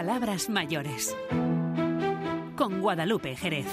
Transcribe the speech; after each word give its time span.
Palabras 0.00 0.48
mayores. 0.48 1.14
Con 2.56 2.80
Guadalupe 2.80 3.36
Jerez. 3.36 3.66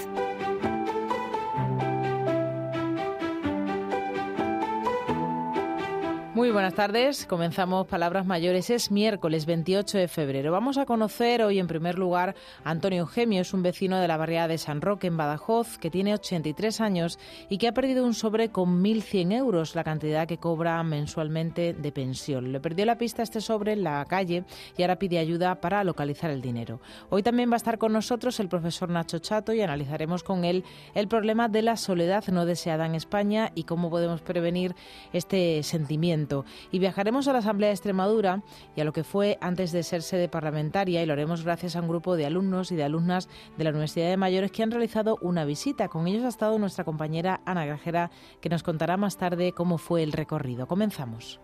Muy 6.38 6.52
buenas 6.52 6.74
tardes. 6.74 7.26
Comenzamos 7.26 7.88
Palabras 7.88 8.24
Mayores. 8.24 8.70
Es 8.70 8.92
miércoles 8.92 9.44
28 9.44 9.98
de 9.98 10.06
febrero. 10.06 10.52
Vamos 10.52 10.78
a 10.78 10.86
conocer 10.86 11.42
hoy 11.42 11.58
en 11.58 11.66
primer 11.66 11.98
lugar 11.98 12.36
a 12.62 12.70
Antonio 12.70 13.08
Gemio. 13.08 13.40
Es 13.40 13.52
un 13.52 13.64
vecino 13.64 13.98
de 13.98 14.06
la 14.06 14.16
barriada 14.16 14.46
de 14.46 14.56
San 14.56 14.80
Roque 14.80 15.08
en 15.08 15.16
Badajoz 15.16 15.78
que 15.78 15.90
tiene 15.90 16.14
83 16.14 16.80
años 16.80 17.18
y 17.48 17.58
que 17.58 17.66
ha 17.66 17.74
perdido 17.74 18.04
un 18.04 18.14
sobre 18.14 18.50
con 18.50 18.84
1.100 18.84 19.32
euros, 19.32 19.74
la 19.74 19.82
cantidad 19.82 20.28
que 20.28 20.38
cobra 20.38 20.80
mensualmente 20.84 21.74
de 21.74 21.90
pensión. 21.90 22.52
Le 22.52 22.60
perdió 22.60 22.86
la 22.86 22.98
pista 22.98 23.24
este 23.24 23.40
sobre 23.40 23.72
en 23.72 23.82
la 23.82 24.04
calle 24.04 24.44
y 24.76 24.82
ahora 24.82 25.00
pide 25.00 25.18
ayuda 25.18 25.60
para 25.60 25.82
localizar 25.82 26.30
el 26.30 26.40
dinero. 26.40 26.80
Hoy 27.10 27.24
también 27.24 27.50
va 27.50 27.54
a 27.54 27.56
estar 27.56 27.78
con 27.78 27.92
nosotros 27.92 28.38
el 28.38 28.48
profesor 28.48 28.90
Nacho 28.90 29.18
Chato 29.18 29.52
y 29.54 29.60
analizaremos 29.60 30.22
con 30.22 30.44
él 30.44 30.62
el 30.94 31.08
problema 31.08 31.48
de 31.48 31.62
la 31.62 31.76
soledad 31.76 32.24
no 32.28 32.46
deseada 32.46 32.86
en 32.86 32.94
España 32.94 33.50
y 33.56 33.64
cómo 33.64 33.90
podemos 33.90 34.20
prevenir 34.20 34.76
este 35.12 35.64
sentimiento 35.64 36.27
y 36.70 36.78
viajaremos 36.78 37.28
a 37.28 37.32
la 37.32 37.38
Asamblea 37.38 37.68
de 37.68 37.74
Extremadura 37.74 38.42
y 38.76 38.80
a 38.80 38.84
lo 38.84 38.92
que 38.92 39.04
fue 39.04 39.38
antes 39.40 39.72
de 39.72 39.82
ser 39.82 40.02
sede 40.02 40.28
parlamentaria 40.28 41.02
y 41.02 41.06
lo 41.06 41.12
haremos 41.12 41.44
gracias 41.44 41.76
a 41.76 41.80
un 41.80 41.88
grupo 41.88 42.16
de 42.16 42.26
alumnos 42.26 42.72
y 42.72 42.76
de 42.76 42.84
alumnas 42.84 43.28
de 43.56 43.64
la 43.64 43.70
Universidad 43.70 44.08
de 44.08 44.16
Mayores 44.16 44.52
que 44.52 44.62
han 44.62 44.70
realizado 44.70 45.18
una 45.20 45.44
visita. 45.44 45.88
Con 45.88 46.06
ellos 46.06 46.24
ha 46.24 46.28
estado 46.28 46.58
nuestra 46.58 46.84
compañera 46.84 47.40
Ana 47.44 47.66
Grajera 47.66 48.10
que 48.40 48.48
nos 48.48 48.62
contará 48.62 48.96
más 48.96 49.16
tarde 49.16 49.52
cómo 49.52 49.78
fue 49.78 50.02
el 50.02 50.12
recorrido. 50.12 50.66
Comenzamos. 50.66 51.40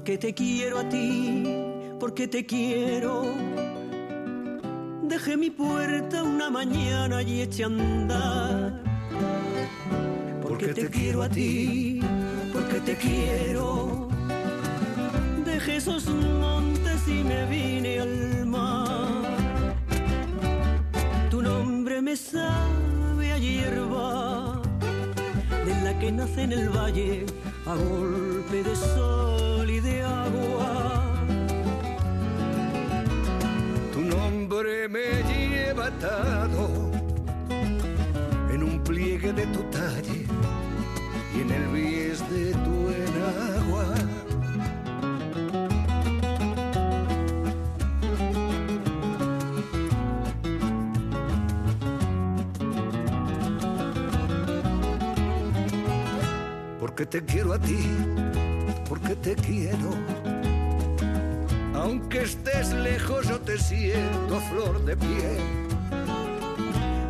Porque 0.00 0.16
te 0.16 0.32
quiero 0.32 0.78
a 0.78 0.88
ti, 0.88 1.44
porque 2.00 2.26
te 2.26 2.46
quiero. 2.46 3.22
Dejé 5.02 5.36
mi 5.36 5.50
puerta 5.50 6.22
una 6.22 6.48
mañana 6.48 7.22
y 7.22 7.42
eché 7.42 7.64
a 7.64 7.66
andar. 7.66 8.82
Porque 10.40 10.68
te 10.68 10.88
quiero 10.88 11.22
a 11.22 11.28
ti, 11.28 12.00
porque 12.50 12.80
te 12.80 12.96
quiero. 12.96 14.08
Dejé 15.44 15.76
esos 15.76 16.08
montes 16.08 17.06
y 17.06 17.22
me 17.22 17.44
vine 17.44 18.00
al 18.00 18.46
mar. 18.46 19.76
Tu 21.30 21.42
nombre 21.42 22.00
me 22.00 22.16
sabe 22.16 23.32
a 23.32 23.36
hierba, 23.36 24.62
de 25.66 25.74
la 25.84 25.98
que 25.98 26.10
nace 26.10 26.44
en 26.44 26.52
el 26.52 26.70
valle 26.70 27.26
a 27.66 27.74
golpe 27.74 28.62
de 28.62 28.74
sol 28.74 29.49
me 34.62 35.22
lleva 35.22 35.86
atado 35.86 36.68
en 38.52 38.62
un 38.62 38.84
pliegue 38.84 39.32
de 39.32 39.46
tu 39.46 39.62
talle 39.70 40.26
y 41.34 41.40
en 41.40 41.50
el 41.50 41.66
bies 41.68 42.20
de 42.30 42.52
tu 42.52 42.90
enagua. 42.90 43.94
porque 56.78 57.06
te 57.06 57.24
quiero 57.24 57.54
a 57.54 57.58
ti, 57.58 57.78
porque 58.86 59.14
te 59.16 59.34
quiero. 59.36 60.29
Aunque 61.80 62.24
estés 62.24 62.74
lejos 62.74 63.26
yo 63.26 63.40
te 63.40 63.56
siento 63.56 64.38
flor 64.50 64.84
de 64.84 64.94
piel. 64.98 65.38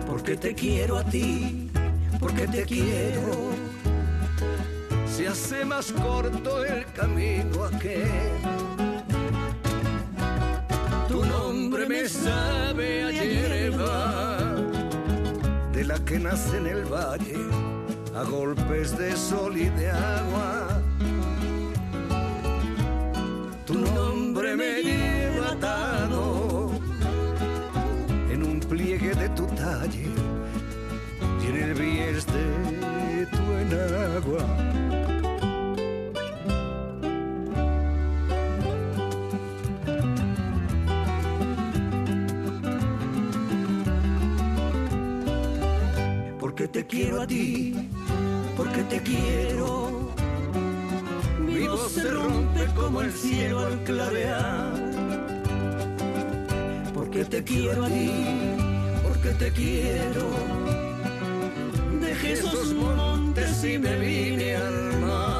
Porque 0.07 0.37
te 0.37 0.55
quiero 0.55 0.97
a 0.99 1.03
ti, 1.03 1.69
porque 2.21 2.47
te 2.47 2.63
quiero. 2.63 3.51
Se 5.09 5.27
hace 5.27 5.65
más 5.65 5.91
corto 5.91 6.65
el 6.65 6.85
camino 6.93 7.65
aquel. 7.65 8.31
Tu 11.09 11.25
nombre 11.25 11.87
me 11.89 12.09
sabe 12.09 13.03
a 13.07 13.11
hierba, 13.11 14.39
de 15.73 15.85
la 15.85 15.99
que 16.05 16.21
nace 16.21 16.59
en 16.59 16.67
el 16.69 16.85
valle 16.85 17.45
a 18.15 18.23
golpes 18.23 18.97
de 18.97 19.17
sol 19.17 19.57
y 19.57 19.69
de 19.69 19.91
agua. 19.91 20.70
Me 24.57 24.83
lleva 24.83 25.53
atado 25.53 26.71
en 28.31 28.43
un 28.43 28.61
pliegue 28.61 29.15
de 29.15 29.29
tu 29.31 29.47
talle 29.47 30.09
y 31.43 31.47
en 31.47 31.57
el 31.57 31.75
bies 31.75 32.27
de 32.27 33.27
tu 33.27 33.43
enagua. 33.65 34.47
Porque 46.39 46.69
te 46.69 46.87
quiero 46.87 47.23
a 47.23 47.27
ti 47.27 47.91
porque 48.61 48.83
te 48.85 49.01
quiero. 49.01 50.00
Se 52.01 52.11
rompe 52.11 52.67
como 52.75 53.03
el 53.03 53.13
cielo 53.13 53.61
al 53.61 53.83
clarear. 53.85 54.73
Porque 56.95 57.25
te 57.27 57.45
quiero 57.45 57.85
a 57.85 57.89
ti, 57.89 58.11
porque 59.03 59.29
te 59.31 59.53
quiero. 59.53 60.31
Dejé 62.01 62.33
esos 62.33 62.73
montes 62.73 63.65
y 63.65 63.79
me 63.79 63.99
vine 63.99 64.57
al 64.57 65.01
mar. 65.01 65.40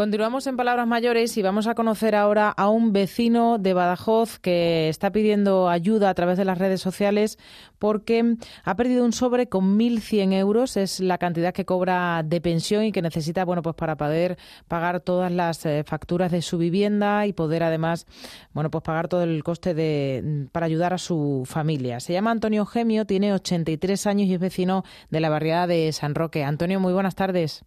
Continuamos 0.00 0.46
en 0.46 0.56
Palabras 0.56 0.86
Mayores 0.86 1.36
y 1.36 1.42
vamos 1.42 1.66
a 1.66 1.74
conocer 1.74 2.14
ahora 2.14 2.48
a 2.48 2.70
un 2.70 2.94
vecino 2.94 3.58
de 3.58 3.74
Badajoz 3.74 4.38
que 4.38 4.88
está 4.88 5.12
pidiendo 5.12 5.68
ayuda 5.68 6.08
a 6.08 6.14
través 6.14 6.38
de 6.38 6.46
las 6.46 6.56
redes 6.56 6.80
sociales 6.80 7.38
porque 7.78 8.36
ha 8.64 8.76
perdido 8.76 9.04
un 9.04 9.12
sobre 9.12 9.50
con 9.50 9.78
1.100 9.78 10.32
euros. 10.32 10.78
Es 10.78 11.00
la 11.00 11.18
cantidad 11.18 11.52
que 11.52 11.66
cobra 11.66 12.22
de 12.24 12.40
pensión 12.40 12.84
y 12.84 12.92
que 12.92 13.02
necesita 13.02 13.44
bueno, 13.44 13.60
pues 13.60 13.76
para 13.76 13.98
poder 13.98 14.38
pagar 14.68 15.00
todas 15.00 15.30
las 15.30 15.66
eh, 15.66 15.84
facturas 15.84 16.32
de 16.32 16.40
su 16.40 16.56
vivienda 16.56 17.26
y 17.26 17.34
poder 17.34 17.62
además 17.62 18.06
bueno, 18.54 18.70
pues 18.70 18.82
pagar 18.82 19.06
todo 19.06 19.24
el 19.24 19.44
coste 19.44 19.74
de, 19.74 20.46
para 20.50 20.64
ayudar 20.64 20.94
a 20.94 20.98
su 20.98 21.42
familia. 21.44 22.00
Se 22.00 22.14
llama 22.14 22.30
Antonio 22.30 22.64
Gemio, 22.64 23.04
tiene 23.04 23.34
83 23.34 24.06
años 24.06 24.28
y 24.28 24.32
es 24.32 24.40
vecino 24.40 24.82
de 25.10 25.20
la 25.20 25.28
barriada 25.28 25.66
de 25.66 25.92
San 25.92 26.14
Roque. 26.14 26.42
Antonio, 26.42 26.80
muy 26.80 26.94
buenas 26.94 27.16
tardes. 27.16 27.66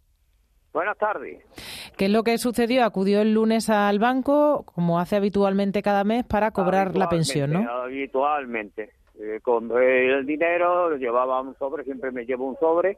Buenas 0.74 0.98
tardes. 0.98 1.40
¿Qué 1.96 2.06
es 2.06 2.10
lo 2.10 2.24
que 2.24 2.36
sucedió? 2.36 2.84
Acudió 2.84 3.20
el 3.22 3.32
lunes 3.32 3.70
al 3.70 4.00
banco, 4.00 4.64
como 4.74 4.98
hace 4.98 5.14
habitualmente 5.14 5.82
cada 5.82 6.02
mes, 6.02 6.24
para 6.24 6.50
cobrar 6.50 6.96
la 6.96 7.08
pensión, 7.08 7.52
¿no? 7.52 7.70
Habitualmente. 7.70 8.90
Eh, 9.20 9.38
compré 9.40 10.12
el 10.12 10.26
dinero, 10.26 10.96
llevaba 10.96 11.40
un 11.42 11.56
sobre, 11.58 11.84
siempre 11.84 12.10
me 12.10 12.26
llevo 12.26 12.48
un 12.48 12.56
sobre. 12.58 12.96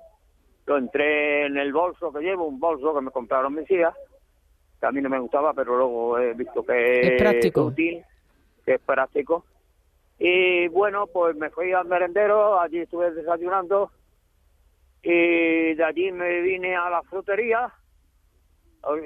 Lo 0.65 0.79
entré 0.79 1.45
en 1.45 1.59
el 1.59 1.71
bolso 1.71 2.11
que 2.11 2.21
llevo, 2.21 2.47
un 2.47 2.59
bolso 2.59 2.95
que 2.95 3.03
me 3.03 3.11
compraron 3.11 3.55
mis 3.55 3.71
hijas, 3.71 3.95
que 4.81 4.87
a 4.87 4.91
mí 4.91 5.03
no 5.03 5.11
me 5.11 5.21
gustaba, 5.21 5.53
pero 5.53 5.77
luego 5.77 6.19
he 6.19 6.33
visto 6.33 6.65
que 6.65 7.01
es, 7.01 7.21
práctico. 7.21 7.65
útil, 7.65 8.03
que 8.65 8.75
es 8.77 8.81
práctico. 8.81 9.45
Y 10.19 10.67
bueno, 10.69 11.09
pues 11.09 11.37
me 11.37 11.51
fui 11.51 11.75
al 11.75 11.87
merendero, 11.87 12.59
allí 12.59 12.79
estuve 12.79 13.11
desayunando 13.11 13.91
y 15.09 15.75
de 15.75 15.85
allí 15.85 16.11
me 16.11 16.41
vine 16.41 16.75
a 16.75 16.91
la 16.91 17.01
frutería 17.03 17.73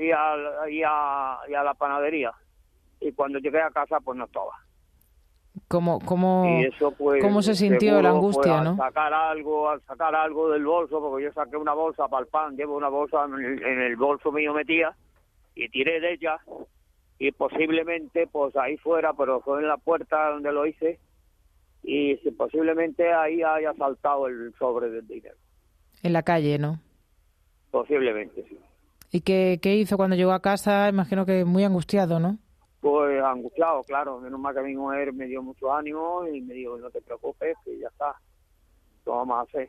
y 0.01 0.11
a, 0.11 0.35
y 0.71 0.83
a, 0.83 1.39
y 1.47 1.55
a 1.55 1.63
la 1.63 1.75
panadería. 1.75 2.33
Y 3.01 3.13
cuando 3.13 3.39
llegué 3.39 3.61
a 3.61 3.71
casa 3.71 4.01
pues 4.01 4.17
no 4.17 4.25
estaba. 4.25 4.53
¿Cómo, 5.69 5.99
cómo, 6.01 6.47
eso, 6.65 6.93
pues, 6.93 7.23
¿cómo 7.23 7.43
se 7.43 7.55
sintió 7.55 7.91
seguro, 7.91 8.03
la 8.03 8.11
angustia, 8.11 8.43
pues, 8.43 8.59
al 8.61 8.65
no? 8.65 8.77
sacar 8.77 9.13
algo 9.13 9.69
al 9.69 9.83
sacar 9.83 10.15
algo 10.15 10.49
del 10.49 10.65
bolso 10.65 11.01
porque 11.01 11.25
yo 11.25 11.33
saqué 11.33 11.57
una 11.57 11.75
bolsa 11.75 12.09
para 12.09 12.23
el 12.23 12.29
pan 12.29 12.57
llevo 12.57 12.77
una 12.77 12.89
bolsa 12.89 13.25
en 13.27 13.35
el, 13.35 13.63
en 13.63 13.81
el 13.83 13.97
bolso 13.97 14.33
mío 14.33 14.55
metía 14.55 14.97
y 15.55 15.69
tiré 15.69 16.01
de 16.01 16.15
ella. 16.15 16.39
Y 17.19 17.33
posiblemente 17.33 18.27
pues 18.27 18.57
ahí 18.57 18.79
fuera 18.79 19.13
pero 19.13 19.43
fue 19.43 19.61
en 19.61 19.69
la 19.69 19.77
puerta 19.77 20.31
donde 20.31 20.51
lo 20.51 20.65
hice. 20.65 20.99
Y 21.83 22.17
si 22.19 22.31
posiblemente 22.31 23.13
ahí 23.13 23.43
haya 23.43 23.75
saltado 23.75 24.29
el 24.29 24.55
sobre 24.59 24.89
del 24.89 25.07
dinero 25.07 25.37
En 26.03 26.13
la 26.13 26.23
calle, 26.23 26.59
¿no? 26.59 26.81
posiblemente 27.71 28.45
sí 28.49 28.59
¿Y 29.13 29.23
qué, 29.23 29.59
qué 29.61 29.75
hizo 29.75 29.97
cuando 29.97 30.15
llegó 30.15 30.31
a 30.31 30.41
casa? 30.41 30.89
Imagino 30.89 31.27
que 31.27 31.45
muy 31.45 31.65
angustiado, 31.65 32.21
¿no? 32.21 32.39
Pues 32.81 33.21
angustiado, 33.21 33.83
claro. 33.83 34.21
Menos 34.21 34.39
mal 34.39 34.55
que 34.55 34.61
mi 34.61 34.77
mujer 34.77 35.13
me 35.13 35.27
dio 35.27 35.43
mucho 35.43 35.73
ánimo 35.73 36.29
y 36.29 36.41
me 36.41 36.55
dijo, 36.55 36.79
no 36.79 36.91
te 36.91 37.01
preocupes, 37.01 37.57
que 37.65 37.77
ya 37.77 37.89
está. 37.89 38.15
Lo 39.05 39.17
vamos 39.17 39.39
a 39.39 39.41
hacer. 39.41 39.69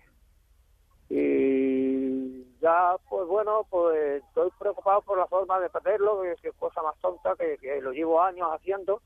Y 1.09 2.43
ya, 2.61 2.95
pues 3.09 3.27
bueno, 3.27 3.65
pues 3.67 4.23
estoy 4.23 4.51
preocupado 4.59 5.01
por 5.01 5.17
la 5.17 5.25
forma 5.25 5.59
de 5.59 5.71
perderlo, 5.71 6.21
que 6.21 6.49
es 6.49 6.55
cosa 6.55 6.83
más 6.83 6.95
tonta, 6.99 7.35
que, 7.35 7.57
que 7.57 7.81
lo 7.81 7.93
llevo 7.93 8.21
años 8.21 8.47
haciendo. 8.53 9.01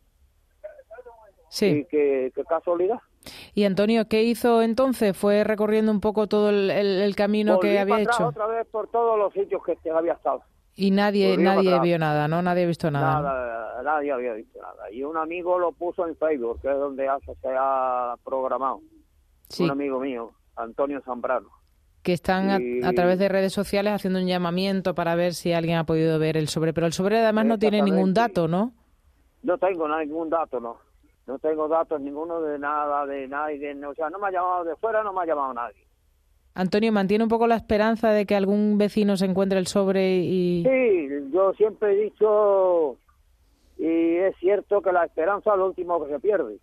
Sí. 1.48 1.68
Y 1.68 1.86
que, 1.86 2.34
que 2.36 2.44
casualidad. 2.44 3.00
¿Y 3.56 3.64
Antonio 3.64 4.08
qué 4.08 4.22
hizo 4.24 4.62
entonces? 4.62 5.18
¿Fue 5.18 5.44
recorriendo 5.44 5.92
un 5.92 6.02
poco 6.02 6.28
todo 6.28 6.50
el, 6.50 6.70
el- 6.70 7.02
el 7.02 7.16
camino 7.16 7.56
Volví 7.56 7.70
que 7.70 7.80
había 7.80 7.94
para 7.96 8.02
atrás 8.04 8.20
hecho? 8.20 8.28
otra 8.28 8.46
vez 8.48 8.68
por 8.68 8.88
todos 8.90 9.18
los 9.18 9.34
sitios 9.34 9.64
que 9.64 9.78
había 9.90 10.14
estado. 10.14 10.42
Y 10.76 10.92
nadie, 10.92 11.32
Volví 11.32 11.44
nadie 11.44 11.80
vio 11.80 11.98
nada, 11.98 12.28
¿no? 12.28 12.42
Nadie 12.42 12.66
ha 12.66 12.68
visto 12.68 12.92
nada. 12.92 13.16
¿no? 13.16 13.22
Nada, 13.24 13.82
nadie 13.84 14.12
había 14.12 14.34
visto 14.34 14.60
nada. 14.62 14.92
Y 14.92 15.04
un 15.04 15.16
amigo 15.18 15.58
lo 15.58 15.72
puso 15.72 16.06
en 16.06 16.18
Facebook, 16.18 16.60
que 16.62 16.70
es 16.70 16.78
donde 16.78 17.08
se 17.42 17.50
ha 17.58 18.16
programado. 18.26 18.82
Sí, 19.48 19.64
Un 19.64 19.72
amigo 19.72 20.00
mío, 20.02 20.32
Antonio 20.58 21.02
Zambrano. 21.06 21.48
que 22.04 22.12
están 22.14 22.50
a, 22.50 22.88
a 22.90 22.92
través 22.94 23.18
de 23.20 23.30
redes 23.30 23.54
sociales 23.54 23.94
haciendo 23.94 24.20
un 24.20 24.28
llamamiento 24.28 24.94
para 24.96 25.16
ver 25.16 25.34
si 25.34 25.54
alguien 25.54 25.78
ha 25.78 25.86
podido 25.86 26.20
ver 26.20 26.36
el 26.36 26.50
sobre. 26.50 26.74
Pero 26.74 26.88
el 26.88 26.94
sobre 26.94 27.20
además 27.20 27.46
no 27.46 27.58
tiene 27.58 27.82
ningún 27.82 28.14
dato, 28.14 28.48
¿no? 28.50 28.74
No 29.44 29.58
tengo 29.58 29.88
ningún 29.88 30.30
dato, 30.30 30.60
no. 30.60 30.78
No 31.28 31.40
tengo 31.40 31.68
datos 31.68 32.00
ninguno 32.00 32.42
de 32.42 32.60
nada, 32.60 33.06
de 33.06 33.28
nadie. 33.28 33.76
O 33.86 33.96
sea, 33.96 34.10
no 34.10 34.20
me 34.20 34.28
ha 34.28 34.32
llamado 34.32 34.64
de 34.64 34.76
fuera, 34.76 35.04
no 35.04 35.12
me 35.12 35.22
ha 35.22 35.26
llamado 35.26 35.54
nadie. 35.54 35.86
Antonio, 36.54 36.92
¿mantiene 36.92 37.24
un 37.24 37.30
poco 37.30 37.48
la 37.48 37.56
esperanza 37.56 38.12
de 38.12 38.26
que 38.26 38.36
algún 38.36 38.78
vecino 38.78 39.18
se 39.18 39.26
encuentre 39.26 39.60
el 39.60 39.68
sobre 39.68 40.20
y... 40.20 40.64
Sí, 40.64 41.10
yo 41.34 41.52
siempre 41.54 41.92
he 41.92 42.04
dicho, 42.06 42.98
y 43.78 44.16
es 44.18 44.36
cierto 44.40 44.82
que 44.82 44.94
la 44.94 45.04
esperanza 45.04 45.52
es 45.52 45.58
lo 45.58 45.68
último 45.68 46.04
que 46.06 46.14
se 46.14 46.20
pierde. 46.20 46.60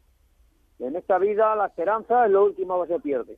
En 0.79 0.97
esta 0.97 1.19
vida 1.19 1.55
la 1.56 1.67
esperanza 1.67 2.25
es 2.25 2.32
lo 2.32 2.44
último 2.44 2.82
que 2.82 2.94
se 2.94 3.00
pierde. 3.00 3.37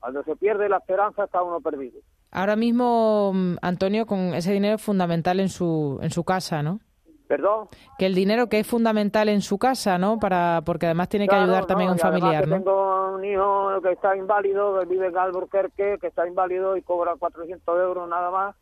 Cuando 0.00 0.22
se 0.24 0.34
pierde 0.36 0.68
la 0.68 0.78
esperanza 0.78 1.24
está 1.24 1.42
uno 1.42 1.60
perdido. 1.60 2.00
Ahora 2.30 2.56
mismo, 2.56 3.32
mm, 3.32 3.56
Antonio, 3.62 4.04
con 4.04 4.34
ese 4.34 4.52
dinero 4.52 4.74
es 4.74 4.82
fundamental 4.82 5.40
en 5.40 5.48
su, 5.48 5.98
en 6.02 6.10
su 6.10 6.24
casa, 6.24 6.62
¿no? 6.62 6.80
¿Perdón? 7.28 7.68
Que 7.98 8.06
el 8.06 8.14
dinero 8.14 8.48
que 8.48 8.58
es 8.58 8.66
fundamental 8.66 9.28
en 9.28 9.42
su 9.42 9.58
casa, 9.58 9.98
¿no? 9.98 10.18
Para, 10.18 10.62
porque 10.64 10.86
además 10.86 11.10
tiene 11.10 11.28
que 11.28 11.36
ayudar 11.36 11.60
no, 11.60 11.66
también 11.66 11.90
a 11.90 11.92
un 11.92 11.98
familiar, 11.98 12.44
que 12.44 12.50
¿no? 12.50 12.56
Tengo 12.56 13.14
un 13.16 13.24
hijo 13.24 13.82
que 13.82 13.92
está 13.92 14.16
inválido, 14.16 14.80
que 14.80 14.86
vive 14.86 15.08
en 15.08 15.18
Albuquerque, 15.18 15.98
que 16.00 16.06
está 16.06 16.26
inválido 16.26 16.74
y 16.78 16.82
cobra 16.82 17.16
400 17.16 17.80
euros 17.80 18.08
nada 18.08 18.30
más. 18.30 18.56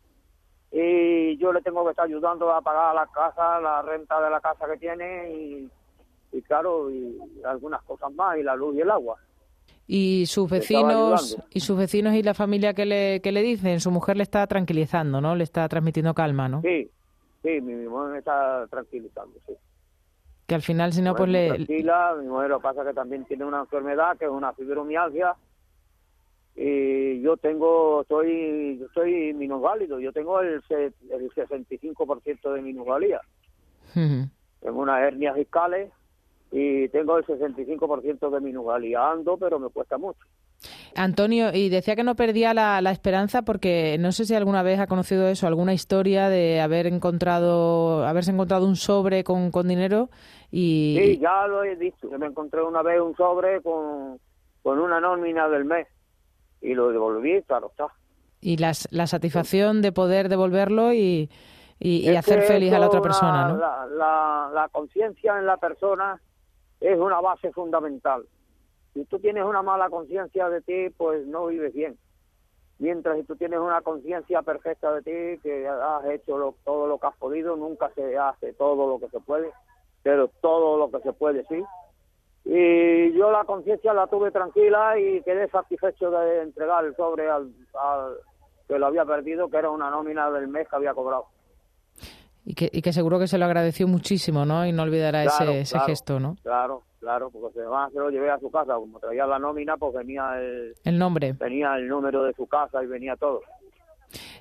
Y 0.69 1.37
yo 1.37 1.53
le 1.53 1.61
tengo 1.61 1.85
que 1.85 1.91
estar 1.91 2.05
ayudando 2.05 2.51
a 2.51 2.61
pagar 2.61 2.93
la 2.93 3.07
casa, 3.07 3.61
la 3.61 3.81
renta 3.83 4.21
de 4.21 4.29
la 4.29 4.41
casa 4.41 4.67
que 4.69 4.77
tiene 4.77 5.31
y, 5.31 5.69
y 6.33 6.41
claro, 6.41 6.91
y 6.91 7.17
algunas 7.45 7.81
cosas 7.83 8.11
más, 8.11 8.37
y 8.37 8.43
la 8.43 8.53
luz 8.53 8.75
y 8.75 8.81
el 8.81 8.91
agua. 8.91 9.17
Y 9.89 10.25
sus 10.25 10.49
vecinos 10.49 11.37
y 11.49 11.61
sus 11.61 11.77
vecinos 11.77 12.13
y 12.15 12.21
la 12.21 12.33
familia 12.33 12.73
que 12.73 12.85
le, 12.85 13.21
que 13.21 13.31
le 13.31 13.41
dicen, 13.41 13.79
su 13.79 13.91
mujer 13.91 14.17
le 14.17 14.23
está 14.23 14.45
tranquilizando, 14.45 15.21
¿no? 15.21 15.37
Le 15.37 15.45
está 15.45 15.69
transmitiendo 15.69 16.13
calma, 16.13 16.49
¿no? 16.49 16.61
Sí, 16.61 16.91
sí, 17.47 17.61
mi, 17.61 17.73
mi 17.73 17.87
mujer 17.87 18.11
me 18.11 18.17
está 18.19 18.67
tranquilizando, 18.67 19.39
sí. 19.45 19.53
Que 20.45 20.55
al 20.55 20.61
final, 20.61 20.93
si 20.93 21.01
no, 21.01 21.13
pues 21.13 21.29
le... 21.29 21.49
Tranquila, 21.49 22.15
mi 22.19 22.27
mujer 22.27 22.49
lo 22.49 22.61
pasa 22.61 22.85
que 22.85 22.93
también 22.93 23.25
tiene 23.25 23.43
una 23.43 23.59
enfermedad 23.59 24.17
que 24.17 24.25
es 24.25 24.31
una 24.31 24.53
fibromialgia 24.53 25.35
y 26.59 27.21
yo 27.21 27.37
tengo, 27.37 28.01
estoy, 28.01 28.79
yo 28.79 28.87
soy 28.91 29.31
minusválido, 29.33 29.99
yo 29.99 30.11
tengo 30.11 30.41
el, 30.41 30.63
el 30.69 31.31
65% 31.31 32.53
de 32.53 32.61
minusvalía. 32.63 33.21
Tengo 33.93 34.81
unas 34.81 35.01
hernias 35.01 35.35
fiscales 35.35 35.91
y 36.51 36.87
tengo 36.89 37.17
el 37.19 37.25
65% 37.25 38.29
de 38.31 38.41
minusvalía. 38.41 39.11
Ando, 39.11 39.37
pero 39.37 39.59
me 39.59 39.69
cuesta 39.69 39.99
mucho. 39.99 40.25
Antonio, 40.95 41.53
y 41.53 41.69
decía 41.69 41.95
que 41.95 42.03
no 42.03 42.15
perdía 42.15 42.53
la, 42.53 42.81
la 42.81 42.91
esperanza 42.91 43.43
porque 43.43 43.97
no 43.99 44.11
sé 44.11 44.25
si 44.25 44.33
alguna 44.35 44.63
vez 44.63 44.79
ha 44.79 44.87
conocido 44.87 45.27
eso, 45.27 45.45
alguna 45.47 45.73
historia 45.73 46.29
de 46.29 46.59
haber 46.61 46.87
encontrado, 46.87 48.05
haberse 48.05 48.31
encontrado 48.31 48.65
un 48.65 48.75
sobre 48.75 49.23
con, 49.23 49.51
con 49.51 49.67
dinero 49.67 50.09
y... 50.51 50.97
Sí, 50.99 51.19
ya 51.19 51.45
lo 51.47 51.63
he 51.63 51.75
dicho. 51.75 52.09
Yo 52.09 52.17
me 52.17 52.25
encontré 52.27 52.63
una 52.63 52.81
vez 52.81 52.99
un 53.01 53.15
sobre 53.15 53.61
con, 53.61 54.19
con 54.63 54.79
una 54.79 54.99
nómina 54.99 55.47
del 55.47 55.65
mes 55.65 55.87
y 56.61 56.73
lo 56.73 56.89
devolví, 56.89 57.43
claro 57.43 57.67
está. 57.69 57.87
y 58.41 58.57
las- 58.57 58.87
la 58.91 59.05
satisfacción 59.05 59.81
de 59.83 59.91
poder 59.91 60.27
devolverlo 60.29 60.91
y, 60.93 61.29
y- 61.79 62.15
hacer 62.15 62.41
feliz 62.43 62.73
a 62.73 62.79
la 62.79 62.87
otra 62.87 62.99
una- 62.99 63.07
persona, 63.07 63.47
¿no? 63.49 63.57
La, 63.57 63.85
la, 63.85 64.49
la 64.53 64.69
conciencia 64.69 65.37
en 65.37 65.45
la 65.45 65.57
persona 65.57 66.19
es 66.81 66.97
una 66.97 67.21
base 67.21 67.51
fundamental. 67.51 68.23
Si 68.97 69.05
tú 69.05 69.19
tienes 69.19 69.43
una 69.45 69.61
mala 69.61 69.91
conciencia 69.91 70.49
de 70.49 70.59
ti, 70.61 70.89
pues 70.97 71.27
no 71.27 71.45
vives 71.45 71.71
bien. 71.71 71.99
Mientras 72.79 73.15
si 73.17 73.23
tú 73.25 73.35
tienes 73.35 73.59
una 73.59 73.81
conciencia 73.81 74.41
perfecta 74.41 74.91
de 74.91 75.01
ti, 75.03 75.41
que 75.43 75.67
has 75.67 76.05
hecho 76.05 76.35
lo- 76.35 76.55
todo 76.65 76.87
lo 76.87 76.97
que 76.97 77.05
has 77.05 77.15
podido, 77.17 77.55
nunca 77.55 77.91
se 77.93 78.17
hace 78.17 78.53
todo 78.53 78.87
lo 78.87 78.99
que 78.99 79.07
se 79.09 79.19
puede, 79.19 79.51
pero 80.01 80.29
todo 80.41 80.77
lo 80.77 80.89
que 80.89 80.99
se 81.03 81.13
puede 81.13 81.45
sí. 81.45 81.63
Y 82.45 83.13
yo 83.13 83.29
la 83.29 83.43
conciencia 83.43 83.93
la 83.93 84.07
tuve 84.07 84.31
tranquila 84.31 84.97
y 84.97 85.21
quedé 85.21 85.47
satisfecho 85.49 86.09
de 86.09 86.41
entregar 86.41 86.83
el 86.83 86.95
sobre 86.95 87.29
al, 87.29 87.53
al 87.75 88.17
que 88.67 88.79
lo 88.79 88.87
había 88.87 89.05
perdido, 89.05 89.47
que 89.47 89.57
era 89.57 89.69
una 89.69 89.91
nómina 89.91 90.31
del 90.31 90.47
mes 90.47 90.67
que 90.67 90.75
había 90.75 90.95
cobrado. 90.95 91.27
Y 92.49 92.53
que, 92.53 92.69
y 92.71 92.81
que 92.81 92.93
seguro 92.93 93.19
que 93.19 93.27
se 93.27 93.37
lo 93.37 93.43
agradeció 93.43 93.89
muchísimo, 93.89 94.45
¿no? 94.45 94.65
Y 94.65 94.71
no 94.71 94.83
olvidará 94.83 95.23
Claro, 95.23 95.51
ese, 95.51 95.59
ese 95.61 95.71
claro, 95.73 95.85
gesto, 95.87 96.19
¿no? 96.21 96.37
Claro, 96.43 96.83
claro, 97.01 97.29
porque 97.29 97.59
además 97.59 97.91
se 97.91 97.99
lo 97.99 98.09
llevé 98.09 98.29
a 98.31 98.39
su 98.39 98.49
casa, 98.49 98.75
como 98.75 98.99
traía 99.01 99.25
la 99.25 99.37
nómina, 99.37 99.75
pues 99.75 99.93
venía 99.93 100.39
el, 100.39 100.73
El 100.85 100.97
nombre. 100.97 101.33
venía 101.33 101.75
el 101.75 101.89
número 101.89 102.23
de 102.23 102.31
su 102.33 102.47
casa 102.47 102.81
y 102.81 102.87
venía 102.87 103.17
todo. 103.17 103.41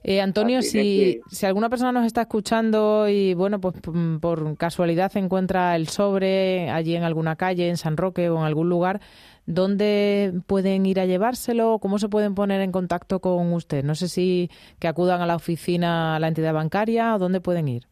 Eh, 0.05 0.21
Antonio, 0.21 0.63
si, 0.63 1.21
si 1.27 1.47
alguna 1.47 1.69
persona 1.69 1.91
nos 1.91 2.07
está 2.07 2.21
escuchando 2.21 3.09
y, 3.09 3.35
bueno, 3.35 3.61
pues 3.61 3.75
p- 3.81 3.91
por 4.21 4.57
casualidad 4.57 5.11
encuentra 5.17 5.75
el 5.75 5.89
sobre 5.89 6.71
allí 6.71 6.95
en 6.95 7.03
alguna 7.03 7.35
calle, 7.35 7.69
en 7.69 7.77
San 7.77 7.97
Roque 7.97 8.31
o 8.31 8.39
en 8.39 8.45
algún 8.45 8.69
lugar, 8.69 9.01
¿dónde 9.47 10.33
pueden 10.47 10.87
ir 10.87 11.01
a 11.01 11.07
llevárselo? 11.07 11.81
¿Cómo 11.81 11.99
se 11.99 12.09
pueden 12.09 12.37
poner 12.37 12.61
en 12.61 12.71
contacto 12.71 13.21
con 13.21 13.53
usted? 13.53 13.83
No 13.83 13.97
sé 13.97 14.07
si 14.09 14.49
que 14.79 14.87
acudan 14.87 15.21
a 15.23 15.27
la 15.27 15.35
oficina, 15.35 16.15
a 16.15 16.21
la 16.21 16.29
entidad 16.29 16.55
bancaria 16.55 17.17
o 17.17 17.19
dónde 17.19 17.41
pueden 17.41 17.67
ir. 17.67 17.89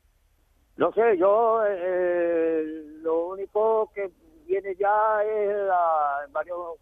No 0.76 0.92
sé, 0.92 1.16
yo 1.16 1.60
eh, 1.66 2.84
lo 3.02 3.28
único 3.28 3.90
que 3.94 4.10
viene 4.46 4.74
ya 4.74 5.22
es 5.24 5.56
la, 5.66 6.24
en 6.26 6.32
varios 6.32 6.76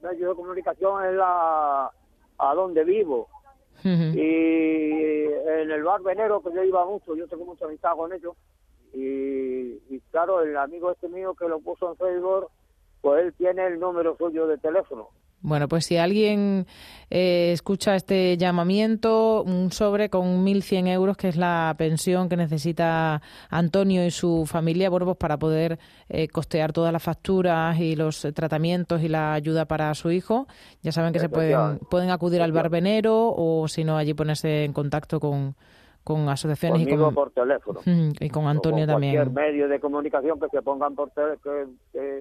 medios 0.00 0.30
de 0.30 0.36
comunicación 0.36 1.04
es 1.04 1.14
la 1.14 1.90
a 2.38 2.54
donde 2.54 2.82
vivo 2.84 3.28
y 3.84 5.24
en 5.24 5.70
el 5.70 5.82
bar 5.82 6.02
venero 6.02 6.40
que 6.42 6.52
yo 6.52 6.62
iba 6.62 6.84
mucho, 6.86 7.16
yo 7.16 7.26
tengo 7.26 7.44
mucha 7.44 7.64
amistad 7.64 7.96
con 7.96 8.12
ellos 8.12 8.36
y, 8.92 9.80
y 9.88 10.00
claro, 10.10 10.42
el 10.42 10.56
amigo 10.56 10.92
este 10.92 11.08
mío 11.08 11.34
que 11.34 11.48
lo 11.48 11.60
puso 11.60 11.90
en 11.90 11.96
Facebook, 11.96 12.48
pues 13.00 13.24
él 13.24 13.34
tiene 13.34 13.66
el 13.66 13.80
número 13.80 14.16
suyo 14.16 14.46
de 14.46 14.58
teléfono. 14.58 15.08
Bueno, 15.44 15.66
pues 15.66 15.86
si 15.86 15.96
alguien 15.96 16.66
eh, 17.10 17.50
escucha 17.52 17.96
este 17.96 18.36
llamamiento, 18.36 19.42
un 19.42 19.72
sobre 19.72 20.08
con 20.08 20.44
1.100 20.44 20.86
euros, 20.86 21.16
que 21.16 21.28
es 21.28 21.36
la 21.36 21.74
pensión 21.76 22.28
que 22.28 22.36
necesita 22.36 23.20
Antonio 23.50 24.06
y 24.06 24.10
su 24.12 24.46
familia, 24.46 24.88
bueno, 24.88 25.04
pues 25.06 25.16
para 25.18 25.38
poder 25.38 25.80
eh, 26.08 26.28
costear 26.28 26.72
todas 26.72 26.92
las 26.92 27.02
facturas 27.02 27.78
y 27.80 27.96
los 27.96 28.26
tratamientos 28.34 29.02
y 29.02 29.08
la 29.08 29.32
ayuda 29.34 29.64
para 29.66 29.92
su 29.94 30.10
hijo, 30.12 30.46
ya 30.82 30.92
saben 30.92 31.12
que 31.12 31.18
se 31.18 31.28
pueden, 31.28 31.78
pueden 31.90 32.10
acudir 32.10 32.40
al 32.40 32.52
barbenero 32.52 33.34
o 33.36 33.66
si 33.66 33.82
no, 33.82 33.96
allí 33.96 34.14
ponerse 34.14 34.64
en 34.64 34.72
contacto 34.72 35.18
con, 35.18 35.56
con 36.04 36.28
asociaciones 36.28 36.82
y 36.82 36.96
con, 36.96 37.14
por 37.14 37.32
teléfono. 37.32 37.80
y 38.20 38.28
con 38.30 38.46
Antonio 38.46 38.84
o 38.84 38.86
con 38.86 38.94
también. 38.94 39.16
cualquier 39.16 39.34
medio 39.34 39.68
de 39.68 39.80
comunicación 39.80 40.38
que 40.38 40.46
se 40.50 40.62
pongan 40.62 40.94
por 40.94 41.10
tele- 41.10 41.38
que, 41.42 41.66
que 41.92 42.20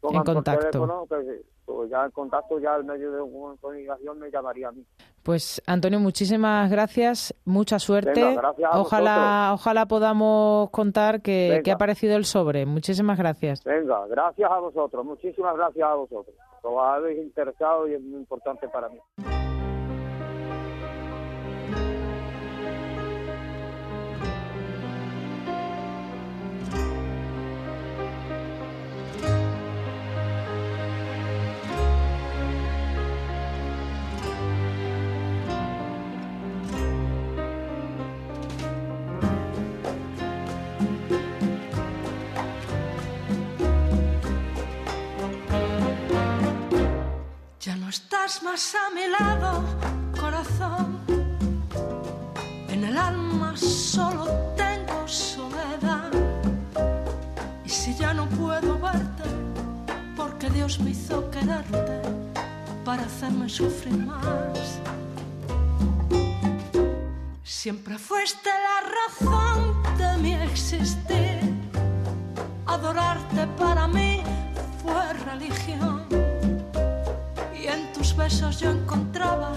pongan 0.00 0.18
En 0.18 0.24
por 0.24 0.34
contacto. 0.34 0.68
teléfono, 0.68 1.06
que 1.08 1.55
pues 1.66 1.90
ya 1.90 2.04
en 2.04 2.10
contacto 2.12 2.58
ya 2.58 2.76
el 2.76 2.84
medio 2.84 3.10
de 3.12 3.18
comunicación 3.60 4.18
me 4.18 4.30
llamaría 4.30 4.68
a 4.68 4.72
mí. 4.72 4.84
Pues 5.22 5.60
Antonio, 5.66 5.98
muchísimas 5.98 6.70
gracias, 6.70 7.34
mucha 7.44 7.78
suerte. 7.78 8.24
Venga, 8.24 8.40
gracias 8.40 8.70
a 8.72 8.80
ojalá, 8.80 9.50
ojalá 9.52 9.86
podamos 9.86 10.70
contar 10.70 11.20
que, 11.20 11.60
que 11.64 11.70
ha 11.72 11.74
aparecido 11.74 12.16
el 12.16 12.24
sobre. 12.24 12.64
Muchísimas 12.64 13.18
gracias. 13.18 13.64
Venga, 13.64 14.06
gracias 14.06 14.50
a 14.50 14.58
vosotros, 14.60 15.04
muchísimas 15.04 15.56
gracias 15.56 15.88
a 15.88 15.94
vosotros. 15.94 16.36
Os 16.62 16.82
habéis 16.82 17.18
interesado 17.18 17.88
y 17.88 17.94
es 17.94 18.00
muy 18.00 18.20
importante 18.20 18.68
para 18.68 18.88
mí. 18.88 18.98
Más 48.42 48.74
a 48.74 48.92
mi 48.92 49.06
lado, 49.06 49.62
corazón. 50.20 50.98
En 52.68 52.82
el 52.82 52.98
alma 52.98 53.56
solo 53.56 54.26
tengo 54.56 55.06
soledad. 55.06 56.10
Y 57.64 57.68
si 57.68 57.94
ya 57.94 58.12
no 58.12 58.26
puedo 58.30 58.80
verte, 58.80 59.22
porque 60.16 60.50
Dios 60.50 60.80
me 60.80 60.90
hizo 60.90 61.30
quererte 61.30 62.02
para 62.84 63.02
hacerme 63.04 63.48
sufrir 63.48 63.96
más. 63.96 64.80
Siempre 67.44 67.96
fuiste 67.96 68.50
la 68.68 68.78
razón 68.98 69.82
de 69.98 70.16
mi 70.18 70.34
existir. 70.34 71.38
Adorarte 72.66 73.46
para 73.56 73.86
mí 73.86 74.20
fue 74.82 75.12
religión. 75.30 75.75
Besos 78.26 78.58
yo 78.58 78.72
encontraba 78.72 79.52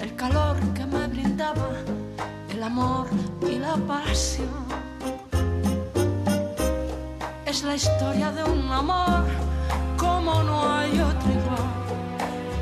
el 0.00 0.16
calor 0.16 0.56
que 0.72 0.86
me 0.86 1.06
brindaba 1.08 1.68
el 2.48 2.62
amor 2.62 3.06
y 3.46 3.58
la 3.58 3.76
pasión. 3.76 4.48
Es 7.44 7.64
la 7.64 7.74
historia 7.74 8.32
de 8.32 8.44
un 8.44 8.72
amor 8.72 9.26
como 9.98 10.42
no 10.42 10.72
hay 10.74 10.92
otro 10.98 11.30
igual, 11.40 11.68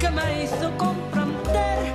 que 0.01 0.11
me 0.11 0.43
hizo 0.43 0.67
comprender 0.77 1.95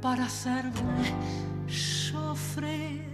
para 0.00 0.24
hacerme 0.24 1.12
sufrir. 1.66 3.04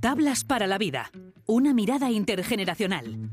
Tablas 0.00 0.44
para 0.44 0.66
la 0.66 0.78
vida. 0.78 1.10
Una 1.46 1.72
mirada 1.72 2.10
intergeneracional. 2.10 3.29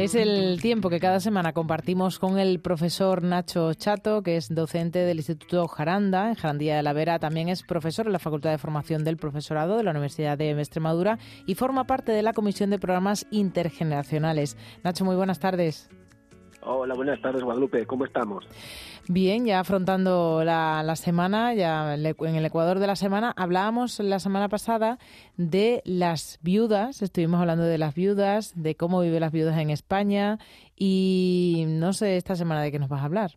Es 0.00 0.14
el 0.14 0.62
tiempo 0.62 0.88
que 0.88 0.98
cada 0.98 1.20
semana 1.20 1.52
compartimos 1.52 2.18
con 2.18 2.38
el 2.38 2.58
profesor 2.60 3.22
Nacho 3.22 3.74
Chato, 3.74 4.22
que 4.22 4.38
es 4.38 4.48
docente 4.48 5.00
del 5.00 5.18
Instituto 5.18 5.68
Jaranda, 5.68 6.30
en 6.30 6.36
Jarandía 6.36 6.76
de 6.76 6.82
la 6.82 6.94
Vera. 6.94 7.18
También 7.18 7.50
es 7.50 7.62
profesor 7.62 8.06
en 8.06 8.14
la 8.14 8.18
Facultad 8.18 8.50
de 8.50 8.56
Formación 8.56 9.04
del 9.04 9.18
Profesorado 9.18 9.76
de 9.76 9.84
la 9.84 9.90
Universidad 9.90 10.38
de 10.38 10.52
Extremadura 10.52 11.18
y 11.44 11.54
forma 11.54 11.84
parte 11.84 12.12
de 12.12 12.22
la 12.22 12.32
Comisión 12.32 12.70
de 12.70 12.78
Programas 12.78 13.26
Intergeneracionales. 13.30 14.56
Nacho, 14.82 15.04
muy 15.04 15.16
buenas 15.16 15.38
tardes. 15.38 15.90
Hola, 16.62 16.94
buenas 16.94 17.20
tardes, 17.22 17.42
Guadalupe. 17.42 17.86
¿Cómo 17.86 18.04
estamos? 18.04 18.46
Bien, 19.08 19.46
ya 19.46 19.60
afrontando 19.60 20.42
la, 20.44 20.82
la 20.82 20.94
semana, 20.94 21.54
ya 21.54 21.94
en 21.94 22.34
el 22.34 22.44
Ecuador 22.44 22.78
de 22.78 22.86
la 22.86 22.96
semana, 22.96 23.32
hablábamos 23.36 23.98
la 24.00 24.18
semana 24.18 24.48
pasada 24.48 24.98
de 25.38 25.80
las 25.86 26.38
viudas, 26.42 27.00
estuvimos 27.00 27.40
hablando 27.40 27.64
de 27.64 27.78
las 27.78 27.94
viudas, 27.94 28.52
de 28.54 28.74
cómo 28.74 29.00
viven 29.00 29.20
las 29.20 29.32
viudas 29.32 29.58
en 29.58 29.70
España 29.70 30.38
y 30.76 31.64
no 31.66 31.94
sé 31.94 32.16
esta 32.16 32.36
semana 32.36 32.62
de 32.62 32.70
qué 32.70 32.78
nos 32.78 32.90
vas 32.90 33.00
a 33.00 33.06
hablar. 33.06 33.30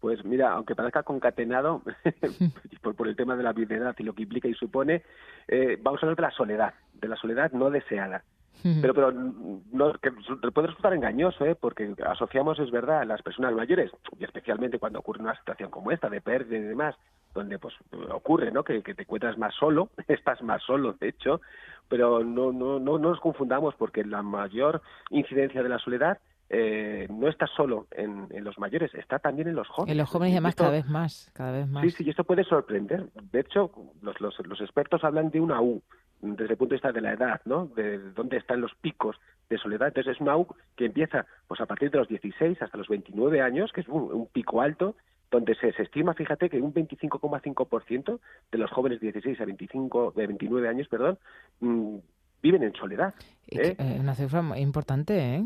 Pues 0.00 0.24
mira, 0.24 0.52
aunque 0.52 0.74
parezca 0.74 1.04
concatenado 1.04 1.82
por, 2.82 2.96
por, 2.96 3.06
el 3.06 3.14
tema 3.14 3.36
de 3.36 3.44
la 3.44 3.52
viudedad 3.52 3.94
y 3.96 4.02
lo 4.02 4.14
que 4.14 4.24
implica 4.24 4.48
y 4.48 4.54
supone, 4.54 5.02
eh, 5.46 5.78
vamos 5.80 6.02
a 6.02 6.06
hablar 6.06 6.16
de 6.16 6.22
la 6.22 6.30
soledad, 6.32 6.74
de 6.94 7.08
la 7.08 7.16
soledad 7.16 7.52
no 7.52 7.70
deseada. 7.70 8.24
Pero, 8.62 8.94
pero 8.94 9.12
no, 9.12 9.92
que 9.94 10.10
puede 10.52 10.68
resultar 10.68 10.92
engañoso, 10.94 11.44
¿eh? 11.44 11.54
porque 11.54 11.94
asociamos, 12.06 12.58
es 12.58 12.70
verdad, 12.70 13.00
a 13.00 13.04
las 13.04 13.22
personas 13.22 13.54
mayores, 13.54 13.90
y 14.18 14.24
especialmente 14.24 14.78
cuando 14.78 14.98
ocurre 14.98 15.20
una 15.20 15.36
situación 15.36 15.70
como 15.70 15.90
esta, 15.90 16.08
de 16.08 16.20
pérdida 16.20 16.58
y 16.58 16.62
demás, 16.62 16.94
donde 17.34 17.58
pues 17.58 17.74
ocurre 18.10 18.50
¿no? 18.50 18.62
que, 18.64 18.82
que 18.82 18.94
te 18.94 19.02
encuentras 19.02 19.38
más 19.38 19.54
solo, 19.54 19.90
estás 20.08 20.42
más 20.42 20.62
solo, 20.62 20.94
de 20.94 21.08
hecho, 21.08 21.40
pero 21.88 22.22
no, 22.22 22.52
no, 22.52 22.78
no, 22.78 22.98
no 22.98 23.10
nos 23.10 23.20
confundamos, 23.20 23.74
porque 23.76 24.04
la 24.04 24.22
mayor 24.22 24.82
incidencia 25.10 25.62
de 25.62 25.68
la 25.68 25.78
soledad 25.78 26.18
eh, 26.52 27.06
no 27.08 27.28
está 27.28 27.46
solo 27.46 27.86
en, 27.92 28.26
en, 28.30 28.42
los 28.42 28.58
mayores, 28.58 28.92
está 28.94 29.20
también 29.20 29.46
en 29.46 29.54
los 29.54 29.68
jóvenes. 29.68 29.92
En 29.92 29.98
los 29.98 30.10
jóvenes 30.10 30.32
y 30.32 30.36
además 30.36 30.50
esto, 30.50 30.64
cada 30.64 30.76
vez 30.76 30.86
más, 30.86 31.30
cada 31.32 31.52
vez 31.52 31.68
más. 31.68 31.84
Sí, 31.84 31.90
sí, 31.90 32.04
y 32.04 32.10
esto 32.10 32.24
puede 32.24 32.42
sorprender. 32.42 33.06
De 33.30 33.40
hecho, 33.40 33.70
los, 34.02 34.20
los, 34.20 34.34
los 34.44 34.60
expertos 34.60 35.04
hablan 35.04 35.30
de 35.30 35.40
una 35.40 35.62
U, 35.62 35.80
desde 36.20 36.52
el 36.52 36.56
punto 36.56 36.70
de 36.72 36.76
vista 36.76 36.90
de 36.90 37.00
la 37.00 37.12
edad, 37.12 37.40
¿no? 37.44 37.66
De 37.66 37.98
dónde 37.98 38.36
están 38.36 38.60
los 38.60 38.74
picos 38.74 39.16
de 39.48 39.58
soledad. 39.58 39.88
Entonces 39.88 40.16
es 40.16 40.20
una 40.20 40.36
U 40.36 40.48
que 40.76 40.86
empieza 40.86 41.24
pues 41.46 41.60
a 41.60 41.66
partir 41.66 41.92
de 41.92 41.98
los 41.98 42.08
16 42.08 42.60
hasta 42.60 42.76
los 42.76 42.88
29 42.88 43.40
años, 43.40 43.70
que 43.72 43.82
es 43.82 43.88
un, 43.88 44.12
un 44.12 44.26
pico 44.26 44.60
alto, 44.60 44.96
donde 45.30 45.54
se, 45.54 45.72
se, 45.72 45.82
estima, 45.84 46.14
fíjate, 46.14 46.50
que 46.50 46.60
un 46.60 46.74
25,5% 46.74 48.18
de 48.50 48.58
los 48.58 48.70
jóvenes 48.72 49.00
de 49.00 49.12
16 49.12 49.40
a 49.40 49.44
25, 49.44 50.14
de 50.16 50.26
29 50.26 50.68
años, 50.68 50.88
perdón, 50.88 51.16
mmm, 51.60 51.98
viven 52.42 52.64
en 52.64 52.74
soledad. 52.74 53.14
¿eh? 53.46 53.76
Una 54.00 54.16
cifra 54.16 54.42
importante, 54.58 55.36
¿eh? 55.36 55.44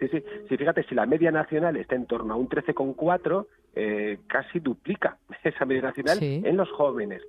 Sí, 0.00 0.08
sí, 0.08 0.24
sí, 0.48 0.56
fíjate, 0.56 0.82
si 0.84 0.94
la 0.94 1.06
media 1.06 1.30
nacional 1.30 1.76
está 1.76 1.94
en 1.94 2.06
torno 2.06 2.34
a 2.34 2.36
un 2.36 2.48
13,4, 2.48 3.46
eh, 3.74 4.18
casi 4.26 4.60
duplica 4.60 5.18
esa 5.44 5.64
media 5.64 5.82
nacional 5.82 6.18
sí. 6.18 6.42
en 6.44 6.56
los 6.56 6.70
jóvenes. 6.72 7.22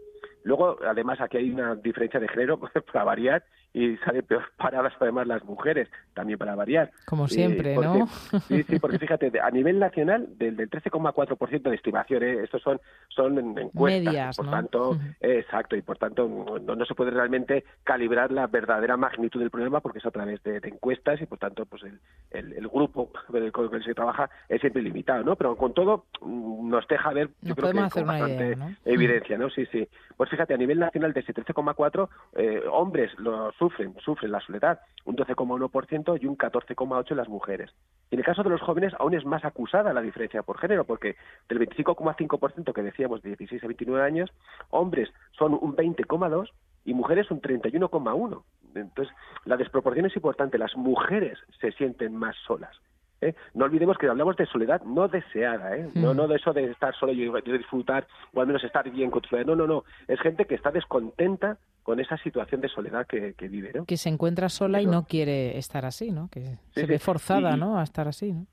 Luego, 0.43 0.77
además, 0.85 1.19
aquí 1.21 1.37
hay 1.37 1.51
una 1.51 1.75
diferencia 1.75 2.19
de 2.19 2.27
género 2.27 2.59
para 2.91 3.03
variar 3.03 3.43
y 3.75 3.97
sale 3.97 4.23
peor 4.23 4.43
paradas 4.57 4.93
además 4.99 5.27
las 5.27 5.43
mujeres, 5.43 5.89
también 6.13 6.39
para 6.39 6.55
variar. 6.55 6.91
Como 7.05 7.27
siempre, 7.27 7.75
¿no? 7.75 8.07
Sí, 8.47 8.63
sí, 8.63 8.79
porque 8.79 8.99
fíjate, 8.99 9.31
a 9.41 9.49
nivel 9.49 9.79
nacional, 9.79 10.27
del, 10.37 10.55
del 10.55 10.69
13,4% 10.69 11.61
de 11.61 11.75
estimaciones, 11.75 12.43
estos 12.43 12.61
son, 12.61 12.79
son 13.09 13.37
encuestas, 13.57 14.03
Medias, 14.05 14.37
por 14.37 14.45
¿no? 14.45 14.51
tanto, 14.51 14.99
exacto, 15.19 15.75
y 15.75 15.81
por 15.81 15.97
tanto 15.97 16.27
no, 16.27 16.75
no, 16.75 16.85
se 16.85 16.95
puede 16.95 17.11
realmente 17.11 17.65
calibrar 17.83 18.31
la 18.31 18.47
verdadera 18.47 18.95
magnitud 18.97 19.39
del 19.39 19.49
problema 19.49 19.81
porque 19.81 19.99
es 19.99 20.05
a 20.05 20.11
través 20.11 20.41
de, 20.43 20.59
de 20.59 20.69
encuestas 20.69 21.21
y 21.21 21.25
por 21.25 21.39
tanto 21.39 21.65
pues 21.65 21.83
el, 21.83 21.99
el, 22.31 22.53
el, 22.53 22.67
grupo 22.67 23.11
con 23.27 23.43
el 23.43 23.51
que 23.51 23.79
se 23.83 23.93
trabaja 23.93 24.29
es 24.47 24.61
siempre 24.61 24.81
limitado, 24.81 25.23
¿no? 25.23 25.35
Pero 25.35 25.55
con 25.57 25.73
todo 25.73 26.05
mm, 26.21 26.69
nos 26.69 26.87
deja 26.87 27.11
ver, 27.11 27.29
yo 27.41 27.49
nos 27.49 27.57
creo 27.57 27.71
que 27.71 27.79
hacer 27.79 28.03
con 28.03 28.07
bastante 28.07 28.45
idea, 28.45 28.55
¿no? 28.55 28.75
evidencia, 28.85 29.37
¿no? 29.37 29.49
Sí, 29.49 29.65
sí. 29.71 29.87
Pues 30.15 30.29
fíjate, 30.29 30.53
a 30.53 30.57
nivel 30.57 30.79
nacional 30.79 31.13
de 31.13 31.19
ese 31.19 31.33
13,4, 31.33 32.07
eh, 32.35 32.61
hombres 32.71 33.11
lo 33.17 33.51
sufren, 33.65 33.95
sufren 34.03 34.31
la 34.31 34.39
soledad, 34.41 34.79
un 35.05 35.15
12,1% 35.15 36.21
y 36.21 36.27
un 36.27 36.37
14,8% 36.37 37.15
las 37.15 37.27
mujeres. 37.27 37.71
En 38.11 38.19
el 38.19 38.25
caso 38.25 38.43
de 38.43 38.49
los 38.49 38.61
jóvenes 38.61 38.93
aún 38.99 39.15
es 39.15 39.25
más 39.25 39.43
acusada 39.43 39.93
la 39.93 40.01
diferencia 40.01 40.43
por 40.43 40.59
género, 40.59 40.83
porque 40.83 41.15
del 41.49 41.59
25,5% 41.59 42.73
que 42.73 42.83
decíamos 42.83 43.21
de 43.23 43.29
16 43.29 43.63
a 43.63 43.67
29 43.67 44.03
años, 44.03 44.29
hombres 44.69 45.09
son 45.31 45.53
un 45.53 45.75
20,2% 45.75 46.49
y 46.85 46.93
mujeres 46.93 47.31
un 47.31 47.41
31,1%. 47.41 48.43
Entonces, 48.75 49.15
la 49.45 49.57
desproporción 49.57 50.05
es 50.05 50.15
importante. 50.15 50.57
Las 50.57 50.75
mujeres 50.75 51.39
se 51.59 51.71
sienten 51.71 52.15
más 52.15 52.35
solas. 52.45 52.75
¿Eh? 53.21 53.33
No 53.53 53.65
olvidemos 53.65 53.97
que 53.97 54.07
hablamos 54.07 54.35
de 54.37 54.45
soledad 54.45 54.81
no 54.83 55.07
deseada, 55.07 55.77
¿eh? 55.77 55.89
no, 55.95 56.13
no 56.13 56.27
de 56.27 56.35
eso 56.35 56.53
de 56.53 56.71
estar 56.71 56.93
solo 56.95 57.11
y 57.13 57.25
de 57.29 57.57
disfrutar 57.57 58.07
o 58.33 58.41
al 58.41 58.47
menos 58.47 58.63
estar 58.63 58.89
bien 58.89 59.09
con 59.11 59.21
tu 59.21 59.29
soledad. 59.29 59.47
No, 59.47 59.55
no, 59.55 59.67
no. 59.67 59.83
Es 60.07 60.19
gente 60.21 60.45
que 60.45 60.55
está 60.55 60.71
descontenta 60.71 61.57
con 61.83 61.99
esa 61.99 62.17
situación 62.17 62.61
de 62.61 62.69
soledad 62.69 63.05
que, 63.07 63.33
que 63.35 63.47
vive. 63.47 63.71
¿no? 63.75 63.85
Que 63.85 63.97
se 63.97 64.09
encuentra 64.09 64.49
sola 64.49 64.79
Eso. 64.79 64.89
y 64.89 64.91
no 64.91 65.03
quiere 65.05 65.57
estar 65.57 65.85
así, 65.85 66.11
¿no? 66.11 66.29
Que 66.31 66.41
Sí, 66.41 66.57
se 66.73 66.81
sí. 66.81 66.87
ve 66.87 66.99
forzada, 66.99 67.55
Y- 67.55 67.59
¿no? 67.59 67.77
A 67.79 67.83
estar 67.83 68.07
así, 68.07 68.33
¿no? 68.33 68.45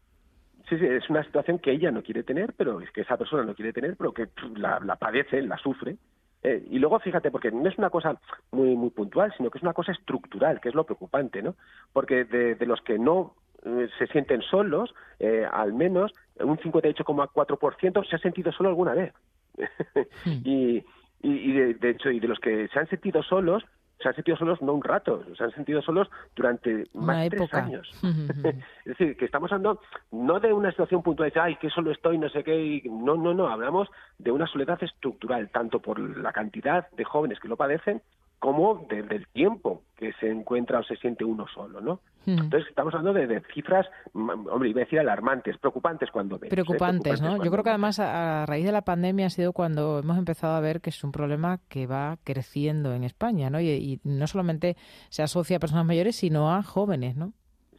Sí, 0.69 0.79
sí, 0.79 0.87
es 0.87 1.09
una 1.11 1.23
situación 1.25 1.59
que 1.59 1.73
ella 1.73 1.91
no 1.91 2.03
quiere 2.03 2.23
tener, 2.23 2.55
pero 2.57 2.81
es 2.81 2.91
que 2.93 3.01
esa 3.03 3.17
persona 3.17 3.43
no 3.45 3.55
quiere 3.55 3.73
tener, 3.73 3.97
pero 3.97 4.13
que 4.13 4.29
la, 4.57 4.81
la 4.81 4.97
padece, 4.97 5.43
la 5.43 5.59
sufre. 5.59 5.97
Eh, 6.45 6.67
y 6.71 6.79
luego, 6.79 6.99
fíjate, 6.99 7.31
porque 7.31 7.51
no 7.51 7.69
es 7.69 7.77
una 7.79 7.91
cosa 7.91 8.19
muy, 8.53 8.75
muy 8.75 8.91
puntual, 8.91 9.33
sino 9.37 9.51
que 9.51 9.59
es 9.59 9.63
una 9.63 9.75
cosa 9.75 9.93
estructural, 9.93 10.61
que 10.61 10.69
es 10.71 10.75
lo 10.75 10.85
preocupante, 10.85 11.43
¿no? 11.43 11.57
Porque 11.93 12.25
de, 12.25 12.55
de 12.55 12.67
los 12.67 12.81
que 12.83 12.99
no 12.99 13.35
se 13.99 14.07
sienten 14.09 14.43
solos, 14.43 14.95
eh, 15.19 15.47
al 15.51 15.73
menos 15.73 16.13
un 16.41 16.59
58,4% 16.59 18.09
se 18.09 18.17
ha 18.17 18.19
sentido 18.19 18.53
solo 18.53 18.69
alguna 18.69 18.95
vez. 18.95 19.13
y 20.45 20.83
y, 21.23 21.31
y 21.31 21.53
de, 21.53 21.75
de 21.75 21.91
hecho, 21.91 22.11
y 22.11 22.21
de 22.21 22.29
los 22.29 22.39
que 22.41 22.69
se 22.69 22.79
han 22.79 22.89
sentido 22.89 23.23
solos, 23.23 23.65
se 24.01 24.09
han 24.09 24.15
sentido 24.15 24.37
solos 24.37 24.61
no 24.61 24.73
un 24.73 24.83
rato, 24.83 25.25
se 25.37 25.45
han 25.45 25.53
sentido 25.53 25.81
solos 25.81 26.11
durante 26.35 26.89
más 26.95 27.23
de 27.23 27.31
tres 27.31 27.55
años. 27.55 27.89
Es 28.85 28.99
decir, 28.99 29.17
que 29.17 29.25
estamos 29.25 29.53
hablando 29.53 29.81
no 30.11 30.41
de 30.41 30.53
una 30.53 30.71
situación 30.71 31.03
puntual, 31.03 31.31
de 31.31 31.41
ay, 31.41 31.57
que 31.57 31.71
solo 31.71 31.93
estoy, 31.93 32.19
no 32.19 32.29
sé 32.29 32.43
qué, 32.43 32.61
y... 32.61 32.83
no, 32.89 33.17
no, 33.17 33.33
no, 33.33 33.49
hablamos 33.49 33.89
de 34.19 34.33
una 34.33 34.49
soledad 34.49 34.83
estructural, 34.83 35.49
tanto 35.51 35.79
por 35.79 36.01
la 36.01 36.33
cantidad 36.33 36.91
de 36.91 37.05
jóvenes 37.05 37.39
que 37.39 37.49
lo 37.49 37.57
padecen, 37.57 38.03
como 38.43 38.85
de- 38.91 39.05
del 39.05 39.29
tiempo 39.29 39.83
que 39.97 40.13
se 40.15 40.29
encuentra 40.29 40.81
o 40.81 40.83
se 40.83 40.97
siente 40.97 41.25
uno 41.25 41.47
solo, 41.55 41.81
¿no? 41.81 42.01
Mm. 42.27 42.39
Entonces 42.39 42.69
estamos 42.69 42.93
hablando 42.93 43.13
de, 43.21 43.29
de 43.29 43.41
cifras, 43.55 43.87
mm, 44.15 44.31
hombre, 44.51 44.69
iba 44.71 44.81
a 44.81 44.85
decir 44.85 44.99
alarmantes, 44.99 45.57
preocupantes 45.59 46.11
cuando 46.11 46.35
menos. 46.41 46.49
¿eh? 46.49 46.51
Preocupantes, 46.51 47.23
¿no? 47.23 47.37
Yo 47.43 47.53
creo 47.53 47.63
que 47.63 47.71
además 47.71 48.01
a, 48.01 48.43
a 48.43 48.47
raíz 48.47 48.65
de 48.67 48.73
la 48.73 48.83
pandemia 48.83 49.27
ha 49.27 49.31
sido 49.31 49.53
cuando 49.53 50.01
hemos 50.01 50.19
empezado 50.19 50.55
a 50.57 50.61
ver 50.61 50.81
que 50.81 50.91
es 50.91 51.05
un 51.05 51.13
problema 51.13 51.61
que 51.69 51.87
va 51.87 52.17
creciendo 52.25 52.93
en 52.95 53.05
España, 53.05 53.49
¿no? 53.49 53.61
Y, 53.61 53.69
y 53.71 54.01
no 54.03 54.27
solamente 54.27 54.77
se 55.09 55.23
asocia 55.23 55.59
a 55.59 55.61
personas 55.61 55.87
mayores, 55.87 56.17
sino 56.17 56.53
a 56.53 56.65
jóvenes, 56.65 57.15
¿no? 57.17 57.33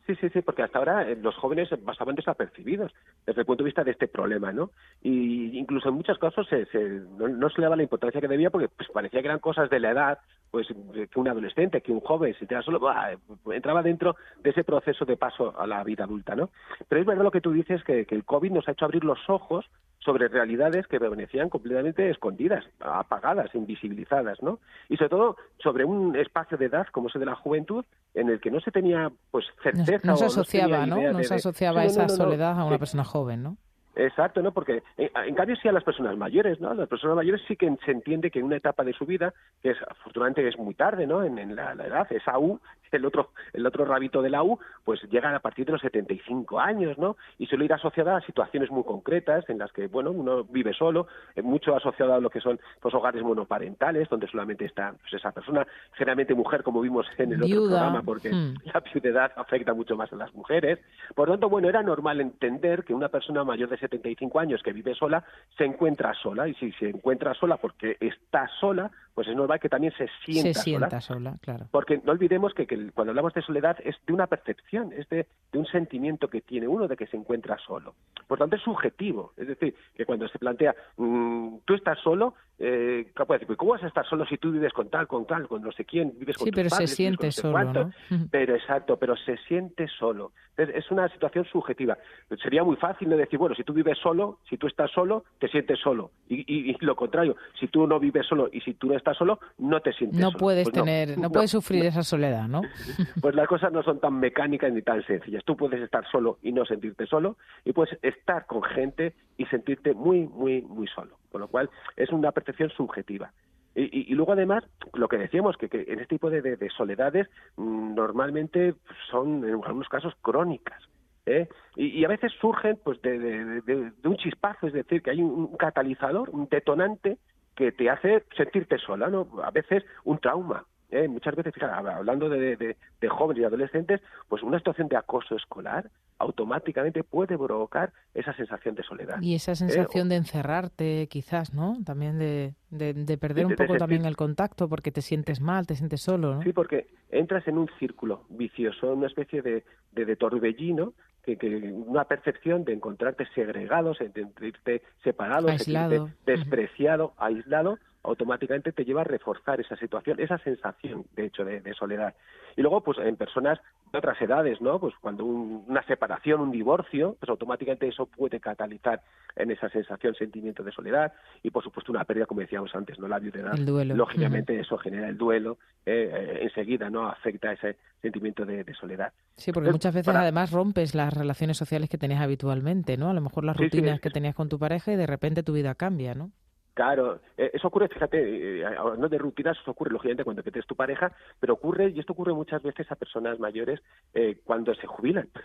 Sí, 0.08 0.16
sí, 0.16 0.30
sí, 0.32 0.42
porque 0.42 0.64
hasta 0.64 0.80
ahora 0.80 1.10
eh, 1.10 1.16
los 1.22 1.34
jóvenes 1.36 1.70
pasaban 1.86 2.16
desapercibidos 2.16 2.94
desde 3.26 3.40
el 3.42 3.46
punto 3.46 3.64
de 3.64 3.68
vista 3.68 3.86
de 3.86 3.92
este 3.92 4.08
problema, 4.10 4.52
¿no? 4.52 4.72
Y 5.02 5.58
incluso 5.58 5.88
en 5.90 5.96
muchos 5.96 6.18
casos 6.20 6.46
se, 6.50 6.66
se- 6.68 7.02
no, 7.18 7.28
no 7.30 7.50
se 7.50 7.60
le 7.60 7.64
daba 7.66 7.78
la 7.78 7.84
importancia 7.84 8.20
que 8.22 8.28
debía 8.28 8.50
porque 8.50 8.68
pues, 8.70 8.90
parecía 8.94 9.22
que 9.22 9.28
eran 9.28 9.40
cosas 9.40 9.70
de 9.70 9.80
la 9.80 9.92
edad, 9.92 10.20
pues 10.54 10.68
eh, 10.70 11.08
que 11.12 11.20
un 11.20 11.28
adolescente, 11.28 11.82
que 11.82 11.92
un 11.92 12.00
joven, 12.02 12.36
si 12.40 12.46
te 12.46 12.62
solo, 12.62 12.80
¡buah! 12.80 13.16
entraba 13.56 13.82
dentro 13.82 14.16
de 14.44 14.52
ese 14.52 14.64
proceso 14.64 15.04
de 15.04 15.18
paso 15.18 15.60
a 15.60 15.66
la 15.66 15.84
vida 15.84 16.04
adulta, 16.04 16.36
¿no? 16.36 16.52
Pero 16.88 17.02
es 17.02 17.08
verdad 17.08 17.24
lo 17.24 17.32
que 17.32 17.42
tú 17.42 17.52
dices, 17.52 17.84
que, 17.84 18.06
que 18.06 18.14
el 18.14 18.24
COVID 18.24 18.52
nos 18.52 18.68
ha 18.68 18.74
hecho 18.74 18.86
abrir 18.86 19.04
los 19.04 19.18
ojos 19.30 19.66
sobre 19.98 20.28
realidades 20.28 20.86
que 20.86 21.00
permanecían 21.00 21.50
completamente 21.50 22.08
escondidas, 22.08 22.64
apagadas, 22.80 23.50
invisibilizadas, 23.56 24.44
¿no? 24.44 24.60
Y 24.90 24.98
sobre 24.98 25.10
todo 25.10 25.38
sobre 25.58 25.86
un 25.86 26.16
espacio 26.16 26.56
de 26.56 26.66
edad 26.66 26.86
como 26.92 27.08
ese 27.10 27.18
de 27.18 27.26
la 27.26 27.36
juventud 27.36 27.84
en 28.14 28.30
el 28.30 28.40
que 28.40 28.52
no 28.52 28.60
se 28.60 28.70
tenía 28.70 29.12
pues 29.32 29.46
No, 29.58 29.64
certeza 29.64 30.08
no 30.08 30.14
o 30.14 30.16
no 30.16 30.18
se 30.18 30.26
asociaba, 30.26 30.86
¿no? 30.86 31.00
idea 31.00 31.12
No 31.14 31.18
de- 31.18 31.24
se 31.24 31.34
asociaba 31.34 31.82
no, 31.82 31.88
esa 31.88 32.02
no, 32.04 32.08
no, 32.10 32.14
no. 32.14 32.24
soledad 32.26 32.60
a 32.60 32.66
una 32.66 32.78
persona 32.78 33.04
joven, 33.04 33.42
¿no? 33.42 33.58
Exacto, 33.96 34.42
¿no? 34.42 34.52
Porque 34.52 34.84
eh, 34.98 35.12
en 35.28 35.36
cambio 35.36 35.56
sí 35.56 35.68
a 35.68 35.72
las 35.72 35.84
personas 35.84 36.18
mayores, 36.18 36.60
¿no? 36.60 36.74
Las 36.74 36.90
personas 36.90 37.16
mayores 37.16 37.42
sí 37.48 37.56
que 37.56 37.76
se 37.86 37.92
entiende 37.92 38.32
que 38.32 38.40
en 38.40 38.46
una 38.46 38.58
etapa 38.58 38.84
de 38.84 38.94
su 38.94 39.06
vida, 39.06 39.34
que 39.62 39.72
es 39.72 39.78
afortunadamente 39.88 40.48
es 40.48 40.58
muy 40.58 40.74
tarde, 40.74 41.06
¿no? 41.06 41.24
En, 41.24 41.38
en 41.38 41.56
la, 41.56 41.76
la 41.76 41.86
edad, 41.86 42.12
esa 42.12 42.40
U, 42.40 42.60
el 42.92 43.06
otro, 43.06 43.30
el 43.54 43.66
otro 43.66 43.86
rabito 43.86 44.22
de 44.22 44.30
la 44.30 44.44
U, 44.44 44.60
pues 44.84 45.02
llega 45.10 45.36
a 45.36 45.40
partir 45.40 45.66
de 45.66 45.74
los 45.74 45.82
75 45.82 46.60
años, 46.60 46.98
¿no? 46.98 47.18
Y 47.38 47.46
suele 47.48 47.66
ir 47.66 47.74
asociada 47.74 48.18
a 48.18 48.22
situaciones 48.22 48.72
muy 48.72 48.84
concretas 48.84 49.48
en 49.50 49.58
las 49.60 49.72
que, 49.72 49.88
bueno, 49.88 50.12
uno 50.12 50.44
vive 50.44 50.74
solo, 50.74 51.08
eh, 51.36 51.42
mucho 51.42 51.76
asociado 51.76 52.14
a 52.14 52.20
lo 52.20 52.30
que 52.30 52.40
son 52.40 52.60
los 52.84 52.94
hogares 52.94 53.22
monoparentales, 53.22 54.10
donde 54.10 54.28
solamente 54.28 54.66
está 54.66 54.94
pues, 55.02 55.14
esa 55.14 55.32
persona, 55.32 55.66
generalmente 55.94 56.34
mujer, 56.34 56.64
como 56.64 56.82
vimos 56.82 57.06
en 57.18 57.34
el 57.34 57.44
otro 57.44 57.68
programa, 57.68 58.02
porque 58.02 58.32
hmm. 58.32 58.56
la 58.74 58.80
viudedad 58.80 59.32
afecta 59.36 59.74
mucho 59.74 59.96
más 59.96 60.12
a 60.14 60.16
las 60.16 60.34
mujeres. 60.34 60.80
Por 61.16 61.28
lo 61.28 61.36
tanto, 61.36 61.50
bueno, 61.50 61.70
era 61.70 61.82
normal 61.82 62.22
entender 62.22 62.84
que 62.84 62.94
una 62.94 63.10
persona 63.10 63.44
mayor 63.44 63.70
de 63.70 63.78
75 63.84 64.40
años 64.40 64.62
que 64.64 64.74
vive 64.74 64.96
sola 64.96 65.24
se 65.58 65.66
encuentra 65.66 66.14
sola 66.14 66.48
y 66.48 66.54
si 66.56 66.72
se 66.74 66.90
encuentra 66.90 67.34
sola 67.34 67.58
porque 67.58 67.98
está 68.00 68.48
sola, 68.60 68.92
pues 69.14 69.28
es 69.28 69.36
normal 69.36 69.60
que 69.60 69.70
también 69.70 69.94
se 69.98 70.08
sienta 70.26 70.54
se 70.54 70.64
sienta 70.64 71.02
sola. 71.02 71.32
sola, 71.32 71.38
claro. 71.42 71.68
Porque 71.72 72.02
no 72.04 72.12
olvidemos 72.12 72.54
que, 72.54 72.66
cuando 72.92 73.12
hablamos 73.12 73.34
de 73.34 73.42
soledad 73.42 73.78
es 73.84 73.96
de 74.06 74.14
una 74.14 74.28
percepción, 74.28 74.92
es 74.94 75.08
de, 75.10 75.28
de 75.52 75.60
un 75.60 75.66
sentimiento 75.68 76.28
que 76.30 76.42
tiene 76.42 76.68
uno 76.68 76.88
de 76.88 76.98
que 76.98 77.08
se 77.08 77.18
encuentra 77.18 77.58
solo. 77.58 77.96
Por 78.28 78.40
tanto, 78.40 78.56
es 78.56 78.62
subjetivo. 78.62 79.34
Es 79.38 79.48
decir, 79.48 79.76
que 79.96 80.06
cuando 80.06 80.28
se 80.28 80.40
plantea, 80.40 80.74
mm, 80.98 81.58
tú 81.66 81.74
estás 81.76 82.00
solo, 82.00 82.36
eh, 82.66 83.12
¿qué 83.16 83.26
puede 83.26 83.40
decir? 83.40 83.48
Pues, 83.48 83.58
¿Cómo 83.58 83.72
vas 83.74 83.84
a 83.84 83.88
estar 83.88 84.06
solo 84.08 84.26
si 84.26 84.38
tú 84.38 84.52
vives 84.52 84.72
con 84.74 84.90
tal, 84.90 85.08
con 85.08 85.26
tal, 85.26 85.48
con 85.48 85.62
no 85.62 85.72
sé 85.72 85.84
quién, 85.86 86.14
vives 86.18 86.38
con 86.38 86.46
Sí, 86.46 86.52
tus 86.52 86.56
pero 86.60 86.70
se 86.70 86.76
padres, 86.76 86.98
vives 86.98 87.16
siente 87.18 87.18
con 87.18 87.28
no 87.28 87.32
solo, 87.34 87.52
cuánto? 87.52 87.92
¿no? 88.18 88.28
Pero 88.32 88.56
exacto, 88.56 88.98
pero 88.98 89.16
se 89.18 89.38
siente 89.48 89.88
solo. 89.88 90.32
Entonces, 90.56 90.84
es 90.86 90.92
una 90.92 91.10
situación 91.10 91.46
subjetiva. 91.46 91.98
Sería 92.42 92.64
muy 92.64 92.76
fácil 92.76 93.10
de 93.10 93.18
decir, 93.18 93.40
bueno, 93.40 93.56
si 93.56 93.64
tú 93.64 93.74
vives 93.74 93.98
solo, 93.98 94.40
si 94.50 94.58
tú 94.58 94.68
estás 94.68 94.92
solo, 94.92 95.26
te 95.40 95.48
sientes 95.48 95.80
solo. 95.80 96.12
Y, 96.30 96.42
y- 96.42 96.72
y 96.72 96.78
lo 96.82 96.96
contrario, 96.96 97.36
si 97.60 97.68
tú 97.68 97.88
no 97.88 98.00
vives 98.00 98.26
solo 98.28 98.50
y 98.52 98.62
si 98.62 98.76
tú 98.76 98.88
no 98.88 98.96
estás 98.96 99.18
solo, 99.18 99.40
no 99.58 99.82
te 99.82 99.92
sientes 99.94 100.20
No 100.20 100.28
solo. 100.32 100.40
puedes 100.40 100.64
Pues 100.70 100.74
tener, 100.76 101.18
no, 101.18 101.30
puedes 101.32 101.52
sufrir 101.52 101.86
esa 101.86 102.04
soledad, 102.04 102.48
¿no? 102.48 102.62
pues 103.22 103.34
las 103.36 103.48
cosas 103.48 103.74
no 103.74 103.82
son 103.84 104.00
tan 104.00 104.20
mecánicas 104.20 104.72
ni 104.72 104.82
tan 104.84 105.04
sencillas. 105.06 105.44
Tú 105.44 105.58
puedes 105.58 105.82
estar 105.82 106.06
solo 106.12 106.38
y 106.44 106.52
no 106.52 106.66
sentirte 106.66 107.08
solo, 107.08 107.38
y 107.66 107.74
puedes 107.74 107.98
estar 108.04 108.46
con 108.46 108.62
gente 108.64 109.14
y 109.38 109.46
sentirte 109.48 109.94
muy, 109.94 110.28
muy, 110.28 110.62
muy 110.62 110.88
solo. 110.88 111.18
Con 111.32 111.42
lo 111.42 111.48
cual, 111.48 111.68
es 111.98 112.12
una 112.12 112.32
percepción 112.32 112.53
subjetiva. 112.72 113.32
Y, 113.76 114.12
y- 114.12 114.14
luego, 114.16 114.34
además, 114.34 114.64
lo 114.94 115.08
que 115.08 115.18
decíamos, 115.18 115.58
que, 115.58 115.68
en 115.72 116.00
este 116.00 116.16
tipo 116.16 116.30
de, 116.30 116.42
de- 116.44 116.58
de 116.58 116.70
soledades 116.70 117.28
mm, 117.58 117.96
normalmente 117.96 118.76
son, 119.10 119.44
en 119.44 119.56
algunos 119.66 119.90
casos, 119.90 120.14
crónicas. 120.22 120.80
¿eh? 121.26 121.48
Y, 121.76 121.88
y 121.88 122.06
a 122.06 122.08
veces 122.08 122.32
surgen 122.40 122.78
pues 122.84 123.02
de, 123.02 123.18
de- 123.18 123.92
un 124.04 124.18
chispazo, 124.18 124.68
es 124.68 124.74
decir, 124.74 125.02
que 125.02 125.10
hay 125.12 125.22
un, 125.22 125.56
catalizador, 125.58 126.30
un 126.30 126.48
detonante 126.50 127.18
que 127.56 127.72
te 127.72 127.90
hace 127.90 128.24
sentirte 128.38 128.78
sola, 128.78 129.08
¿no? 129.10 129.28
A 129.44 129.50
veces 129.52 129.84
un 130.04 130.20
trauma, 130.20 130.66
¿eh? 130.92 131.08
Muchas 131.08 131.36
veces, 131.36 131.54
fíjate, 131.54 131.74
hab- 131.74 131.96
hablando 131.96 132.30
de 132.30 132.76
jóvenes 133.10 133.42
y 133.42 133.46
adolescentes, 133.46 134.02
pues 134.28 134.44
una 134.44 134.58
situación 134.60 134.88
de 134.88 134.98
acoso 134.98 135.36
escolar 135.36 135.90
automáticamente 136.24 137.04
puede 137.04 137.38
provocar 137.38 137.94
esa 138.14 138.34
sensación 138.34 138.76
de 138.76 138.84
soledad. 138.84 139.22
Y 139.22 139.36
esa 139.36 139.56
sensación 139.56 140.10
de 140.10 140.16
encerrarte, 140.16 141.08
quizás, 141.08 141.54
¿no? 141.54 141.78
También 141.86 142.18
de, 142.18 142.54
de, 142.70 142.94
de 142.94 143.18
perder 143.18 143.46
Sí, 143.46 143.52
un 143.52 143.56
poco 143.56 143.78
también 143.78 144.06
el 144.06 144.16
contacto 144.16 144.68
porque 144.68 144.92
te 144.92 145.02
sientes 145.02 145.42
mal, 145.42 145.68
te 145.68 145.76
sientes 145.76 146.02
solo, 146.02 146.36
¿no? 146.36 146.42
Sí, 146.44 146.54
porque 146.54 146.88
entras 147.12 147.48
en 147.48 147.58
un 147.58 147.70
círculo 147.80 148.24
vicioso, 148.30 148.94
una 148.94 149.08
especie 149.08 149.42
de, 149.42 149.64
de, 149.92 150.06
de 150.06 150.16
torbellino, 150.16 150.94
que, 151.24 151.38
que 151.38 151.48
una 151.72 152.04
percepción 152.06 152.64
de 152.66 152.74
encontrarte 152.74 153.26
segregado, 153.34 153.94
de 153.94 154.12
sentirte 154.12 154.82
separado, 155.04 155.48
Aislado. 155.50 156.08
sentirte 156.08 156.32
despreciado, 156.32 157.14
aislado, 157.18 157.80
automáticamente 158.04 158.72
te 158.72 158.84
lleva 158.84 159.02
a 159.02 159.06
reforzar 159.06 159.62
esa 159.62 159.76
situación, 159.78 160.20
esa 160.20 160.38
sensación, 160.40 161.06
de 161.16 161.26
hecho, 161.26 161.46
de, 161.46 161.74
soledad. 161.74 162.14
Y 162.56 162.62
luego, 162.62 162.82
pues 162.82 162.98
en 163.00 163.16
personas 163.16 163.60
de 163.92 163.98
otras 163.98 164.22
edades, 164.22 164.62
¿no? 164.62 164.80
Pues 164.80 164.94
cuando 165.00 165.26
una 165.26 165.84
separación, 165.84 166.42
un 166.42 166.52
divorcio, 166.52 167.16
pues 167.20 167.30
automáticamente 167.30 167.88
eso 167.88 168.06
puede 168.06 168.40
catalizar 168.40 169.02
en 169.36 169.52
esa 169.52 169.70
sensación, 169.70 170.14
sentimiento 170.16 170.64
de 170.64 170.72
soledad 170.72 171.14
y, 171.42 171.50
por 171.50 171.64
supuesto, 171.64 171.92
una 171.92 172.04
pérdida, 172.04 172.26
como 172.26 172.42
decíamos 172.42 172.76
antes, 172.76 173.00
¿no? 173.00 173.08
La 173.08 173.20
viudedad. 173.20 173.54
El 173.54 173.66
duelo. 173.66 173.96
Lógicamente 173.96 174.60
eso 174.60 174.78
genera 174.78 175.08
el 175.08 175.18
duelo, 175.18 175.58
eh, 175.86 176.12
eh, 176.14 176.40
enseguida, 176.44 176.90
¿no? 176.90 177.08
Afecta 177.08 177.54
ese 177.54 177.78
sentimiento 178.02 178.46
de, 178.46 178.66
soledad. 178.74 179.14
Sí, 179.38 179.52
porque 179.52 179.72
muchas 179.72 179.94
veces 179.94 180.14
además 180.14 180.52
rompes 180.52 180.94
las 180.94 181.14
relaciones 181.14 181.58
sociales 181.58 181.90
que 181.90 181.98
tenías 181.98 182.22
habitualmente, 182.22 182.98
¿no? 182.98 183.10
A 183.10 183.14
lo 183.14 183.22
mejor 183.22 183.46
las 183.46 183.56
rutinas 183.56 184.02
que 184.02 184.10
tenías 184.10 184.36
con 184.36 184.50
tu 184.50 184.60
pareja 184.60 184.92
y 184.92 184.98
de 184.98 185.08
repente 185.08 185.42
tu 185.42 185.54
vida 185.54 185.74
cambia, 185.76 186.14
¿no? 186.14 186.32
Claro, 186.74 187.20
eh, 187.38 187.52
eso 187.54 187.68
ocurre, 187.68 187.88
fíjate, 187.88 188.62
eh, 188.62 188.66
no 188.98 189.08
de 189.08 189.18
rutinas, 189.20 189.58
eso 189.62 189.72
ocurre 189.72 189.92
lógicamente 189.92 190.24
cuando 190.24 190.42
tienes 190.42 190.66
tu 190.66 190.76
pareja, 190.76 191.12
pero 191.40 191.54
ocurre, 191.54 191.90
y 191.90 192.00
esto 192.00 192.14
ocurre 192.14 192.34
muchas 192.34 192.64
veces 192.64 192.92
a 192.92 192.96
personas 192.96 193.38
mayores 193.40 193.80
eh, 194.16 194.40
cuando 194.44 194.74
se 194.76 194.88
jubilan. 194.88 195.30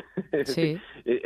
Sí. 0.44 0.80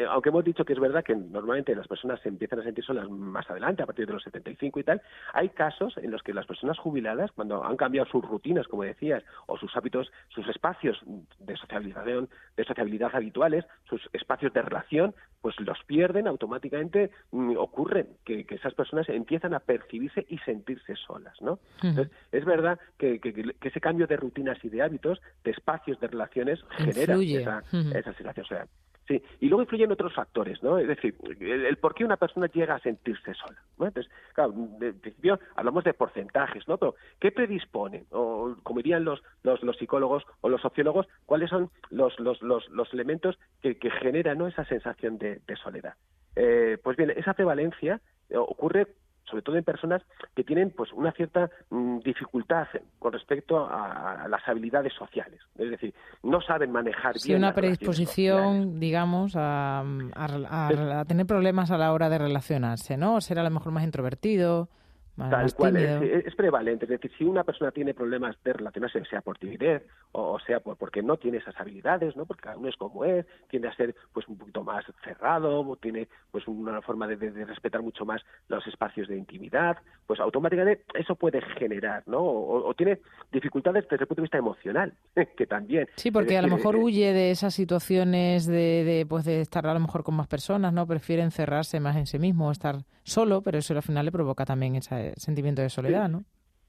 aunque 0.09 0.31
hemos 0.31 0.45
dicho 0.45 0.65
que 0.65 0.73
es 0.73 0.79
verdad 0.79 1.05
que 1.05 1.15
normalmente 1.15 1.75
las 1.75 1.87
personas 1.87 2.21
se 2.21 2.29
empiezan 2.29 2.61
a 2.61 2.63
sentir 2.63 2.85
solas 2.85 3.09
más 3.11 3.49
adelante, 3.51 3.83
a 3.83 3.87
partir 3.87 4.07
de 4.07 4.15
los 4.15 4.23
75 4.23 4.81
y 4.81 4.85
tal, 4.85 5.03
hay 5.33 5.51
casos 5.51 5.97
en 5.99 6.11
los 6.11 6.23
que 6.23 6.33
las 6.33 6.47
personas 6.47 6.79
jubiladas, 6.79 7.31
cuando 7.33 7.65
han 7.65 7.77
cambiado 7.77 8.09
sus 8.09 8.25
rutinas, 8.25 8.67
como 8.69 8.85
decías, 8.85 9.23
o 9.47 9.59
sus 9.59 9.75
hábitos, 9.77 10.11
sus 10.29 10.49
espacios 10.49 11.01
de 11.41 11.57
socialización, 11.57 12.29
de 12.57 12.65
sociabilidad 12.65 13.11
habituales, 13.15 13.65
sus 13.89 14.09
espacios 14.13 14.53
de 14.53 14.63
relación, 14.63 15.15
pues 15.41 15.59
los 15.61 15.79
pierden 15.85 16.27
automáticamente, 16.27 17.11
mm, 17.33 17.57
ocurre 17.57 18.07
que, 18.25 18.45
que 18.45 18.55
esas 18.55 18.75
personas 18.75 19.09
empiezan 19.09 19.55
a 19.55 19.61
percibir 19.61 19.92
y 19.93 20.39
sentirse 20.39 20.97
solas, 20.97 21.41
¿no? 21.41 21.59
Entonces, 21.83 22.13
es 22.31 22.45
verdad 22.45 22.79
que, 22.99 23.21
ese 23.61 23.81
cambio 23.81 24.07
de 24.07 24.17
rutinas 24.17 24.59
y 24.65 24.69
de 24.69 24.83
hábitos, 24.83 25.21
de 25.45 25.51
espacios, 25.51 26.01
de 26.01 26.09
relaciones, 26.09 26.61
genera 26.77 27.17
esa, 27.17 27.63
esa 27.95 28.13
sensación. 28.15 28.69
Sí, 29.09 29.21
y 29.41 29.49
luego 29.49 29.63
influyen 29.63 29.91
otros 29.91 30.15
factores, 30.15 30.63
¿no? 30.63 30.79
Es 30.79 30.87
decir, 30.87 31.17
el, 31.41 31.77
por 31.79 31.95
qué 31.95 32.05
una 32.05 32.17
persona 32.17 32.47
llega 32.47 32.77
a 32.77 32.81
sentirse 32.81 33.35
sola. 33.35 33.61
¿no? 33.79 33.87
Entonces, 33.87 34.13
claro, 34.33 34.55
de 34.79 34.93
principio 34.93 35.41
hablamos 35.57 35.83
de 35.83 35.93
porcentajes, 35.93 36.69
¿no? 36.69 36.77
Pero, 36.79 36.95
¿qué 37.19 37.33
predispone? 37.33 38.05
O, 38.11 38.55
como 38.63 38.79
dirían 38.79 39.05
los, 39.05 39.21
los, 39.43 39.61
psicólogos 39.77 40.25
o 40.41 40.49
los 40.49 40.61
sociólogos, 40.61 41.09
¿cuáles 41.27 41.51
son 41.51 41.71
los, 41.91 42.19
los, 42.21 42.41
los, 42.43 42.69
los 42.71 42.93
elementos 42.95 43.39
que, 43.61 43.77
que 43.77 43.91
generan 43.91 44.39
¿no? 44.39 44.47
esa 44.47 44.65
sensación 44.67 45.19
de, 45.19 45.41
soledad? 45.61 45.95
Eh, 46.37 46.79
pues 46.83 46.97
bien, 46.97 47.11
esa 47.11 47.35
prevalencia 47.35 48.01
ocurre 48.35 48.87
sobre 49.25 49.43
todo 49.43 49.57
en 49.57 49.65
personas 49.65 50.03
que 50.35 50.45
tienen 50.45 50.71
pues 50.71 50.93
una 50.93 51.13
cierta 51.13 51.51
mm, 51.71 51.99
dificultad 52.01 52.67
con 52.99 53.13
respecto 53.13 53.67
a, 53.69 54.27
las 54.29 54.47
habilidades 54.47 54.93
sociales, 54.95 55.41
es 55.59 55.71
decir, 55.71 55.95
no 56.23 56.41
saben 56.41 56.71
manejar 56.71 57.19
sí, 57.19 57.35
una 57.35 57.55
predisposición, 57.55 58.79
digamos, 58.81 59.35
a, 59.37 59.85
a, 60.15 61.05
tener 61.07 61.27
problemas 61.27 61.71
a 61.71 61.79
la 61.79 61.93
hora 61.93 62.09
de 62.09 62.19
relacionarse, 62.19 62.97
¿no? 62.97 63.21
Ser 63.21 63.39
a 63.39 63.43
lo 63.43 63.51
mejor 63.51 63.73
más 63.73 63.85
introvertido. 63.85 64.69
Tal 65.17 65.53
cual, 65.55 65.77
es, 65.77 66.35
prevalente. 66.35 66.87
Es 66.87 66.91
decir, 66.91 67.11
si 67.19 67.25
una 67.25 67.45
persona 67.45 67.71
tiene 67.71 67.93
problemas 67.93 68.37
de 68.43 68.55
relacionarse, 68.55 69.05
sea 69.05 69.21
por 69.21 69.39
timidez 69.39 69.83
o, 70.13 70.39
sea 70.41 70.61
por, 70.61 70.77
porque 70.77 71.03
no 71.03 71.19
tiene 71.19 71.39
esas 71.39 71.59
habilidades, 71.61 72.17
¿no? 72.17 72.25
porque 72.25 72.43
cada 72.43 72.57
uno 72.57 72.69
es 72.69 72.77
como 72.77 73.05
es, 73.05 73.27
tiende 73.49 73.69
a 73.69 73.75
ser 73.75 73.95
pues 74.13 74.27
un 74.29 74.39
poquito 74.39 74.65
más 74.65 74.85
cerrado, 75.05 75.77
tiene 75.81 76.09
pues 76.31 76.47
una 76.49 76.81
forma 76.81 77.07
de, 77.07 77.45
respetar 77.45 77.83
mucho 77.83 78.05
más 78.05 78.23
los 78.49 78.67
espacios 78.67 79.09
de 79.09 79.17
intimidad, 79.17 79.77
pues 80.07 80.19
automáticamente 80.21 80.85
eso 80.95 81.15
puede 81.15 81.41
generar, 81.59 82.03
¿no? 82.07 82.23
O, 82.23 82.73
tiene 82.75 83.01
dificultades 83.31 83.85
desde 83.85 84.05
el 84.05 84.09
punto 84.09 84.23
de 84.23 84.27
vista 84.27 84.39
emocional, 84.39 84.95
que 85.37 85.47
también. 85.47 85.89
Sí, 85.97 86.11
porque 86.11 86.39
a 86.39 86.43
lo 86.43 86.49
mejor 86.49 86.77
eh, 86.77 86.79
huye 86.79 87.13
de 87.13 87.31
esas 87.31 87.55
situaciones 87.55 88.47
de, 88.47 88.85
de, 88.85 89.07
pues 89.07 89.25
de 89.25 89.41
estar 89.41 89.67
a 89.67 89.75
lo 89.75 89.81
mejor 89.81 90.05
con 90.05 90.15
más 90.15 90.27
personas, 90.27 90.73
¿no? 90.73 90.87
Prefiere 90.87 91.23
encerrarse 91.23 91.81
más 91.81 91.97
en 91.97 92.07
sí 92.07 92.19
mismo, 92.19 92.51
estar 92.51 92.77
solo, 93.03 93.43
pero 93.43 93.59
eso 93.59 93.75
al 93.75 93.83
final 93.83 94.07
le 94.07 94.13
provoca 94.13 94.45
también 94.45 94.77
esa 94.77 95.12
sentimiento 95.17 95.63
de 95.63 95.71
soledad, 95.71 96.09
¿no? 96.09 96.25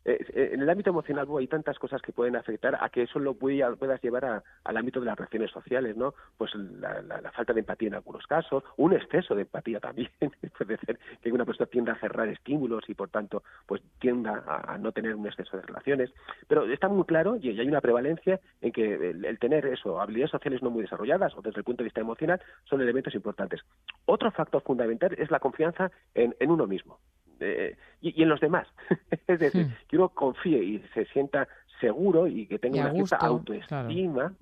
Eh, 0.06 0.51
en 0.53 0.62
el 0.62 0.69
ámbito 0.69 0.89
emocional 0.89 1.27
hay 1.39 1.47
tantas 1.47 1.79
cosas 1.79 2.01
que 2.01 2.12
pueden 2.12 2.36
afectar 2.36 2.77
a 2.79 2.89
que 2.89 3.03
eso 3.03 3.19
lo 3.19 3.36
puedas 3.36 4.01
llevar 4.01 4.43
al 4.63 4.77
ámbito 4.77 4.99
de 4.99 5.06
las 5.06 5.17
relaciones 5.17 5.51
sociales, 5.51 5.95
¿no? 5.95 6.13
Pues 6.38 6.53
la, 6.56 7.32
falta 7.32 7.53
de 7.53 7.62
empatía 7.62 7.88
en 7.88 7.95
algunos 7.95 8.27
casos, 8.27 8.63
un 8.77 8.93
exceso 8.93 9.34
de 9.34 9.43
empatía 9.43 9.79
también, 9.79 10.10
puede 10.58 10.77
ser 10.77 10.99
que 11.21 11.32
una 11.32 11.45
persona 11.45 11.67
tienda 11.67 11.93
a 11.93 11.99
cerrar 11.99 12.27
estímulos 12.27 12.84
y 12.89 12.93
por 12.93 13.10
tanto 13.10 13.43
pues 13.65 13.82
tienda 13.99 14.43
a, 14.45 14.77
no 14.77 14.91
tener 14.91 15.15
un 15.15 15.25
exceso 15.25 15.58
de 15.58 15.63
relaciones, 15.63 16.12
pero 16.47 16.65
está 16.65 16.89
muy 16.89 17.06
claro 17.06 17.38
y 17.38 17.49
hay 17.49 17.67
una 17.67 17.82
prevalencia 17.82 18.39
en 18.62 18.71
que 18.71 19.12
el, 19.12 19.39
tener 19.39 19.65
eso, 19.67 20.01
habilidades 20.01 20.32
sociales 20.32 20.62
no 20.62 20.69
muy 20.69 20.82
desarrolladas 20.82 21.36
o 21.38 21.41
desde 21.41 21.60
el 21.60 21.63
punto 21.63 21.84
de 21.84 21.86
vista 21.86 22.01
emocional 22.01 22.41
son 22.65 22.82
elementos 22.82 23.15
importantes. 23.15 23.62
Otro 24.06 24.32
factor 24.32 24.62
fundamental 24.62 25.15
es 25.17 25.32
la 25.32 25.39
confianza 25.39 25.91
en 26.13 26.51
uno 26.51 26.67
mismo. 26.67 26.99
Eh, 27.43 27.75
y, 28.01 28.21
en 28.21 28.29
los 28.29 28.39
demás. 28.39 28.67
es 29.27 29.39
decir, 29.39 29.67
hmm. 29.67 29.73
que 29.88 29.97
uno 29.97 30.10
confíe 30.10 30.63
y 30.63 30.79
se 30.93 31.06
sienta 31.06 31.47
seguro 31.79 32.27
y 32.27 32.45
que 32.47 32.60
tenga 32.60 32.82
una 32.82 32.93
cierta 32.93 33.17
autoestima. 33.17 34.34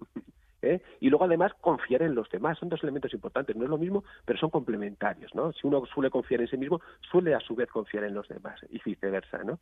¿Eh? 0.62 0.82
Y 1.00 1.10
luego 1.10 1.26
además 1.26 1.52
confiar 1.60 2.02
en 2.02 2.16
los 2.16 2.30
demás. 2.30 2.58
Son 2.58 2.70
dos 2.70 2.84
elementos 2.84 3.14
importantes. 3.14 3.56
No 3.56 3.64
es 3.64 3.70
lo 3.70 3.78
mismo, 3.78 4.04
pero 4.26 4.40
son 4.40 4.50
complementarios. 4.50 5.34
¿no? 5.36 5.52
Si 5.54 5.68
uno 5.68 5.84
suele 5.94 6.10
confiar 6.10 6.42
en 6.42 6.48
sí 6.48 6.58
mismo, 6.58 6.82
suele 7.12 7.34
a 7.36 7.40
su 7.40 7.56
vez 7.56 7.70
confiar 7.70 8.04
en 8.04 8.14
los 8.14 8.28
demás 8.28 8.60
y 8.70 8.80
viceversa. 8.84 9.44
¿no? 9.44 9.60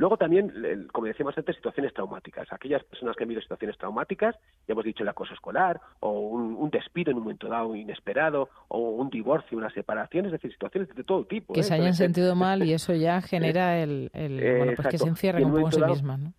Luego 0.00 0.16
también, 0.16 0.88
como 0.92 1.08
decíamos 1.08 1.36
antes, 1.36 1.56
situaciones 1.56 1.92
traumáticas. 1.92 2.50
Aquellas 2.50 2.82
personas 2.84 3.14
que 3.16 3.24
han 3.24 3.28
vivido 3.28 3.42
situaciones 3.42 3.76
traumáticas, 3.76 4.34
ya 4.66 4.72
hemos 4.72 4.86
dicho 4.86 5.02
el 5.02 5.08
acoso 5.10 5.34
escolar, 5.34 5.78
o 6.00 6.20
un, 6.20 6.70
despido 6.70 7.10
en 7.10 7.18
un 7.18 7.24
momento 7.24 7.48
dado 7.48 7.74
inesperado, 7.76 8.48
o 8.68 8.78
un 8.92 9.10
divorcio, 9.10 9.58
una 9.58 9.68
separación, 9.68 10.24
es 10.24 10.32
decir, 10.32 10.50
situaciones 10.52 10.88
de 10.94 11.04
todo 11.04 11.26
tipo. 11.26 11.52
Que 11.52 11.60
¿eh? 11.60 11.64
se 11.64 11.74
hayan 11.74 11.92
sentido 11.92 12.34
mal 12.34 12.62
y 12.62 12.72
eso 12.72 12.94
ya 12.94 13.20
genera 13.20 13.78
el, 13.78 14.10
bueno, 14.14 14.72
pues 14.74 14.88
que 14.88 14.96
se 14.96 15.06
encierren 15.06 15.44
un 15.44 15.52
poco 15.52 15.66
en 15.66 15.72
sí 15.72 15.82
mismas, 15.82 16.18
¿no? 16.18 16.32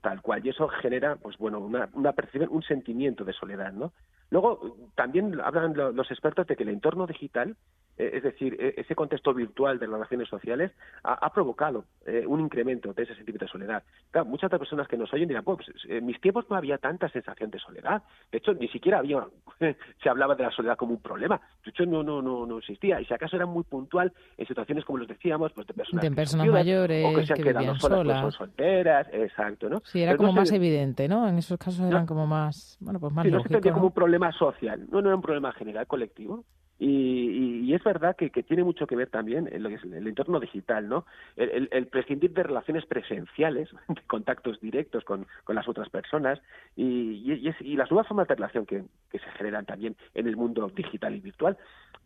Tal 0.00 0.22
cual, 0.22 0.46
y 0.46 0.50
eso 0.50 0.68
genera, 0.68 1.16
pues 1.16 1.36
bueno, 1.38 1.58
una, 1.58 1.88
una 1.92 2.14
un 2.50 2.62
sentimiento 2.62 3.24
de 3.24 3.32
soledad, 3.32 3.72
¿no? 3.72 3.92
Luego, 4.30 4.76
también 4.94 5.40
hablan 5.40 5.74
los 5.74 6.10
expertos 6.10 6.46
de 6.46 6.56
que 6.56 6.62
el 6.62 6.68
entorno 6.68 7.06
digital 7.06 7.56
eh, 7.98 8.10
es 8.14 8.22
decir, 8.22 8.56
e, 8.60 8.80
ese 8.80 8.94
contexto 8.94 9.34
virtual 9.34 9.78
de 9.78 9.86
las 9.86 9.94
relaciones 9.94 10.28
sociales 10.28 10.70
ha, 11.02 11.32
provocado 11.32 11.84
eh, 12.06 12.24
un 12.26 12.40
incremento 12.40 12.92
de 12.92 13.02
ese 13.02 13.14
sentimiento 13.14 13.46
de 13.46 13.50
soledad. 13.50 13.82
Claro, 14.10 14.26
muchas 14.26 14.46
otras 14.46 14.60
personas 14.60 14.86
que 14.88 14.96
nos 14.96 15.12
oyen 15.12 15.28
dirán, 15.28 15.44
pues 15.44 15.58
en 15.88 16.06
mis 16.06 16.20
tiempos 16.20 16.46
no 16.48 16.56
había 16.56 16.78
tanta 16.78 17.08
sensación 17.08 17.50
de 17.50 17.58
soledad. 17.58 18.02
De 18.30 18.38
hecho, 18.38 18.54
ni 18.54 18.68
siquiera 18.68 18.98
había, 18.98 19.26
se 20.02 20.08
hablaba 20.08 20.34
de 20.34 20.44
la 20.44 20.50
soledad 20.50 20.76
como 20.76 20.92
un 20.92 21.02
problema. 21.02 21.40
De 21.64 21.70
hecho, 21.70 21.86
no, 21.86 22.02
no, 22.02 22.22
no, 22.22 22.46
no 22.46 22.58
existía. 22.58 23.00
Y 23.00 23.04
si 23.04 23.14
acaso 23.14 23.36
era 23.36 23.46
muy 23.46 23.64
puntual 23.64 24.12
en 24.36 24.46
situaciones 24.46 24.84
como 24.84 24.98
los 24.98 25.08
decíamos, 25.08 25.52
pues 25.52 25.66
de 25.66 25.74
personas, 25.74 26.02
de 26.02 26.10
personas 26.12 26.46
mayores 26.48 27.04
o 27.04 27.18
que 27.18 27.26
se 27.26 27.32
han 27.32 27.42
quedado 27.42 27.74
solas, 27.76 28.22
pues, 28.22 28.34
son 28.34 28.46
solteras, 28.46 29.08
exacto, 29.12 29.68
¿no? 29.68 29.80
Sí, 29.84 30.02
era 30.02 30.16
como 30.16 30.32
más 30.32 30.52
evidente, 30.52 31.08
¿no? 31.08 31.28
En 31.28 31.38
esos 31.38 31.58
casos 31.58 31.80
eran 31.80 32.06
como 32.06 32.26
más, 32.26 32.76
bueno, 32.80 33.00
pues 33.00 33.12
más 33.12 33.24
sí, 33.24 33.30
no 33.30 33.42
se 33.42 33.72
como 33.72 33.86
un 33.86 33.92
problema 33.92 34.17
social, 34.32 34.86
no, 34.90 35.00
no 35.00 35.08
era 35.08 35.16
un 35.16 35.22
problema 35.22 35.52
general 35.52 35.86
colectivo. 35.86 36.44
Y, 36.78 37.74
es 37.74 37.82
verdad 37.82 38.16
que, 38.16 38.30
tiene 38.30 38.64
mucho 38.64 38.86
que 38.86 38.96
ver 38.96 39.10
también 39.10 39.48
en 39.52 39.62
lo 39.62 39.68
que 39.68 39.76
es 39.76 39.84
el 39.84 40.06
entorno 40.06 40.40
digital, 40.40 40.88
¿no? 40.88 41.04
El, 41.36 41.86
prescindir 41.88 42.32
de 42.32 42.42
relaciones 42.42 42.86
presenciales, 42.86 43.68
de 43.88 44.00
contactos 44.06 44.60
directos 44.60 45.04
con, 45.04 45.26
las 45.48 45.68
otras 45.68 45.88
personas 45.88 46.40
y, 46.76 47.52
y, 47.60 47.76
las 47.76 47.90
nuevas 47.90 48.06
formas 48.06 48.28
de 48.28 48.34
relación 48.36 48.64
que, 48.64 48.84
se 49.10 49.30
generan 49.36 49.66
también 49.66 49.96
en 50.14 50.28
el 50.28 50.36
mundo 50.36 50.70
digital 50.74 51.14
y 51.16 51.20
virtual, 51.20 51.56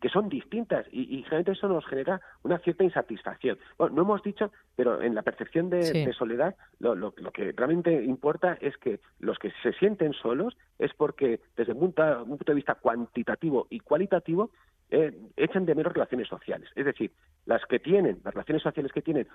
que 0.01 0.09
son 0.09 0.27
distintas 0.29 0.85
y, 0.91 1.05
generalmente 1.23 1.51
eso 1.51 1.67
nos 1.67 1.85
genera 1.85 2.19
una 2.43 2.57
cierta 2.59 2.83
insatisfacción. 2.83 3.57
Bueno, 3.77 3.95
no 3.95 4.01
hemos 4.01 4.23
dicho, 4.23 4.51
pero 4.75 5.01
en 5.01 5.13
la 5.13 5.21
percepción 5.21 5.69
de, 5.69 6.11
soledad 6.13 6.55
lo, 6.79 6.95
lo, 6.95 7.13
que 7.13 7.51
realmente 7.51 8.03
importa 8.03 8.57
es 8.59 8.75
que 8.77 8.99
los 9.19 9.37
que 9.37 9.51
se 9.61 9.73
sienten 9.73 10.13
solos 10.13 10.57
es 10.79 10.93
porque 10.93 11.39
desde 11.55 11.73
un 11.73 11.79
punto, 11.79 12.23
un 12.23 12.37
punto 12.37 12.51
de 12.51 12.55
vista 12.55 12.75
cuantitativo 12.75 13.67
y 13.69 13.79
cualitativo 13.79 14.51
eh, 14.89 15.11
echan 15.37 15.65
de 15.65 15.75
menos 15.75 15.93
relaciones 15.93 16.27
sociales. 16.27 16.69
Es 16.75 16.85
decir, 16.85 17.11
las 17.45 17.65
que 17.65 17.79
tienen, 17.79 18.19
las 18.23 18.33
relaciones 18.33 18.63
sociales 18.63 18.91
que 18.91 19.01
tienen, 19.01 19.27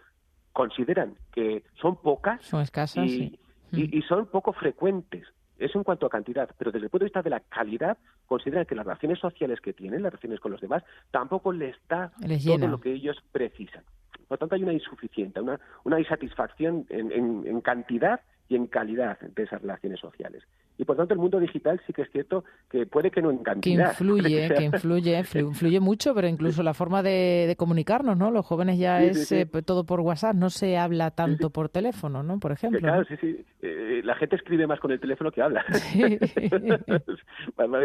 consideran 0.53 1.15
que 1.33 1.65
son 1.81 1.97
pocas 1.97 2.45
son 2.45 2.63
escasas, 2.63 3.05
y, 3.07 3.39
y, 3.73 4.03
son 4.03 4.27
poco 4.27 4.53
frecuentes. 4.53 5.27
Eso 5.59 5.79
en 5.79 5.85
cuanto 5.85 6.07
a 6.07 6.11
cantidad, 6.11 6.49
pero 6.57 6.71
desde 6.71 6.87
el 6.87 6.91
punto 6.91 7.05
de 7.05 7.09
vista 7.09 7.23
de 7.23 7.31
la 7.31 7.41
calidad, 7.41 7.99
consideran 8.27 8.67
que 8.67 8.77
las 8.77 8.87
relaciones 8.87 9.19
sociales 9.19 9.61
que 9.61 9.73
tienen, 9.73 10.03
las 10.03 10.13
relaciones 10.13 10.39
con 10.39 10.53
los 10.53 10.61
demás, 10.61 10.85
tampoco 11.11 11.53
les 11.53 11.77
da 11.89 12.13
todo 12.45 12.69
lo 12.69 12.81
que 12.81 12.93
ellos 12.93 13.17
precisan. 13.33 13.83
Por 14.29 14.37
lo 14.37 14.39
tanto, 14.39 14.55
hay 14.55 14.63
una 14.63 14.73
insuficiencia, 14.73 15.43
una, 15.43 15.59
una 15.85 15.99
insatisfacción 15.99 16.87
en, 16.89 17.11
en, 17.11 17.47
en 17.47 17.61
cantidad 17.61 18.21
y 18.49 18.55
en 18.55 18.69
calidad 18.69 19.19
de 19.21 19.43
esas 19.43 19.61
relaciones 19.63 19.99
sociales. 19.99 20.45
Y 20.79 20.85
por 20.85 20.97
tanto 20.97 21.13
el 21.13 21.21
mundo 21.21 21.41
digital 21.41 21.81
sí 21.87 21.93
que 21.93 22.03
es 22.03 22.11
cierto 22.11 22.45
que 22.71 22.87
puede 22.87 23.11
que 23.11 23.21
no 23.21 23.31
en 23.33 23.39
Que 23.61 23.71
influye, 23.71 24.49
que, 24.55 24.63
influye, 24.63 25.25
influye 25.35 25.81
mucho, 25.81 26.15
pero 26.15 26.29
incluso 26.29 26.63
la 26.63 26.73
forma 26.73 27.03
de, 27.03 27.55
comunicarnos, 27.59 28.17
¿no? 28.17 28.31
Los 28.31 28.47
jóvenes 28.47 28.79
ya 28.79 29.03
es 29.03 29.33
eh, 29.33 29.47
todo 29.65 29.85
por 29.85 30.01
WhatsApp, 30.01 30.37
no 30.37 30.51
se 30.51 30.79
habla 30.79 31.11
tanto 31.11 31.51
por 31.51 31.69
teléfono, 31.69 32.23
¿no? 32.23 32.39
Por 32.39 32.53
ejemplo. 32.53 32.79
Claro, 32.79 33.05
sí, 33.05 33.17
sí. 33.21 33.45
Eh, 33.61 34.03
la 34.05 34.15
gente 34.15 34.37
escribe 34.37 34.69
más 34.69 34.79
con 34.79 34.93
el 34.93 35.01
teléfono 35.01 35.33
que 35.33 35.43
habla. 35.43 35.65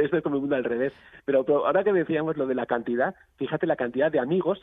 Esto 0.04 0.18
es 0.18 0.24
como 0.24 0.36
el 0.36 0.42
mundo 0.42 0.56
al 0.56 0.64
revés. 0.64 0.94
Pero, 1.26 1.44
ahora 1.66 1.84
que 1.84 1.92
decíamos 1.92 2.38
lo 2.38 2.46
de 2.46 2.54
la 2.54 2.68
cantidad, 2.68 3.16
fíjate 3.38 3.66
la 3.66 3.76
cantidad 3.76 4.12
de 4.12 4.20
amigos. 4.20 4.62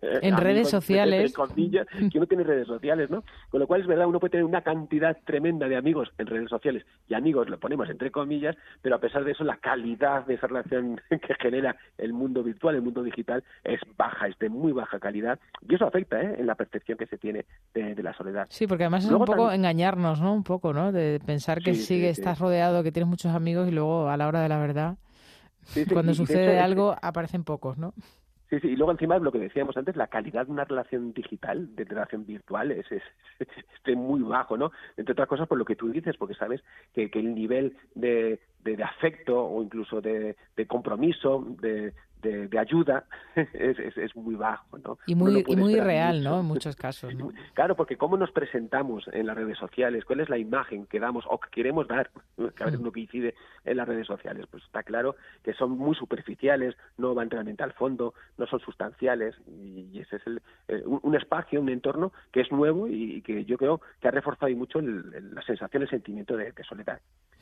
en 0.00 0.36
redes 0.36 0.68
sociales. 0.68 1.34
que 1.34 2.18
uno 2.18 2.26
tiene 2.26 2.44
redes 2.44 2.68
sociales, 2.68 3.10
¿no? 3.10 3.24
Con 3.50 3.58
lo 3.60 3.66
cual 3.66 3.80
es 3.80 3.86
verdad, 3.88 4.06
uno 4.06 4.20
puede 4.20 4.32
tener 4.32 4.44
una 4.44 4.62
cantidad 4.62 5.16
tremenda 5.24 5.66
de 5.68 5.76
amigos 5.76 6.12
en 6.18 6.26
redes 6.26 6.48
sociales 6.48 6.84
y 7.08 7.14
amigos 7.14 7.39
lo 7.48 7.58
ponemos 7.58 7.88
entre 7.88 8.10
comillas, 8.10 8.56
pero 8.82 8.96
a 8.96 9.00
pesar 9.00 9.24
de 9.24 9.32
eso 9.32 9.44
la 9.44 9.56
calidad 9.56 10.26
de 10.26 10.34
esa 10.34 10.46
relación 10.46 11.00
que 11.10 11.34
genera 11.40 11.76
el 11.98 12.12
mundo 12.12 12.42
virtual, 12.42 12.74
el 12.74 12.82
mundo 12.82 13.02
digital, 13.02 13.44
es 13.64 13.80
baja, 13.96 14.28
es 14.28 14.38
de 14.38 14.48
muy 14.48 14.72
baja 14.72 14.98
calidad 14.98 15.38
y 15.68 15.74
eso 15.74 15.86
afecta 15.86 16.20
¿eh? 16.20 16.36
en 16.38 16.46
la 16.46 16.54
percepción 16.54 16.98
que 16.98 17.06
se 17.06 17.18
tiene 17.18 17.44
de, 17.74 18.00
la 18.02 18.14
soledad. 18.14 18.46
Sí, 18.48 18.66
porque 18.66 18.84
además 18.84 19.04
es 19.04 19.10
un 19.10 19.24
poco 19.24 19.52
engañarnos, 19.52 20.20
¿no? 20.20 20.32
Un 20.32 20.44
poco, 20.44 20.72
¿no? 20.72 20.90
De 20.90 21.20
pensar 21.24 21.62
que 21.62 21.74
sigue, 21.74 22.08
estás 22.08 22.38
rodeado, 22.38 22.82
que 22.82 22.92
tienes 22.92 23.08
muchos 23.08 23.34
amigos 23.34 23.68
y 23.68 23.72
luego 23.72 24.08
a 24.08 24.16
la 24.16 24.26
hora 24.26 24.40
de 24.40 24.48
la 24.48 24.58
verdad, 24.58 24.96
cuando 25.92 26.14
sucede 26.14 26.58
algo, 26.58 26.96
aparecen 27.02 27.44
pocos, 27.44 27.78
¿no? 27.78 27.92
Sí, 28.50 28.58
sí, 28.58 28.68
y 28.68 28.76
luego 28.76 28.90
encima 28.90 29.16
lo 29.18 29.30
que 29.30 29.38
decíamos 29.38 29.76
antes, 29.76 29.94
la 29.94 30.08
calidad 30.08 30.46
de 30.46 30.52
una 30.52 30.64
relación 30.64 31.12
digital, 31.12 31.72
de 31.76 31.84
relación 31.84 32.26
virtual, 32.26 32.72
es, 32.72 32.84
es, 32.90 33.02
muy 33.96 34.22
bajo, 34.22 34.56
¿no? 34.56 34.72
Entre 34.96 35.12
otras 35.12 35.28
cosas 35.28 35.46
por 35.46 35.56
lo 35.56 35.64
que 35.64 35.76
tú 35.76 35.88
dices, 35.88 36.16
porque 36.16 36.34
sabes 36.34 36.60
que, 36.92 37.12
que 37.12 37.20
el 37.20 37.32
nivel 37.32 37.76
de, 37.94 38.40
de, 38.64 38.82
afecto 38.82 39.40
o 39.40 39.62
incluso 39.62 40.00
de, 40.00 40.34
de 40.56 40.66
compromiso, 40.66 41.46
de, 41.60 41.94
de, 42.20 42.58
ayuda 42.58 43.04
es, 43.34 43.78
es, 43.96 44.16
muy 44.16 44.34
bajo, 44.34 44.78
¿no? 44.78 44.98
Y 45.06 45.14
muy, 45.14 45.44
y 45.46 45.56
muy 45.56 45.78
real, 45.78 46.22
¿no? 46.22 46.40
En 46.40 46.46
muchos 46.46 46.76
casos. 46.76 47.12
Claro, 47.54 47.76
porque 47.76 47.96
cómo 47.96 48.16
nos 48.16 48.30
presentamos 48.30 49.04
en 49.12 49.26
las 49.26 49.36
redes 49.36 49.58
sociales, 49.58 50.04
cuál 50.04 50.20
es 50.20 50.28
la 50.28 50.38
imagen 50.38 50.86
que 50.86 50.98
damos 50.98 51.24
o 51.28 51.38
que 51.38 51.50
queremos 51.50 51.86
dar, 51.88 52.10
que 52.36 52.62
a 52.62 52.66
veces 52.66 52.80
no 52.80 52.92
coincide 52.92 53.34
en 53.64 53.76
las 53.76 53.86
redes 53.88 54.06
sociales, 54.06 54.46
pues 54.50 54.64
está 54.64 54.82
claro 54.82 55.16
que 55.42 55.52
son 55.54 55.72
muy 55.72 55.94
superficiales, 55.94 56.76
no 56.96 57.14
van 57.14 57.30
realmente 57.30 57.62
al 57.62 57.72
fondo, 57.72 58.14
no 58.38 58.46
son 58.46 58.60
sustanciales 58.60 59.34
y, 59.46 60.00
ese 60.00 60.16
es 60.16 60.26
el, 60.26 60.42
eh, 60.68 60.82
un, 60.86 61.14
espacio, 61.14 61.60
un 61.60 61.68
entorno 61.68 62.12
que 62.32 62.40
es 62.40 62.50
nuevo 62.50 62.88
y, 62.88 63.22
que 63.22 63.44
yo 63.44 63.58
creo 63.58 63.80
que 64.00 64.08
ha 64.08 64.10
reforzado 64.10 64.54
mucho 64.56 64.80
la 64.80 65.42
sensación, 65.42 65.82
el 65.82 65.90
sentimiento 65.90 66.36
de, 66.36 66.52
soledad. 66.68 67.00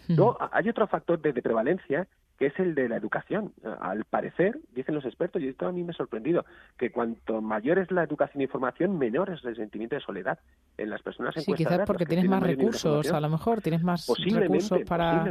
No, 0.08 0.36
hay 0.52 0.68
otro 0.68 0.86
factor 0.86 1.20
de 1.20 1.42
prevalencia 1.42 2.06
que 2.38 2.46
es 2.46 2.58
el 2.58 2.74
de 2.74 2.88
la 2.88 2.96
educación. 2.96 3.52
Al 3.80 4.04
parecer, 4.04 4.58
dicen 4.74 4.94
los 4.94 5.04
expertos, 5.04 5.42
y 5.42 5.48
esto 5.48 5.66
a 5.66 5.72
mí 5.72 5.82
me 5.82 5.90
ha 5.90 5.94
sorprendido, 5.94 6.44
que 6.76 6.90
cuanto 6.90 7.40
mayor 7.40 7.78
es 7.78 7.90
la 7.90 8.02
educación 8.02 8.40
e 8.40 8.44
información, 8.44 8.98
menor 8.98 9.30
es 9.30 9.44
el 9.44 9.56
sentimiento 9.56 9.96
de 9.96 10.02
soledad 10.02 10.38
en 10.76 10.90
las 10.90 11.02
personas 11.02 11.34
Sí, 11.34 11.52
quizás 11.54 11.80
porque 11.86 12.06
tienes 12.06 12.28
más 12.28 12.42
recursos, 12.42 13.10
a 13.10 13.20
lo 13.20 13.28
mejor 13.28 13.60
tienes 13.60 13.82
más 13.82 14.06
recursos 14.32 14.80
para 14.86 15.24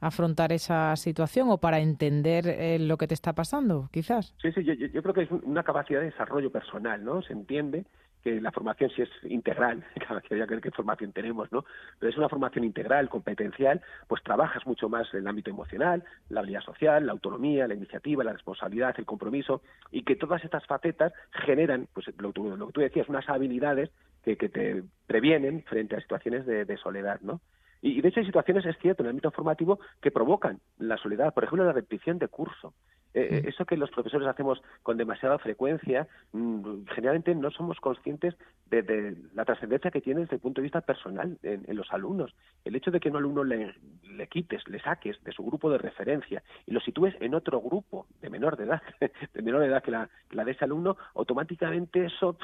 afrontar 0.00 0.52
esa 0.52 0.94
situación 0.96 1.48
o 1.50 1.58
para 1.58 1.80
entender 1.80 2.46
eh, 2.46 2.78
lo 2.78 2.96
que 2.96 3.06
te 3.06 3.14
está 3.14 3.32
pasando, 3.32 3.88
quizás. 3.92 4.34
Sí, 4.40 4.52
sí, 4.52 4.64
yo, 4.64 4.74
yo 4.74 5.02
creo 5.02 5.14
que 5.14 5.22
es 5.22 5.30
una 5.30 5.62
capacidad 5.62 6.00
de 6.00 6.06
desarrollo 6.06 6.50
personal, 6.50 7.04
¿no? 7.04 7.22
Se 7.22 7.32
entiende 7.32 7.84
que 8.24 8.40
la 8.40 8.50
formación 8.50 8.90
sí 8.90 9.02
es 9.02 9.10
integral, 9.24 9.84
que 9.94 10.34
había 10.34 10.46
que 10.46 10.54
ver 10.54 10.62
qué 10.62 10.70
formación 10.70 11.12
tenemos, 11.12 11.52
¿no? 11.52 11.64
Pero 11.98 12.10
es 12.10 12.16
una 12.16 12.30
formación 12.30 12.64
integral, 12.64 13.10
competencial, 13.10 13.82
pues 14.08 14.22
trabajas 14.22 14.66
mucho 14.66 14.88
más 14.88 15.12
el 15.12 15.28
ámbito 15.28 15.50
emocional, 15.50 16.02
la 16.30 16.40
habilidad 16.40 16.62
social, 16.62 17.04
la 17.04 17.12
autonomía, 17.12 17.68
la 17.68 17.74
iniciativa, 17.74 18.24
la 18.24 18.32
responsabilidad, 18.32 18.94
el 18.96 19.04
compromiso, 19.04 19.62
y 19.90 20.02
que 20.02 20.16
todas 20.16 20.42
estas 20.42 20.66
facetas 20.66 21.12
generan, 21.30 21.86
pues 21.92 22.06
lo, 22.18 22.32
lo 22.34 22.66
que 22.66 22.72
tú 22.72 22.80
decías, 22.80 23.08
unas 23.08 23.28
habilidades 23.28 23.90
que, 24.24 24.36
que 24.36 24.48
te 24.48 24.82
previenen 25.06 25.62
frente 25.64 25.94
a 25.94 26.00
situaciones 26.00 26.46
de, 26.46 26.64
de 26.64 26.76
soledad, 26.78 27.20
¿no? 27.20 27.40
Y, 27.84 28.00
de 28.00 28.08
hecho 28.08 28.20
hay 28.20 28.26
situaciones, 28.26 28.64
es 28.64 28.78
cierto, 28.78 29.02
en 29.02 29.08
el 29.08 29.10
ámbito 29.10 29.30
formativo 29.30 29.78
que 30.00 30.10
provocan 30.10 30.58
la 30.78 30.96
soledad. 30.96 31.34
Por 31.34 31.44
ejemplo, 31.44 31.66
la 31.66 31.72
repetición 31.72 32.18
de 32.18 32.28
curso. 32.28 32.72
Eh, 33.14 33.28
eh, 33.30 33.42
eso 33.46 33.64
que 33.64 33.76
los 33.76 33.90
profesores 33.90 34.26
hacemos 34.26 34.60
con 34.82 34.96
demasiada 34.96 35.38
frecuencia, 35.38 36.08
mm, 36.32 36.84
generalmente 36.94 37.34
no 37.34 37.50
somos 37.52 37.78
conscientes 37.78 38.34
de, 38.70 39.16
la 39.34 39.44
trascendencia 39.44 39.92
que 39.92 40.00
tiene 40.00 40.22
desde 40.22 40.36
el 40.36 40.40
punto 40.40 40.60
de 40.60 40.64
vista 40.64 40.80
personal 40.80 41.38
en, 41.44 41.76
los 41.76 41.92
alumnos. 41.92 42.34
El 42.64 42.74
hecho 42.74 42.90
de 42.90 42.98
que 42.98 43.08
un 43.08 43.16
alumno 43.16 43.44
le, 43.44 43.72
le, 44.02 44.26
quites, 44.26 44.66
le 44.68 44.80
saques 44.80 45.22
de 45.22 45.30
su 45.30 45.44
grupo 45.44 45.70
de 45.70 45.78
referencia 45.78 46.42
y 46.66 46.72
lo 46.72 46.80
sitúes 46.80 47.14
en 47.20 47.34
otro 47.34 47.60
grupo 47.60 48.06
de 48.20 48.30
menor 48.30 48.56
de 48.56 48.64
edad, 48.64 48.82
de 49.34 49.42
menor 49.42 49.62
edad 49.62 49.82
que 49.82 49.92
la, 49.92 50.08
de 50.30 50.50
ese 50.50 50.64
alumno, 50.64 50.96
automáticamente 51.14 52.06
eso 52.06 52.36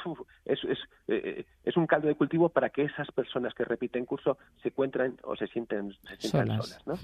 es, 0.45 0.63
es, 0.65 0.79
eh, 1.09 1.45
es, 1.65 1.77
un 1.77 1.89
caldo 1.89 2.07
de 2.07 2.15
cultivo 2.15 2.49
para 2.49 2.71
que 2.71 2.83
esas 2.83 3.11
personas 3.11 3.55
que 3.55 3.65
repiten 3.65 4.07
curso 4.07 4.39
se 4.63 4.69
encuentren 4.69 5.17
o 5.25 5.35
se 5.35 5.49
sienten, 5.49 5.93
se 6.07 6.17
sientan 6.17 6.63
solas. 6.63 6.87
¿no? 6.87 6.95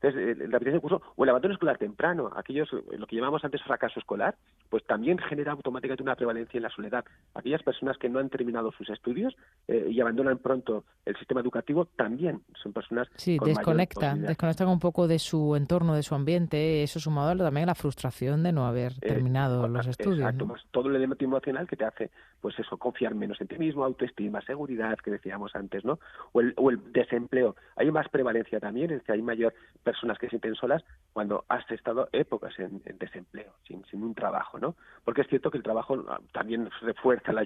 Entonces, 0.00 0.38
la 0.38 0.58
repetición 0.58 0.74
de 0.74 0.80
curso 0.80 1.02
o 1.16 1.24
el 1.24 1.30
abandono 1.30 1.52
escolar 1.52 1.76
temprano, 1.76 2.30
aquellos, 2.34 2.70
lo 2.72 3.06
que 3.10 3.16
llamamos 3.16 3.44
antes 3.44 3.60
fracaso 3.62 3.98
escolar, 3.98 4.36
pues 4.68 4.84
también 4.86 5.18
genera 5.18 5.50
automáticamente 5.50 6.04
una 6.04 6.14
prevalencia 6.14 6.58
en 6.58 6.62
la 6.62 6.70
soledad. 6.70 7.04
Aquellas 7.34 7.60
personas 7.64 7.98
que 7.98 8.08
no 8.08 8.20
han 8.20 8.30
terminado 8.30 8.70
sus 8.70 8.88
estudios 8.88 9.36
eh, 9.66 9.88
y 9.90 10.00
abandonan 10.00 10.38
pronto 10.38 10.84
el 11.04 11.16
sistema 11.16 11.40
educativo 11.40 11.86
también 11.96 12.42
son 12.62 12.72
personas 12.72 13.08
sí 13.16 13.38
desconectan 13.44 14.22
desconectan 14.22 14.68
un 14.68 14.78
poco 14.78 15.08
de 15.08 15.18
su 15.18 15.56
entorno 15.56 15.94
de 15.94 16.02
su 16.02 16.14
ambiente 16.14 16.82
eso 16.82 17.00
sumado 17.00 17.36
también 17.36 17.64
a 17.64 17.72
la 17.72 17.74
frustración 17.74 18.42
de 18.42 18.52
no 18.52 18.66
haber 18.66 18.92
eh, 19.00 19.08
terminado 19.08 19.66
los 19.66 19.86
estudios 19.86 20.20
exacto 20.20 20.46
pues 20.46 20.62
todo 20.70 20.88
el 20.88 20.96
elemento 20.96 21.24
emocional 21.24 21.66
que 21.66 21.76
te 21.76 21.84
hace 21.84 22.10
pues 22.40 22.58
eso 22.58 22.76
confiar 22.76 23.14
menos 23.14 23.40
en 23.40 23.48
ti 23.48 23.58
mismo 23.58 23.84
autoestima 23.84 24.40
seguridad 24.42 24.98
que 24.98 25.10
decíamos 25.10 25.54
antes 25.54 25.84
no 25.84 25.98
o 26.32 26.40
el, 26.40 26.54
o 26.56 26.70
el 26.70 26.92
desempleo. 26.92 27.56
Hay 27.76 27.90
más 27.90 28.08
prevalencia 28.08 28.60
también 28.60 28.90
es 28.90 29.02
que 29.02 29.12
hay 29.12 29.22
mayor 29.22 29.54
personas 29.82 30.18
que 30.18 30.26
se 30.26 30.30
sienten 30.30 30.54
solas 30.54 30.84
cuando 31.12 31.44
has 31.48 31.68
estado 31.70 32.08
épocas 32.12 32.58
en, 32.58 32.82
en 32.84 32.98
desempleo 32.98 33.52
sin, 33.66 33.84
sin 33.86 34.02
un 34.02 34.14
trabajo 34.14 34.58
no 34.58 34.76
porque 35.04 35.22
es 35.22 35.28
cierto 35.28 35.50
que 35.50 35.58
el 35.58 35.64
trabajo 35.64 36.04
ah, 36.08 36.20
también 36.32 36.68
refuerza 36.82 37.32
la, 37.32 37.44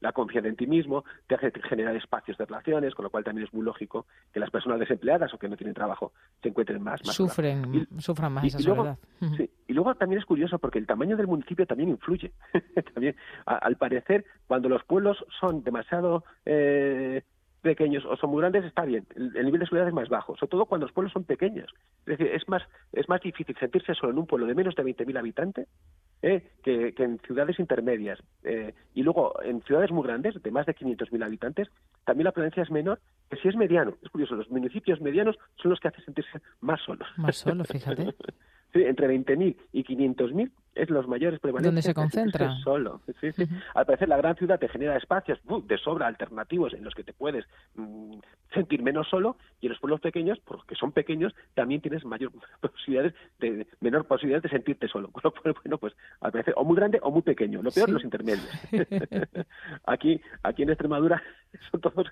la 0.00 0.12
confianza 0.12 0.48
en 0.48 0.56
ti 0.56 0.66
mismo 0.66 1.04
te 1.26 1.34
hace 1.34 1.52
generar 1.68 1.96
espacios 1.96 2.38
de 2.38 2.44
relaciones 2.44 2.94
con 2.94 3.04
lo 3.04 3.10
cual 3.10 3.24
también 3.24 3.46
es 3.46 3.54
muy 3.54 3.64
lógico 3.64 4.06
que 4.32 4.40
las 4.40 4.50
personas 4.50 4.78
desempleadas 4.78 5.32
o 5.34 5.38
que 5.38 5.48
no 5.48 5.56
tienen 5.56 5.74
trabajo 5.74 6.12
se 6.42 6.48
encuentren 6.48 6.82
más. 6.82 7.00
Sufren, 7.02 7.86
sufran 7.98 8.32
más 8.32 8.44
esa 8.44 8.60
y 8.60 8.64
luego 8.64 8.98
también 9.98 10.20
es 10.20 10.26
curioso 10.26 10.58
porque 10.58 10.78
el 10.78 10.86
tamaño 10.86 11.16
del 11.16 11.26
municipio 11.26 11.66
también 11.66 11.90
influye. 11.90 12.32
también, 12.94 13.16
al 13.44 13.76
parecer, 13.76 14.24
cuando 14.46 14.68
los 14.68 14.84
pueblos 14.84 15.24
son 15.40 15.62
demasiado 15.62 16.24
eh, 16.44 17.22
pequeños 17.66 18.04
o 18.04 18.16
son 18.16 18.30
muy 18.30 18.40
grandes 18.40 18.64
está 18.64 18.84
bien, 18.84 19.04
el, 19.16 19.44
nivel 19.44 19.60
de 19.60 19.66
soledad 19.66 19.88
es 19.88 19.94
más 19.94 20.08
bajo, 20.08 20.36
sobre 20.36 20.50
todo 20.50 20.66
cuando 20.66 20.86
los 20.86 20.94
pueblos 20.94 21.12
son 21.12 21.24
pequeños. 21.24 21.68
Es 22.00 22.18
decir, 22.18 22.28
es 22.28 22.48
más, 22.48 22.62
es 22.92 23.08
más 23.08 23.20
difícil 23.20 23.56
sentirse 23.58 23.94
solo 23.94 24.12
en 24.12 24.18
un 24.18 24.26
pueblo 24.26 24.46
de 24.46 24.54
menos 24.54 24.76
de 24.76 24.84
20.000 24.84 25.18
habitantes 25.18 25.66
¿eh? 26.22 26.52
que, 26.62 26.94
en 26.96 27.18
ciudades 27.26 27.58
intermedias. 27.58 28.20
Eh, 28.44 28.72
y 28.94 29.02
luego, 29.02 29.34
en 29.42 29.62
ciudades 29.62 29.90
muy 29.90 30.04
grandes, 30.04 30.40
de 30.40 30.50
más 30.52 30.66
de 30.66 30.76
500.000 30.76 31.24
habitantes, 31.24 31.68
también 32.04 32.26
la 32.26 32.32
presencia 32.32 32.62
es 32.62 32.70
menor 32.70 33.00
que 33.28 33.36
si 33.38 33.48
es 33.48 33.56
mediano. 33.56 33.96
Es 34.00 34.10
curioso, 34.10 34.36
los 34.36 34.48
municipios 34.48 35.00
medianos 35.00 35.36
son 35.60 35.72
los 35.72 35.80
que 35.80 35.88
hacen 35.88 36.04
sentirse 36.04 36.40
más 36.60 36.80
solos. 36.82 37.08
Más 37.16 37.36
solos, 37.36 37.66
fíjate. 37.66 38.14
entre 38.84 39.08
20.000 39.08 39.56
y 39.72 39.84
500.000 39.84 40.50
es 40.76 40.90
los 40.90 41.08
mayores 41.08 41.40
prevalencias. 41.40 41.72
¿Dónde 41.72 41.82
se 41.82 41.94
concentra? 41.94 42.54
Solo. 42.62 43.00
Sí, 43.20 43.32
sí. 43.32 43.44
Al 43.74 43.86
parecer, 43.86 44.08
la 44.08 44.16
gran 44.16 44.36
ciudad 44.36 44.58
te 44.58 44.68
genera 44.68 44.96
espacios 44.96 45.38
de 45.64 45.78
sobra 45.78 46.06
alternativos 46.06 46.74
en 46.74 46.84
los 46.84 46.94
que 46.94 47.04
te 47.04 47.12
puedes 47.12 47.44
mm, 47.74 48.18
sentir 48.52 48.82
menos 48.82 49.08
solo 49.08 49.36
y 49.60 49.66
en 49.66 49.72
los 49.72 49.80
pueblos 49.80 50.00
pequeños, 50.00 50.38
porque 50.44 50.74
son 50.74 50.92
pequeños, 50.92 51.34
también 51.54 51.80
tienes 51.80 52.04
mayor 52.04 52.32
posibilidades 52.60 53.14
de, 53.38 53.66
menor 53.80 54.06
posibilidades 54.06 54.44
de 54.44 54.50
sentirte 54.50 54.88
solo. 54.88 55.10
Bueno, 55.62 55.78
pues 55.78 55.94
al 56.20 56.32
parecer 56.32 56.54
o 56.56 56.64
muy 56.64 56.76
grande 56.76 56.98
o 57.02 57.10
muy 57.10 57.22
pequeño. 57.22 57.62
Lo 57.62 57.70
peor, 57.70 57.88
los 57.88 58.04
intermedios. 58.04 58.48
aquí, 59.86 60.20
aquí 60.42 60.62
en 60.62 60.70
Extremadura 60.70 61.22
son 61.70 61.80
todos 61.80 62.06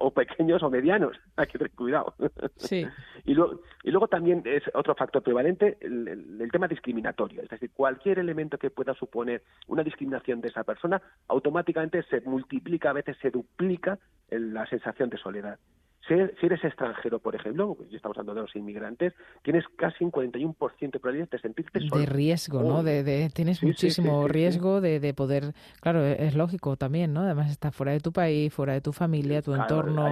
o 0.00 0.10
pequeños 0.10 0.62
o 0.62 0.70
medianos. 0.70 1.16
Hay 1.36 1.46
que 1.46 1.58
tener 1.58 1.72
cuidado. 1.72 2.14
Sí. 2.56 2.86
y, 3.24 3.34
luego, 3.34 3.60
y 3.82 3.90
luego 3.90 4.08
también 4.08 4.42
es 4.44 4.62
otro 4.74 4.94
factor 4.94 5.22
prevalente 5.22 5.76
el, 5.80 6.40
el 6.40 6.50
tema 6.50 6.68
discriminatorio. 6.68 7.42
Es 7.42 7.48
decir, 7.48 7.70
cuál 7.74 7.98
cualquier 8.04 8.18
elemento 8.18 8.58
que 8.58 8.70
pueda 8.70 8.92
suponer 8.94 9.42
una 9.66 9.82
discriminación 9.82 10.42
de 10.42 10.48
esa 10.48 10.62
persona, 10.62 11.00
automáticamente 11.28 12.02
se 12.02 12.20
multiplica, 12.20 12.90
a 12.90 12.92
veces 12.92 13.16
se 13.22 13.30
duplica 13.30 13.98
la 14.28 14.66
sensación 14.66 15.08
de 15.08 15.16
soledad. 15.16 15.58
Si 16.06 16.12
eres 16.12 16.62
extranjero, 16.62 17.18
por 17.18 17.34
ejemplo, 17.34 17.78
estamos 17.90 18.18
hablando 18.18 18.34
de 18.34 18.46
los 18.46 18.56
inmigrantes, 18.56 19.14
tienes 19.42 19.64
casi 19.76 20.04
un 20.04 20.12
41% 20.12 20.78
de 20.78 21.00
probabilidad 21.00 21.30
de 21.30 21.38
sentirte 21.38 21.80
solo. 21.80 21.98
De 21.98 22.04
riesgo, 22.04 22.62
¿no? 22.62 22.82
De, 22.82 23.30
tienes 23.34 23.62
muchísimo 23.62 24.28
riesgo 24.28 24.82
de, 24.82 25.00
de, 25.00 25.14
poder... 25.14 25.54
Claro, 25.80 26.04
es 26.04 26.34
lógico 26.34 26.76
también, 26.76 27.14
¿no? 27.14 27.22
Además 27.22 27.50
estás 27.50 27.74
fuera 27.74 27.92
de 27.92 28.00
tu 28.00 28.12
país, 28.12 28.52
fuera 28.52 28.74
de 28.74 28.82
tu 28.82 28.92
familia, 28.92 29.40
tu 29.40 29.54
entorno 29.54 30.10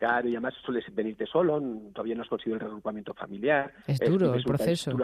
Claro, 0.00 0.28
y 0.28 0.32
además 0.32 0.54
suele 0.64 0.82
venirte 0.92 1.26
solo, 1.26 1.60
todavía 1.92 2.14
no 2.14 2.22
has 2.22 2.28
conseguido 2.30 2.54
el 2.54 2.60
reagrupamiento 2.60 3.12
familiar. 3.12 3.70
Es 3.86 4.00
duro 4.00 4.32
el 4.32 4.42
proceso. 4.42 4.96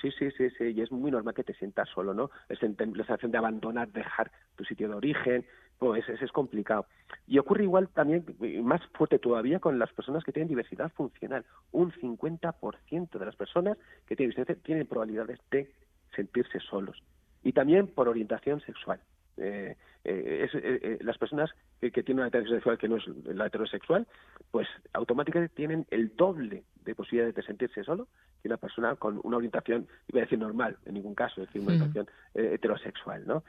sí, 0.00 0.10
sí, 0.10 0.30
sí, 0.30 0.48
sí, 0.56 0.64
y 0.74 0.80
es 0.80 0.90
muy 0.90 1.10
normal 1.10 1.34
que 1.34 1.44
te 1.44 1.52
sientas 1.52 1.86
solo, 1.90 2.14
¿no? 2.14 2.30
Es 2.48 2.62
la 2.62 2.74
sensación 3.04 3.30
de 3.30 3.36
abandonar, 3.36 3.92
dejar 3.92 4.32
tu 4.56 4.64
sitio 4.64 4.88
de 4.88 4.94
origen, 4.94 5.44
pues 5.78 6.08
es, 6.08 6.22
es 6.22 6.32
complicado. 6.32 6.86
Y 7.26 7.38
ocurre 7.38 7.64
igual 7.64 7.90
también, 7.90 8.24
más 8.62 8.80
fuerte 8.94 9.18
todavía, 9.18 9.60
con 9.60 9.78
las 9.78 9.92
personas 9.92 10.24
que 10.24 10.32
tienen 10.32 10.48
diversidad 10.48 10.90
funcional. 10.92 11.44
Un 11.72 11.92
50% 11.92 13.18
de 13.18 13.26
las 13.26 13.36
personas 13.36 13.76
que 14.06 14.16
tienen 14.16 14.30
diversidad 14.30 14.62
tienen 14.64 14.86
probabilidades 14.86 15.40
de 15.50 15.70
sentirse 16.16 16.58
solos. 16.60 17.02
Y 17.42 17.52
también 17.52 17.86
por 17.86 18.08
orientación 18.08 18.62
sexual. 18.62 18.98
Eh, 19.40 19.76
eh, 20.04 20.48
eh, 20.52 20.98
las 21.02 21.18
personas 21.18 21.50
que, 21.80 21.90
tienen 21.90 22.20
una 22.20 22.26
orientación 22.28 22.58
sexual 22.58 22.78
que 22.78 22.88
no 22.88 22.96
es 22.96 23.06
la 23.24 23.46
heterosexual, 23.46 24.06
pues 24.50 24.68
automáticamente 24.92 25.54
tienen 25.54 25.86
el 25.90 26.16
doble 26.16 26.64
de 26.84 26.94
posibilidades 26.94 27.34
de 27.34 27.42
sentirse 27.42 27.84
solo 27.84 28.08
que 28.42 28.48
una 28.48 28.56
persona 28.56 28.96
con 28.96 29.20
una 29.22 29.36
orientación, 29.36 29.86
iba 30.08 30.20
a 30.20 30.24
decir 30.24 30.38
normal, 30.38 30.76
en 30.86 30.94
ningún 30.94 31.14
caso, 31.14 31.42
es 31.42 31.48
decir, 31.48 31.60
una 31.60 31.74
orientación 31.74 32.06
heterosexual, 32.34 33.26
¿no? 33.26 33.44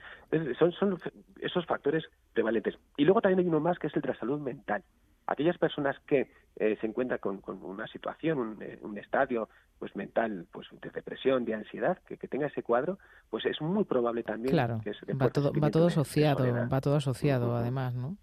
son, 0.58 0.72
son 0.74 0.98
esos 1.40 1.66
factores 1.66 2.04
prevalentes. 2.34 2.76
Y 2.98 3.06
luego 3.06 3.22
también 3.22 3.40
hay 3.40 3.48
uno 3.48 3.60
más 3.60 3.80
que 3.80 3.88
es 3.88 3.96
el 3.96 4.02
de 4.02 4.10
la 4.10 4.20
salud 4.20 4.40
mental 4.40 4.84
aquellas 5.30 5.58
personas 5.58 5.96
que 6.08 6.32
eh, 6.58 6.78
se 6.82 6.88
encuentran 6.88 7.20
con, 7.20 7.42
una 7.64 7.88
situación, 7.88 8.40
un, 8.40 8.62
eh, 8.62 8.80
un, 8.82 8.98
estadio 8.98 9.48
pues 9.78 9.96
mental, 9.96 10.46
pues 10.52 10.68
de 10.82 10.90
depresión, 10.90 11.46
de 11.46 11.54
ansiedad, 11.54 11.98
que, 12.08 12.18
que 12.18 12.28
tenga 12.28 12.48
ese 12.48 12.64
cuadro, 12.64 13.00
pues 13.30 13.46
es 13.46 13.62
muy 13.62 13.86
probable 13.86 14.24
también 14.24 14.56
que 14.82 15.14
va 15.14 15.30
todo, 15.30 15.54
va 15.54 15.72
todo 15.72 15.88
asociado, 15.88 16.44
va 16.68 16.82
todo 16.82 16.96
asociado 16.96 17.56
además, 17.56 17.94
¿no? 17.94 18.18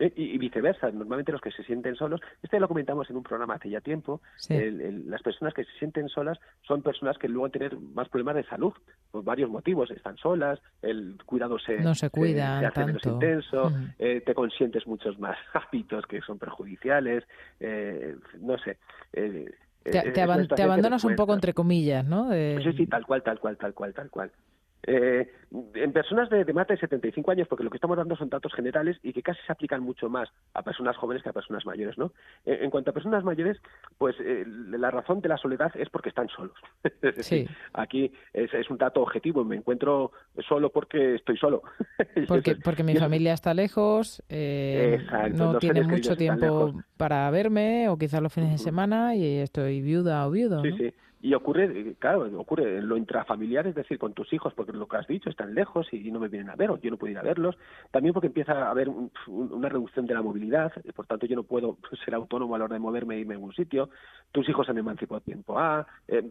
Eh, 0.00 0.12
y, 0.16 0.38
viceversa, 0.38 0.90
normalmente 0.90 1.30
los 1.30 1.42
que 1.42 1.50
se 1.50 1.62
sienten 1.62 1.94
solos, 1.94 2.22
este 2.42 2.58
lo 2.58 2.68
comentamos 2.68 3.10
en 3.10 3.18
un 3.18 3.22
programa 3.22 3.54
hace 3.54 3.68
ya 3.68 3.82
tiempo, 3.82 4.22
las 4.48 5.22
personas 5.22 5.52
que 5.52 5.64
se 5.64 5.72
sienten 5.78 6.08
solas 6.08 6.38
son 6.62 6.80
personas 6.80 7.18
que 7.18 7.28
luego 7.28 7.50
tener 7.50 7.78
más 7.78 8.08
problemas 8.08 8.36
de 8.36 8.44
salud, 8.44 8.72
por 9.10 9.22
varios 9.22 9.50
motivos, 9.50 9.90
están 9.90 10.16
solas, 10.16 10.58
el 10.80 11.18
cuidado 11.26 11.58
se, 11.58 11.80
no 11.80 11.94
se, 11.94 12.08
cuida 12.08 12.60
se, 12.60 12.66
hace 12.66 12.84
menos 12.86 13.04
intenso, 13.04 13.70
eh, 13.98 14.22
te 14.24 14.32
consientes 14.32 14.86
muchos 14.86 15.18
más 15.18 15.36
hábitos 15.52 16.06
que 16.06 16.22
son 16.22 16.38
perjudiciales, 16.38 17.24
eh, 17.60 18.16
no 18.40 18.56
sé. 18.56 18.78
te, 19.82 20.22
abandonas 20.22 21.04
un 21.04 21.14
poco 21.14 21.34
entre 21.34 21.52
comillas, 21.52 22.06
¿no? 22.06 22.32
Sí, 22.32 22.72
sí, 22.74 22.86
tal 22.86 23.04
cual, 23.04 23.22
tal 23.22 23.38
cual, 23.38 23.58
tal 23.58 23.74
cual, 23.74 23.92
tal 23.92 24.08
cual. 24.08 24.30
Eh, 24.86 25.28
en 25.74 25.92
personas 25.92 26.30
de, 26.30 26.44
más 26.52 26.68
de 26.68 26.76
75 26.76 27.30
años, 27.30 27.48
porque 27.48 27.64
lo 27.64 27.70
que 27.70 27.76
estamos 27.76 27.96
dando 27.96 28.16
son 28.16 28.28
datos 28.28 28.52
generales 28.54 28.96
y 29.02 29.12
que 29.12 29.22
casi 29.22 29.40
se 29.44 29.52
aplican 29.52 29.82
mucho 29.82 30.08
más 30.08 30.28
a 30.54 30.62
personas 30.62 30.96
jóvenes 30.96 31.22
que 31.22 31.28
a 31.28 31.32
personas 31.32 31.66
mayores, 31.66 31.98
¿no? 31.98 32.12
Eh, 32.46 32.60
en 32.62 32.70
cuanto 32.70 32.90
a 32.90 32.94
personas 32.94 33.24
mayores, 33.24 33.58
pues 33.98 34.16
eh, 34.20 34.44
la 34.46 34.90
razón 34.90 35.20
de 35.20 35.28
la 35.28 35.36
soledad 35.36 35.72
es 35.74 35.90
porque 35.90 36.08
están 36.08 36.28
solos. 36.28 36.54
sí. 37.20 37.46
aquí 37.72 38.12
es, 38.32 38.70
un 38.70 38.78
dato 38.78 39.02
objetivo, 39.02 39.44
me 39.44 39.56
encuentro 39.56 40.12
solo 40.48 40.70
porque 40.70 41.16
estoy 41.16 41.36
solo. 41.36 41.62
porque, 42.28 42.56
porque 42.56 42.84
mi 42.84 42.96
familia 42.96 43.32
está 43.32 43.52
lejos, 43.52 44.22
no 44.30 45.58
tiene 45.58 45.82
mucho 45.82 46.16
tiempo 46.16 46.74
para 46.96 47.28
verme, 47.30 47.88
o 47.88 47.98
quizás 47.98 48.22
los 48.22 48.32
fines 48.32 48.52
de 48.52 48.58
semana, 48.58 49.16
y 49.16 49.38
estoy 49.38 49.82
viuda 49.82 50.26
o 50.26 50.30
viudo. 50.30 50.62
Sí, 50.62 50.72
sí. 50.78 50.94
Y 51.22 51.34
ocurre, 51.34 51.94
claro, 51.98 52.30
ocurre 52.40 52.78
en 52.78 52.88
lo 52.88 52.96
intrafamiliar, 52.96 53.66
es 53.66 53.74
decir, 53.74 53.98
con 53.98 54.14
tus 54.14 54.32
hijos, 54.32 54.54
porque 54.54 54.72
lo 54.72 54.88
que 54.88 54.96
has 54.96 55.06
dicho, 55.06 55.28
están 55.28 55.54
lejos 55.54 55.86
y 55.92 56.10
no 56.10 56.18
me 56.18 56.28
vienen 56.28 56.48
a 56.48 56.56
ver, 56.56 56.70
o 56.70 56.78
yo 56.78 56.90
no 56.90 56.96
puedo 56.96 57.10
ir 57.10 57.18
a 57.18 57.22
verlos. 57.22 57.58
También 57.90 58.14
porque 58.14 58.28
empieza 58.28 58.52
a 58.52 58.70
haber 58.70 58.88
una 58.88 59.68
reducción 59.68 60.06
de 60.06 60.14
la 60.14 60.22
movilidad, 60.22 60.72
por 60.96 61.06
tanto 61.06 61.26
yo 61.26 61.36
no 61.36 61.42
puedo 61.42 61.76
ser 62.04 62.14
autónomo 62.14 62.54
a 62.54 62.58
la 62.58 62.64
hora 62.64 62.74
de 62.74 62.80
moverme 62.80 63.16
e 63.16 63.20
irme 63.20 63.34
a 63.34 63.36
ningún 63.36 63.52
sitio. 63.52 63.90
Tus 64.32 64.48
hijos 64.48 64.68
han 64.70 64.78
emancipado 64.78 65.20
tiempo 65.20 65.58
A, 65.58 65.86
eh, 66.08 66.22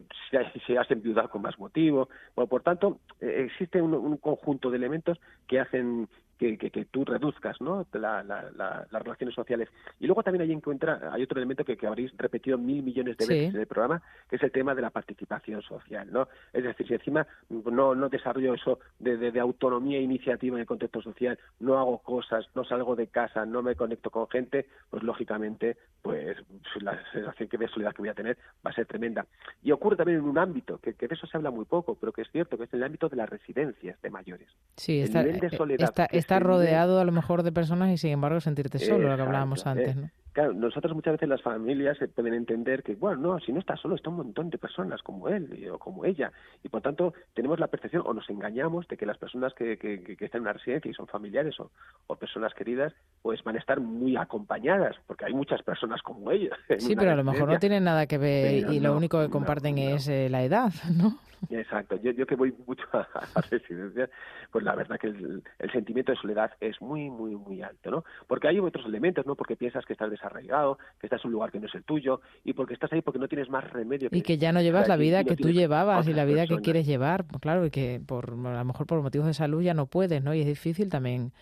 se, 0.66 0.78
has 0.78 0.90
enviudado 0.90 1.30
con 1.30 1.42
más 1.42 1.56
motivo. 1.58 2.08
Bueno, 2.34 2.48
por 2.48 2.62
tanto, 2.62 2.98
eh, 3.20 3.46
existe 3.46 3.80
un, 3.80 4.16
conjunto 4.16 4.70
de 4.70 4.76
elementos 4.76 5.20
que 5.46 5.60
hacen 5.60 6.08
que, 6.40 6.86
tú 6.90 7.04
reduzcas 7.04 7.60
¿no? 7.60 7.86
las 7.92 8.90
relaciones 8.90 9.34
sociales. 9.34 9.68
Y 9.98 10.06
luego 10.06 10.22
también 10.22 10.42
ahí 10.42 10.52
encuentra, 10.52 11.12
hay 11.12 11.22
otro 11.22 11.38
elemento 11.38 11.64
que, 11.64 11.78
habréis 11.86 12.16
repetido 12.16 12.56
mil 12.56 12.82
millones 12.82 13.16
de 13.18 13.26
veces 13.26 13.54
en 13.54 13.60
el 13.60 13.66
programa, 13.66 14.02
que 14.28 14.36
es 14.36 14.42
el 14.42 14.52
tema 14.52 14.74
de 14.74 14.82
la 14.82 14.90
participación 14.90 15.60
social. 15.62 16.10
¿no? 16.10 16.28
Es 16.52 16.64
decir, 16.64 16.86
si 16.86 16.94
encima 16.94 17.26
no, 17.48 17.94
no 17.94 18.08
desarrollo 18.08 18.54
eso 18.54 18.78
de, 18.98 19.38
autonomía 19.40 19.98
e 19.98 20.02
iniciativa 20.02 20.56
en 20.56 20.60
el 20.60 20.66
contexto 20.66 21.02
social, 21.02 21.38
no 21.60 21.78
hago 21.78 21.98
cosas, 21.98 22.46
no 22.54 22.64
salgo 22.64 22.96
de 22.96 23.08
casa, 23.08 23.44
no 23.44 23.62
me 23.62 23.74
conecto 23.74 24.10
con 24.10 24.28
gente, 24.28 24.66
pues 24.88 25.02
lógicamente 25.02 25.76
pues 26.02 26.36
la 26.80 26.98
sensación 27.12 27.48
que 27.48 27.58
de 27.58 27.68
soledad 27.68 27.92
que 27.92 28.02
voy 28.02 28.08
a 28.08 28.14
tener 28.14 28.38
va 28.64 28.70
a 28.70 28.74
ser 28.74 28.86
tremenda. 28.86 29.26
Y 29.62 29.72
ocurre 29.72 29.96
también 29.96 30.18
en 30.18 30.24
un 30.24 30.38
ámbito, 30.38 30.78
que, 30.78 30.92
de 30.92 31.14
eso 31.14 31.26
se 31.26 31.36
habla 31.36 31.50
muy 31.50 31.64
poco, 31.66 31.94
pero 31.94 32.12
que 32.12 32.22
es 32.22 32.30
cierto, 32.30 32.56
que 32.56 32.64
es 32.64 32.72
el 32.72 32.82
ámbito 32.82 33.08
de 33.08 33.16
las 33.16 33.28
residencias 33.28 34.00
de 34.00 34.10
mayores. 34.10 34.48
Sí, 34.76 35.00
está, 35.00 35.22
de 35.22 35.46
eh, 35.46 35.56
soledad 35.56 35.92
estar 36.30 36.42
rodeado 36.42 37.00
a 37.00 37.04
lo 37.04 37.12
mejor 37.12 37.42
de 37.42 37.50
personas 37.50 37.90
y 37.90 37.98
sin 37.98 38.10
embargo 38.10 38.40
sentirte 38.40 38.78
solo, 38.78 39.08
lo 39.08 39.16
que 39.16 39.22
hablábamos 39.22 39.66
antes, 39.66 39.96
¿no? 39.96 40.10
Claro, 40.32 40.52
nosotros 40.52 40.94
muchas 40.94 41.12
veces 41.14 41.28
las 41.28 41.42
familias 41.42 41.98
pueden 42.14 42.34
entender 42.34 42.82
que, 42.82 42.94
bueno, 42.94 43.20
no, 43.20 43.40
si 43.40 43.52
no 43.52 43.58
está 43.58 43.76
solo, 43.76 43.96
está 43.96 44.10
un 44.10 44.16
montón 44.16 44.48
de 44.50 44.58
personas 44.58 45.02
como 45.02 45.28
él 45.28 45.68
o 45.72 45.78
como 45.78 46.04
ella. 46.04 46.32
Y 46.62 46.68
por 46.68 46.82
tanto, 46.82 47.14
tenemos 47.34 47.58
la 47.58 47.66
percepción 47.66 48.04
o 48.06 48.14
nos 48.14 48.28
engañamos 48.30 48.86
de 48.88 48.96
que 48.96 49.06
las 49.06 49.18
personas 49.18 49.52
que, 49.54 49.76
que, 49.76 50.02
que 50.02 50.24
están 50.24 50.40
en 50.40 50.42
una 50.42 50.52
residencia 50.52 50.90
y 50.90 50.94
son 50.94 51.08
familiares 51.08 51.58
o, 51.58 51.70
o, 52.06 52.16
personas 52.16 52.54
queridas, 52.54 52.92
pues 53.22 53.42
van 53.42 53.56
a 53.56 53.58
estar 53.58 53.80
muy 53.80 54.16
acompañadas, 54.16 54.96
porque 55.06 55.24
hay 55.24 55.34
muchas 55.34 55.62
personas 55.62 56.00
como 56.02 56.30
ella. 56.30 56.56
Sí, 56.78 56.96
pero 56.96 57.10
a 57.10 57.16
lo 57.16 57.24
mejor 57.24 57.48
no 57.48 57.58
tienen 57.58 57.84
nada 57.84 58.06
que 58.06 58.16
ver 58.16 58.70
y 58.70 58.80
lo 58.80 58.96
único 58.96 59.20
que 59.20 59.28
comparten 59.28 59.76
es 59.78 60.08
eh, 60.08 60.28
la 60.30 60.42
edad, 60.42 60.72
¿no? 60.96 61.18
Exacto. 61.48 61.96
Yo, 62.02 62.10
yo 62.12 62.26
que 62.26 62.34
voy 62.34 62.54
mucho 62.66 62.84
a, 62.92 63.06
a 63.34 63.40
residencias, 63.50 64.10
pues 64.50 64.64
la 64.64 64.74
verdad 64.74 64.98
que 64.98 65.08
el, 65.08 65.42
el, 65.58 65.72
sentimiento 65.72 66.12
de 66.12 66.18
soledad 66.18 66.50
es 66.60 66.80
muy, 66.80 67.08
muy, 67.08 67.34
muy 67.34 67.62
alto, 67.62 67.90
¿no? 67.90 68.04
Porque 68.26 68.48
hay 68.48 68.58
otros 68.60 68.84
elementos, 68.86 69.24
¿no? 69.26 69.34
Porque 69.34 69.56
piensas 69.56 69.84
que 69.86 69.94
estás 69.94 70.10
desarraigado, 70.20 70.78
que 70.98 71.06
estás 71.06 71.24
en 71.24 71.28
un 71.28 71.32
lugar 71.32 71.50
que 71.50 71.60
no 71.60 71.66
es 71.66 71.74
el 71.74 71.84
tuyo, 71.84 72.20
y 72.44 72.52
porque 72.52 72.74
estás 72.74 72.92
ahí 72.92 73.02
porque 73.02 73.18
no 73.18 73.28
tienes 73.28 73.48
más 73.48 73.68
remedio. 73.70 74.10
Que 74.10 74.18
y 74.18 74.22
que 74.22 74.38
ya 74.38 74.52
no 74.52 74.60
llevas 74.60 74.88
la 74.88 74.96
vida 74.96 75.24
que 75.24 75.36
tú 75.36 75.50
llevabas 75.50 76.06
y 76.08 76.12
la 76.12 76.24
vida 76.24 76.46
que 76.46 76.58
quieres 76.58 76.86
llevar, 76.86 77.24
pues 77.24 77.40
claro, 77.40 77.64
y 77.66 77.70
que 77.70 78.00
por 78.04 78.30
a 78.30 78.58
lo 78.58 78.64
mejor 78.64 78.86
por 78.86 79.02
motivos 79.02 79.26
de 79.26 79.34
salud 79.34 79.62
ya 79.62 79.74
no 79.74 79.86
puedes, 79.86 80.22
¿no? 80.22 80.34
Y 80.34 80.40
es 80.40 80.46
difícil 80.46 80.88
también 80.90 81.32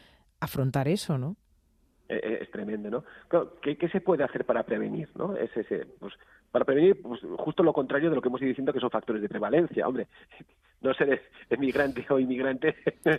afrontar 0.40 0.88
eso, 0.88 1.18
¿no? 1.18 1.36
E, 2.08 2.16
e, 2.16 2.42
es, 2.42 2.50
tremendo, 2.50 2.88
¿no? 2.88 3.04
¿qué, 3.60 3.76
¿qué, 3.76 3.88
se 3.90 4.00
puede 4.00 4.24
hacer 4.24 4.46
para 4.46 4.62
prevenir, 4.62 5.10
no? 5.14 5.36
Es 5.36 5.54
ese, 5.54 5.84
pues, 5.98 6.14
para 6.50 6.64
prevenir 6.64 7.02
pues, 7.02 7.20
justo 7.36 7.62
lo 7.62 7.74
contrario 7.74 8.08
de 8.08 8.16
lo 8.16 8.22
que 8.22 8.28
hemos 8.28 8.40
ido 8.40 8.48
diciendo 8.48 8.72
que 8.72 8.80
son 8.80 8.90
factores 8.90 9.20
de 9.20 9.28
prevalencia. 9.28 9.86
Hombre, 9.86 10.06
no 10.80 10.94
ser 10.94 11.22
emigrante 11.50 12.04
o 12.08 12.18
inmigrante. 12.18 12.76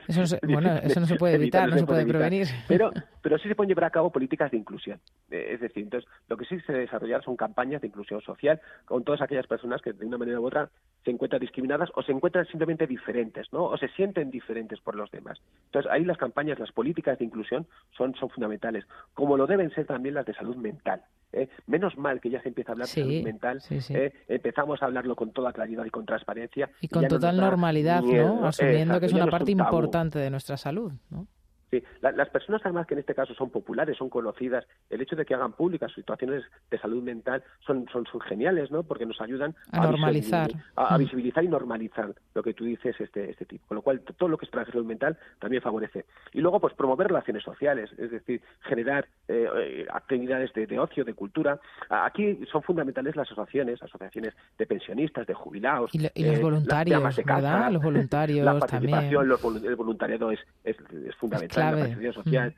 Eso 0.08 0.38
bueno, 0.44 0.76
eso 0.78 1.00
no 1.00 1.06
se 1.06 1.16
puede 1.16 1.36
evitar, 1.36 1.70
no 1.70 1.78
se 1.78 1.86
puede 1.86 2.06
prevenir. 2.06 2.48
Pero, 2.68 2.92
pero 3.22 3.38
sí 3.38 3.48
se 3.48 3.56
pueden 3.56 3.70
llevar 3.70 3.86
a 3.86 3.90
cabo 3.90 4.12
políticas 4.12 4.52
de 4.52 4.58
inclusión. 4.58 5.00
Eh, 5.30 5.52
es 5.54 5.60
decir, 5.60 5.84
entonces, 5.84 6.10
lo 6.28 6.38
que 6.38 6.46
sí 6.46 6.60
se 6.62 6.74
desarrollar 6.74 7.24
son 7.24 7.36
campañas 7.36 7.82
de 7.82 7.88
inclusión 7.88 8.22
social 8.22 8.62
con 8.86 9.04
todas 9.04 9.22
aquellas 9.22 9.48
personas 9.48 9.82
que 9.82 9.94
de 9.94 10.06
una 10.06 10.18
manera 10.18 10.40
u 10.40 10.46
otra 10.46 10.70
se 11.04 11.12
encuentran 11.12 11.42
discriminadas 11.42 11.90
o 11.96 12.04
se 12.04 12.12
encuentran 12.12 12.46
simplemente 12.48 12.88
diferentes, 12.88 13.52
¿no? 13.52 13.66
O 13.66 13.78
se 13.78 13.90
sienten 13.90 14.32
diferentes 14.32 14.80
por 14.80 14.96
los 14.96 15.12
demás. 15.12 15.40
Entonces, 15.66 15.92
ahí 15.92 16.06
las 16.06 16.18
campañas, 16.18 16.60
las 16.60 16.72
políticas 16.72 17.20
de 17.20 17.26
inclusión 17.26 17.68
son, 17.98 18.16
son 18.16 18.30
fundamentales, 18.30 18.86
como 19.14 19.38
lo 19.38 19.48
deben 19.48 19.72
ser 19.72 19.86
también 19.86 20.16
las 20.16 20.26
de 20.26 20.34
salud 20.34 20.56
mental. 20.56 21.04
¿eh? 21.34 21.50
Menos 21.68 21.98
mal 21.98 22.20
que 22.20 22.30
ya 22.30 22.42
se 22.42 22.50
empieza 22.50 22.72
a 22.72 22.74
hablar 22.74 22.88
de 22.88 22.94
salud 22.94 23.24
mental. 23.24 23.62
¿eh? 23.70 24.14
Empezamos 24.28 24.82
a 24.82 24.86
hablarlo 24.86 25.16
con 25.16 25.32
toda 25.32 25.54
claridad 25.54 25.86
y 25.86 25.90
con 25.90 26.06
transparencia. 26.06 26.70
Y 26.82 26.88
con 26.88 27.08
total 27.08 27.38
normalidad, 27.50 28.02
¿no? 28.02 28.46
Asumiendo 28.46 29.00
que 29.00 29.06
es 29.08 29.14
una 29.14 29.28
parte 29.28 29.52
importante 29.52 30.20
de 30.20 30.30
nuestra 30.30 30.58
salud, 30.58 30.94
¿no? 31.10 31.28
Sí, 31.72 31.84
las 32.02 32.30
personas 32.30 32.62
además 32.64 32.88
que 32.88 32.96
en 32.96 33.02
este 33.02 33.14
caso 33.14 33.34
son 33.36 33.52
populares, 33.52 33.96
son 33.98 34.10
conocidas, 34.10 34.66
el 34.90 35.02
hecho 35.02 35.16
de 35.16 35.26
que 35.26 35.36
hagan 35.36 35.54
públicas 35.54 35.92
situaciones 35.94 36.44
de 36.72 36.80
salud 36.80 37.04
mental 37.04 37.44
son, 37.66 37.88
son, 37.92 38.06
son 38.12 38.22
geniales, 38.22 38.72
¿no? 38.72 38.84
Porque 38.84 39.06
nos 39.06 39.22
ayudan 39.22 39.56
a, 39.72 39.84
normalizar. 39.84 40.50
A, 40.76 40.98
mm. 40.98 41.00
visibilizar 41.00 41.44
y 41.44 41.48
normalizar 41.48 42.16
lo 42.34 42.42
que 42.42 42.54
tú 42.56 42.66
dices 42.66 42.96
este, 43.00 43.30
este 43.30 43.46
tipo. 43.46 43.68
Con 43.68 43.76
lo 43.76 43.82
cual, 43.84 44.02
todo 44.18 44.30
lo 44.30 44.38
que 44.38 44.46
es 44.46 44.52
para 44.52 44.66
salud 44.66 44.86
mental 44.86 45.18
también 45.40 45.62
favorece. 45.62 46.06
Y 46.34 46.42
luego, 46.42 46.60
pues 46.60 46.74
promover 46.74 47.08
relaciones 47.08 47.44
sociales, 47.44 47.92
es 47.98 48.10
decir, 48.10 48.42
generar 48.62 49.08
eh, 49.28 49.48
eh, 49.58 49.88
actividades 49.92 50.52
de, 50.54 50.80
ocio, 50.80 51.06
de 51.06 51.14
cultura. 51.14 51.60
Aquí 51.90 52.40
son 52.52 52.64
fundamentales 52.64 53.16
las 53.16 53.32
asociaciones, 53.32 53.82
asociaciones 53.84 54.34
de 54.58 54.66
pensionistas, 54.66 55.28
de 55.28 55.36
jubilados. 55.36 55.94
Y, 55.94 56.00
los 56.00 56.12
eh, 56.16 56.40
voluntarios, 56.42 57.16
¿verdad? 57.24 57.72
Los 57.72 57.84
voluntarios 57.84 58.44
la 58.44 58.58
participación, 58.58 59.32
el 59.64 59.76
voluntariado 59.76 60.32
es, 60.32 60.40
es 60.64 60.76
fundamental 61.20 61.59
la 61.60 62.14
social. 62.14 62.56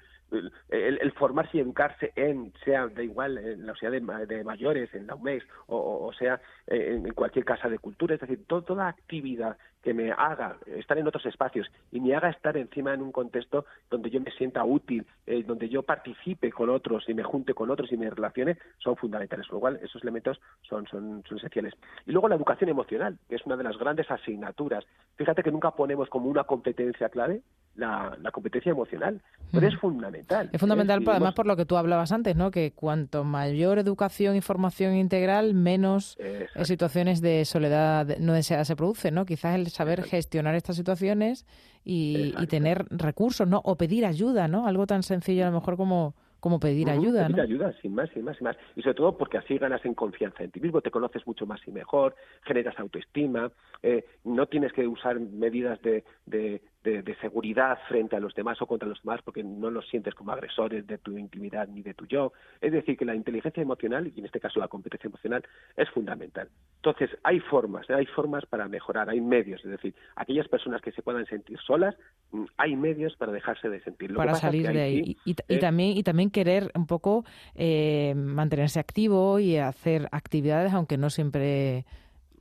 el, 0.70 1.12
formarse 1.14 1.58
y 1.58 1.60
educarse 1.60 2.12
en, 2.16 2.54
sea 2.64 2.88
da 2.88 3.04
igual, 3.04 3.38
en 3.38 3.66
la 3.66 3.74
sociedad 3.74 4.28
de, 4.28 4.44
mayores, 4.44 4.94
en 4.94 5.08
la 5.08 5.16
UMEX, 5.16 5.46
o, 5.68 6.12
sea, 6.18 6.40
en, 6.68 7.12
cualquier 7.14 7.46
casa 7.46 7.70
de 7.70 7.80
cultura, 7.80 8.16
es 8.16 8.22
decir, 8.22 8.46
toda 8.48 8.88
actividad 8.88 9.58
que 9.82 9.94
me 9.94 10.12
haga 10.12 10.58
estar 10.68 10.98
en 10.98 11.08
otros 11.08 11.26
espacios 11.26 11.68
y 11.92 12.00
me 12.00 12.16
haga 12.16 12.30
estar 12.30 12.56
encima 12.56 12.94
en 12.94 13.02
un 13.02 13.12
contexto 13.12 13.66
donde 13.90 14.10
yo 14.10 14.22
me 14.22 14.32
sienta 14.32 14.64
útil, 14.64 15.06
eh, 15.26 15.44
donde 15.44 15.70
yo 15.70 15.82
participe 15.84 16.52
con 16.52 16.70
otros 16.70 17.04
y 17.10 17.14
me 17.14 17.24
junte 17.24 17.54
con 17.54 17.72
otros 17.72 17.92
y 17.92 17.98
me 17.98 18.10
relacione, 18.10 18.58
son 18.78 18.96
fundamentales. 18.96 19.48
Con 19.48 19.58
lo 19.58 19.62
cual, 19.62 19.80
esos 19.82 20.02
elementos 20.04 20.40
son, 20.62 20.86
son, 20.88 21.24
son 21.28 21.38
esenciales. 21.38 21.74
Y 22.06 22.12
luego 22.12 22.30
la 22.30 22.36
educación 22.36 22.70
emocional, 22.70 23.18
que 23.28 23.36
es 23.36 23.46
una 23.46 23.58
de 23.58 23.64
las 23.64 23.78
grandes 23.78 24.10
asignaturas. 24.12 24.86
Fíjate 25.16 25.42
que 25.42 25.52
nunca 25.52 25.72
ponemos 25.72 26.10
como 26.10 26.30
una 26.30 26.44
competencia 26.44 27.10
clave 27.10 27.42
la, 27.76 28.18
competencia 28.32 28.72
emocional, 28.72 29.22
pero 29.52 29.68
es 29.68 29.76
fundamental. 29.78 30.50
Es 30.52 30.60
fundamental, 30.60 31.04
además, 31.08 31.34
por 31.34 31.48
lo 31.48 31.56
que 31.56 31.66
tú 31.66 31.78
hablabas 31.78 32.12
antes, 32.12 32.36
¿no? 32.36 32.52
Que 32.52 32.72
cuanto 32.72 33.24
mayor 33.24 33.80
educación 33.80 34.36
y 34.36 34.42
formación 34.42 34.96
integral, 34.96 35.54
menos 35.54 36.18
situaciones 36.64 37.22
de 37.22 37.46
soledad 37.46 38.18
no 38.20 38.34
deseada 38.34 38.66
se 38.66 38.76
producen, 38.76 39.16
¿no? 39.16 39.26
Quizás 39.26 39.56
el 39.56 39.68
saber 39.68 40.04
gestionar 40.04 40.56
estas 40.56 40.76
situaciones 40.76 41.46
y, 41.84 42.34
y, 42.40 42.48
tener 42.48 42.86
recursos, 42.90 43.48
¿no? 43.48 43.62
O 43.64 43.76
pedir 43.76 44.06
ayuda, 44.06 44.48
¿no? 44.48 44.68
Algo 44.68 44.86
tan 44.86 45.04
sencillo 45.04 45.44
a 45.44 45.50
lo 45.50 45.60
mejor 45.60 45.78
como 45.78 46.16
como 46.42 46.60
pedir 46.60 46.90
ayuda. 46.90 47.28
Pedir 47.28 47.42
ayuda, 47.42 47.72
sin 47.82 47.94
más, 47.94 48.10
sin 48.10 48.26
más, 48.26 48.36
sin 48.36 48.46
más. 48.46 48.58
Y 48.76 48.82
sobre 48.82 48.96
todo 48.96 49.16
porque 49.16 49.38
así 49.38 49.58
ganas 49.60 49.86
en 49.86 49.94
confianza 49.94 50.44
en 50.44 50.50
ti 50.50 50.60
mismo, 50.60 50.82
te 50.82 50.90
conoces 50.90 51.26
mucho 51.26 51.46
más 51.46 51.62
y 51.68 51.72
mejor, 51.72 52.16
generas 52.42 52.78
autoestima, 52.80 53.52
eh, 53.84 54.04
no 54.26 54.48
tienes 54.48 54.74
que 54.74 54.88
usar 54.88 55.20
medidas 55.20 55.80
de, 55.84 56.04
de, 56.26 56.62
de, 56.84 57.16
seguridad 57.22 57.78
frente 57.88 58.16
a 58.16 58.20
los 58.20 58.34
demás 58.34 58.62
o 58.62 58.66
contra 58.66 58.88
los 58.90 59.02
demás 59.04 59.22
porque 59.24 59.44
no 59.44 59.70
los 59.70 59.88
sientes 59.88 60.16
como 60.16 60.32
agresores 60.32 60.88
de 60.88 60.98
tu 60.98 61.18
intimidad 61.18 61.68
ni 61.68 61.82
de 61.82 61.94
tu 61.94 62.08
yo. 62.08 62.34
Es 62.60 62.72
decir, 62.72 62.98
que 62.98 63.06
la 63.06 63.16
inteligencia 63.16 63.62
emocional, 63.62 64.12
y 64.14 64.20
en 64.20 64.26
este 64.26 64.40
caso 64.40 64.60
la 64.60 64.68
competencia 64.68 65.08
emocional, 65.08 65.44
es 65.78 65.90
fundamental. 65.90 66.50
Entonces, 66.78 67.12
hay 67.24 67.40
formas, 67.40 67.88
hay 67.90 68.06
formas 68.08 68.46
para 68.48 68.68
mejorar, 68.68 69.10
hay 69.10 69.22
medios. 69.22 69.64
Es 69.64 69.72
decir, 69.72 69.94
aquellas 70.16 70.48
personas 70.48 70.82
que 70.82 70.92
se 70.92 71.04
puedan 71.04 71.26
sentir 71.28 71.60
solas, 71.60 71.96
mm, 72.32 72.46
hay 72.58 72.76
medios 72.76 73.16
para 73.16 73.32
dejarse 73.32 73.70
de 73.70 73.82
sentir. 73.82 74.14
para 74.16 74.36
salir 74.36 74.68
de 74.72 74.82
ahí. 74.82 75.18
y, 75.26 75.60
también, 75.60 75.98
y 75.98 76.04
también 76.04 76.32
querer 76.32 76.72
un 76.74 76.88
poco 76.88 77.24
eh, 77.56 78.14
mantenerse 78.16 78.80
activo 78.80 79.40
y 79.40 79.58
hacer 79.58 80.08
actividades, 80.12 80.74
aunque 80.74 80.98
no 80.98 81.10
siempre 81.10 81.86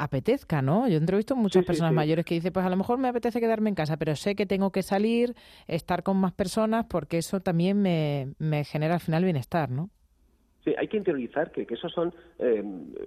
apetezca, 0.00 0.62
¿no? 0.62 0.88
Yo 0.88 0.94
he 0.94 0.96
entrevisto 0.96 1.36
muchas 1.36 1.64
personas 1.64 1.92
mayores 1.92 2.24
que 2.24 2.34
dicen, 2.34 2.52
pues 2.52 2.64
a 2.64 2.70
lo 2.70 2.76
mejor 2.76 2.98
me 2.98 3.08
apetece 3.08 3.38
quedarme 3.38 3.68
en 3.68 3.74
casa, 3.74 3.98
pero 3.98 4.16
sé 4.16 4.34
que 4.34 4.46
tengo 4.46 4.72
que 4.72 4.82
salir, 4.82 5.34
estar 5.68 6.02
con 6.02 6.16
más 6.16 6.32
personas, 6.32 6.86
porque 6.88 7.18
eso 7.18 7.40
también 7.40 7.82
me, 7.82 8.32
me 8.38 8.64
genera 8.64 8.94
al 8.94 9.00
final 9.00 9.24
bienestar, 9.24 9.70
¿no? 9.70 9.90
Sí, 10.64 10.74
hay 10.78 10.88
que 10.88 10.96
interiorizar 10.96 11.52
que, 11.52 11.66
que 11.66 11.74
eso 11.74 11.88
son 11.90 12.14
eh, 12.38 12.62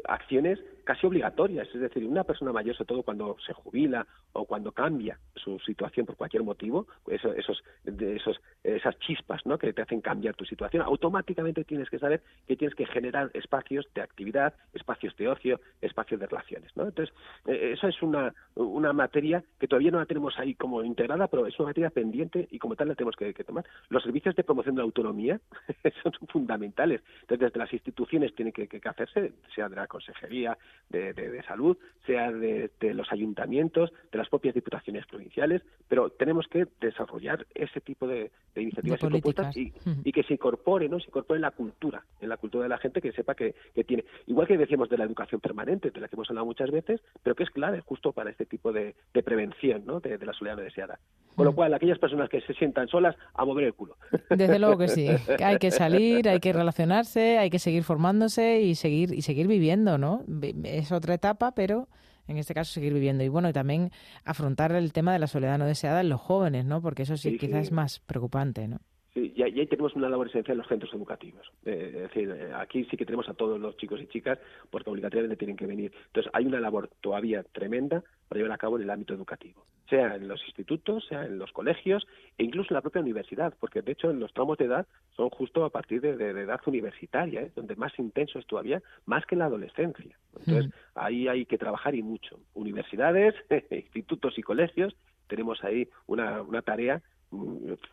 acciones 0.08 0.60
casi 0.84 1.08
obligatorias. 1.08 1.68
Es 1.74 1.82
decir, 1.82 2.06
una 2.06 2.24
persona 2.24 2.52
mayor, 2.52 2.76
sobre 2.76 2.88
todo 2.88 3.04
cuando 3.04 3.38
se 3.46 3.54
jubila 3.54 4.06
o 4.34 4.46
cuando 4.46 4.72
cambia 4.72 5.18
su 5.36 5.60
situación 5.60 6.06
por 6.06 6.16
cualquier 6.16 6.44
motivo, 6.44 6.88
esos, 7.08 7.36
esos, 7.38 8.42
esas 8.64 9.00
chispas 9.00 9.46
¿no? 9.46 9.58
que 9.58 9.74
te 9.74 9.82
hacen 9.82 10.02
cambiar 10.02 10.36
tu 10.36 10.46
situación, 10.46 10.84
automáticamente 10.84 11.64
tienes 11.64 11.90
que 11.90 12.00
saber 12.00 12.22
que 12.48 12.56
tienes 12.56 12.76
que 12.76 12.86
generar 12.86 13.32
espacios 13.34 13.88
de 13.94 14.02
actividad, 14.02 14.54
espacios 14.74 15.16
de 15.18 15.28
ocio, 15.28 15.60
espacios 15.82 16.20
de 16.20 16.28
relaciones. 16.28 16.76
¿no? 16.76 16.86
Entonces, 16.86 17.14
eh, 17.46 17.72
eso 17.74 17.88
es 17.88 18.02
una, 18.02 18.34
una 18.56 18.94
materia 18.94 19.44
que 19.60 19.68
todavía 19.68 19.92
no 19.92 20.00
la 20.00 20.06
tenemos 20.06 20.38
ahí 20.38 20.56
como 20.56 20.84
integrada, 20.84 21.28
pero 21.28 21.48
es 21.48 21.58
una 21.60 21.70
materia 21.70 21.90
pendiente 21.90 22.48
y 22.52 22.60
como 22.60 22.76
tal 22.76 22.90
la 22.90 22.96
tenemos 22.96 23.16
que, 23.16 23.34
tomar. 23.44 23.66
Los 23.90 24.04
servicios 24.04 24.36
de 24.36 24.44
promoción 24.44 24.76
de 24.76 24.80
la 24.80 24.86
autonomía 24.86 25.40
son 26.04 26.14
fundamentales. 26.30 27.02
Entonces, 27.22 27.48
desde 27.48 27.60
las 27.60 27.74
instituciones 27.74 28.34
tiene 28.36 28.52
que, 28.52 28.68
que 28.68 28.90
hacerse, 28.90 29.34
sea 29.54 29.70
de 29.70 29.76
la 29.76 29.88
consejería, 29.88 30.58
de, 30.94 31.44
salud, 31.48 31.78
sea 32.06 32.32
de, 32.32 32.70
los 32.94 33.12
ayuntamientos, 33.12 33.92
de 34.12 34.18
las 34.18 34.30
propias 34.30 34.54
diputaciones 34.54 35.06
provinciales, 35.08 35.62
pero 35.88 36.10
tenemos 36.10 36.48
que 36.48 36.68
desarrollar 36.80 37.46
ese 37.54 37.82
tipo 37.82 38.08
de, 38.08 38.32
iniciativas 38.56 39.02
y 39.02 39.08
propuestas 39.08 39.58
y, 39.58 39.72
que 40.12 40.24
se 40.24 40.34
incorpore, 40.34 40.88
¿no? 40.90 41.00
Se 41.00 41.08
incorpore 41.08 41.38
en 41.38 41.42
la 41.42 41.52
cultura, 41.52 42.04
en 42.22 42.30
la 42.30 42.38
cultura 42.38 42.64
de 42.64 42.70
la 42.70 42.78
gente 42.78 43.02
que 43.02 43.12
sepa 43.12 43.36
que, 43.36 43.56
tiene. 43.88 44.06
Igual 44.28 44.48
que 44.48 44.58
decíamos 44.58 44.90
de 44.90 44.98
la 44.98 45.06
educación 45.06 45.42
permanente, 45.42 45.90
de 45.90 46.00
la 46.00 46.08
que 46.08 46.16
hemos 46.16 46.30
hablado 46.30 46.46
muchas 46.46 46.70
veces, 46.70 47.02
pero 47.24 47.36
que 47.36 47.44
es 47.44 47.50
clave 47.50 47.82
justo 47.82 48.12
para 48.12 48.30
este 48.30 48.46
tipo 48.46 48.72
de, 48.72 48.96
prevención, 49.24 49.84
¿no? 49.86 50.00
De, 50.00 50.24
la 50.24 50.34
soledad 50.34 50.58
no 50.58 50.64
deseada. 50.64 51.00
Con 51.36 51.46
lo 51.46 51.56
cual, 51.56 51.74
aquellas 51.74 51.98
personas 51.98 52.30
que 52.30 52.42
se 52.42 52.54
sientan 52.54 52.88
solas, 52.88 53.16
a 53.34 53.46
mover 53.46 53.66
el 53.66 53.74
culo. 53.74 53.98
Desde 54.30 54.60
luego 54.60 54.78
que 54.78 54.88
sí. 54.88 55.08
Hay 55.44 55.58
que 55.58 55.72
salir, 55.72 56.30
hay 56.30 56.40
que 56.40 56.54
relacionarse, 56.54 57.38
hay 57.40 57.50
que 57.50 57.60
seguir 57.60 57.84
formándose 57.84 58.62
y 58.62 58.76
seguir 58.76 59.14
y 59.14 59.24
seguir 59.24 59.48
viviendo, 59.48 59.98
¿no? 59.98 60.24
Es 60.66 60.92
otra 60.92 61.14
etapa, 61.14 61.54
pero 61.54 61.88
en 62.28 62.38
este 62.38 62.54
caso 62.54 62.72
seguir 62.72 62.94
viviendo. 62.94 63.24
Y 63.24 63.28
bueno, 63.28 63.50
y 63.50 63.54
también 63.54 63.92
afrontar 64.24 64.72
el 64.74 64.94
tema 64.94 65.14
de 65.14 65.20
la 65.20 65.28
soledad 65.28 65.58
no 65.58 65.66
deseada 65.66 66.02
en 66.02 66.10
los 66.10 66.22
jóvenes, 66.22 66.66
¿no? 66.66 66.82
Porque 66.82 67.04
eso 67.04 67.18
sí, 67.18 67.38
quizás 67.38 67.64
es 67.64 67.72
más 67.72 68.00
preocupante, 68.00 68.68
¿no? 68.68 68.80
Sí, 69.14 69.32
y 69.36 69.44
ahí 69.44 69.68
tenemos 69.68 69.94
una 69.94 70.10
labor 70.10 70.28
esencial 70.28 70.56
en 70.56 70.60
los 70.60 70.68
centros 70.68 70.92
educativos. 70.92 71.52
Eh, 71.66 71.92
es 71.94 72.02
decir, 72.02 72.32
eh, 72.32 72.52
aquí 72.56 72.84
sí 72.86 72.98
que 72.98 73.06
tenemos 73.06 73.30
a 73.30 73.36
todos 73.36 73.60
los 73.60 73.78
chicos 73.78 74.02
y 74.02 74.08
chicas 74.08 74.40
porque 74.72 74.90
obligatoriamente 74.90 75.38
tienen 75.38 75.56
que 75.56 75.68
venir. 75.68 75.92
Entonces, 76.08 76.32
hay 76.34 76.48
una 76.48 76.60
labor 76.60 76.90
todavía 77.00 77.44
tremenda 77.44 78.04
para 78.28 78.40
llevar 78.40 78.56
a 78.56 78.58
cabo 78.58 78.78
en 78.78 78.84
el 78.84 78.90
ámbito 78.90 79.14
educativo, 79.14 79.68
sea 79.88 80.16
en 80.16 80.28
los 80.28 80.44
institutos, 80.46 81.06
sea 81.06 81.26
en 81.26 81.38
los 81.38 81.52
colegios 81.52 82.08
e 82.40 82.44
incluso 82.44 82.70
en 82.72 82.76
la 82.76 82.82
propia 82.82 83.04
universidad, 83.04 83.54
porque 83.60 83.84
de 83.84 83.92
hecho 83.92 84.10
en 84.10 84.20
los 84.20 84.34
tramos 84.34 84.58
de 84.58 84.66
edad 84.66 84.88
son 85.16 85.30
justo 85.30 85.64
a 85.64 85.70
partir 85.70 86.02
de, 86.02 86.30
edad 86.30 86.62
universitaria, 86.66 87.44
¿eh? 87.44 87.52
donde 87.56 87.76
más 87.76 87.94
intenso 88.00 88.40
es 88.40 88.48
todavía, 88.48 88.82
más 89.06 89.28
que 89.28 89.36
en 89.36 89.40
la 89.40 89.46
adolescencia. 89.46 90.18
Entonces, 90.36 90.74
ahí 90.96 91.28
hay 91.28 91.46
que 91.46 91.60
trabajar 91.60 91.94
y 91.94 92.02
mucho. 92.02 92.40
Universidades, 92.56 93.36
institutos 93.70 94.40
y 94.40 94.42
colegios, 94.42 94.96
tenemos 95.28 95.64
ahí 95.64 95.88
una, 96.08 96.42
una 96.42 96.64
tarea 96.64 97.04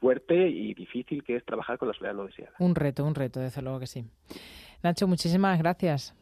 fuerte 0.01 0.49
y 0.49 0.74
difícil 0.74 1.22
que 1.24 1.36
es 1.36 1.45
trabajar 1.45 1.78
con 1.78 1.88
la 1.88 1.95
soledad 1.95 2.14
no 2.14 2.26
deseada. 2.26 2.53
Un 2.59 2.74
reto, 2.74 3.05
un 3.05 3.14
reto, 3.14 3.41
desde 3.41 3.62
luego 3.62 3.80
que 3.80 3.86
sí. 3.86 4.05
Nacho, 4.82 5.07
muchísimas 5.07 5.59
gracias. 5.59 6.14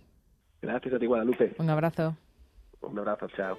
Gracias 0.60 0.94
a 0.94 0.98
ti, 0.98 1.06
Guadalupe. 1.06 1.54
Un 1.58 1.70
abrazo. 1.70 2.16
Un 2.80 2.98
abrazo, 2.98 3.28
chao. 3.36 3.58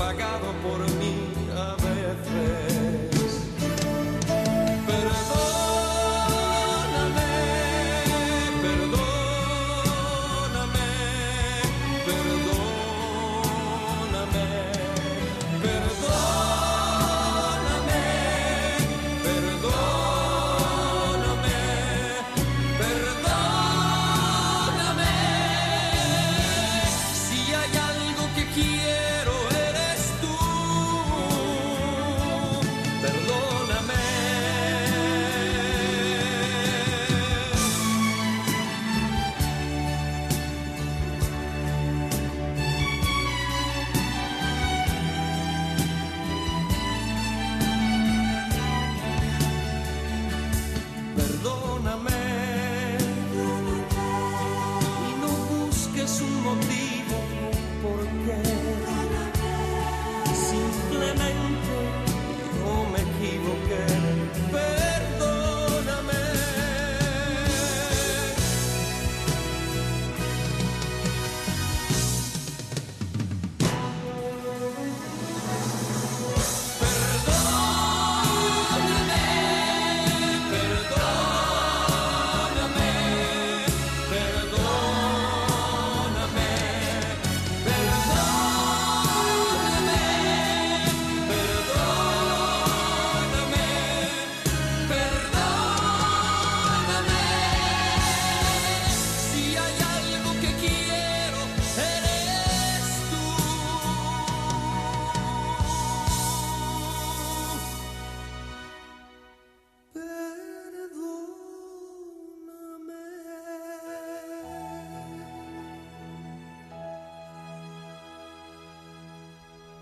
pagado 0.00 0.50
por 0.62 0.80
mí 0.98 1.14
a 1.54 1.76
veces. 1.76 2.99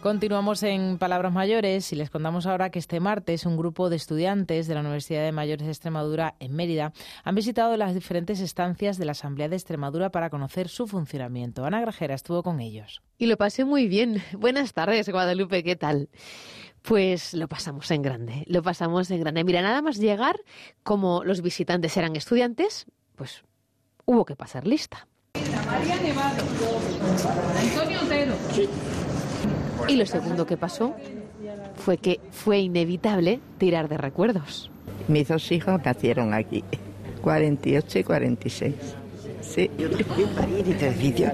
Continuamos 0.03 0.63
en 0.63 0.97
Palabras 0.97 1.33
Mayores 1.33 1.93
y 1.93 1.97
les 1.97 2.09
contamos 2.09 2.47
ahora 2.47 2.71
que 2.71 2.79
este 2.79 3.01
martes 3.01 3.45
un 3.45 3.57
grupo 3.57 3.91
de 3.91 3.97
estudiantes 3.97 4.69
de 4.69 4.75
la 4.75 4.81
Universidad 4.81 5.25
de 5.25 5.33
Mayores 5.33 5.67
de 5.67 5.73
Extremadura 5.73 6.37
en 6.39 6.55
Mérida 6.55 6.93
han 7.25 7.35
visitado 7.35 7.77
las 7.77 7.95
diferentes 7.95 8.39
estancias 8.39 8.97
de 8.97 9.05
la 9.07 9.13
Asamblea 9.13 9.49
de 9.49 9.57
Extremadura 9.57 10.11
para 10.11 10.31
conocer 10.31 10.69
su 10.69 10.87
funcionamiento. 10.87 11.65
Ana 11.65 11.81
Grajera 11.81 12.15
estuvo 12.15 12.45
con 12.45 12.61
ellos. 12.61 13.03
Y 13.19 13.27
lo 13.27 13.37
pasé 13.37 13.65
muy 13.65 13.89
bien. 13.89 14.23
Buenas 14.39 14.73
tardes, 14.73 15.09
Guadalupe, 15.09 15.65
¿qué 15.65 15.75
tal? 15.75 16.11
Pues 16.83 17.35
lo 17.35 17.49
pasamos 17.49 17.91
en 17.91 18.03
grande, 18.03 18.45
lo 18.47 18.63
pasamos 18.63 19.11
en 19.11 19.19
grande. 19.19 19.43
Mira, 19.43 19.63
nada 19.63 19.83
más 19.83 19.99
llegar, 19.99 20.37
como 20.85 21.25
los 21.25 21.43
visitantes 21.43 21.97
eran 21.97 22.15
estudiantes, 22.15 22.87
pues 23.17 23.43
hubo 24.05 24.25
que 24.25 24.37
pasar 24.37 24.65
lista. 24.65 25.09
María 25.67 25.97
Nevado, 25.97 26.45
Antonio 27.61 28.01
Otero. 28.03 28.35
Y 29.87 29.97
lo 29.97 30.07
segundo 30.07 30.47
que 30.47 30.57
pasó 30.57 30.95
fue 31.77 31.99
que 31.99 32.21
fue 32.31 32.59
inevitable 32.59 33.41
tirar 33.59 33.89
de 33.89 33.97
recuerdos. 33.99 34.71
Mis 35.07 35.29
dos 35.29 35.51
hijos 35.53 35.81
nacieron 35.85 36.35
aquí, 36.35 36.65
48 37.23 37.99
y 37.99 38.05
46. 38.05 38.75
Sí. 39.41 39.71
Yo 39.79 39.89
también 39.89 40.29
parí 40.31 40.61
en 40.61 40.73
este 40.73 40.89
edificio. 40.89 41.33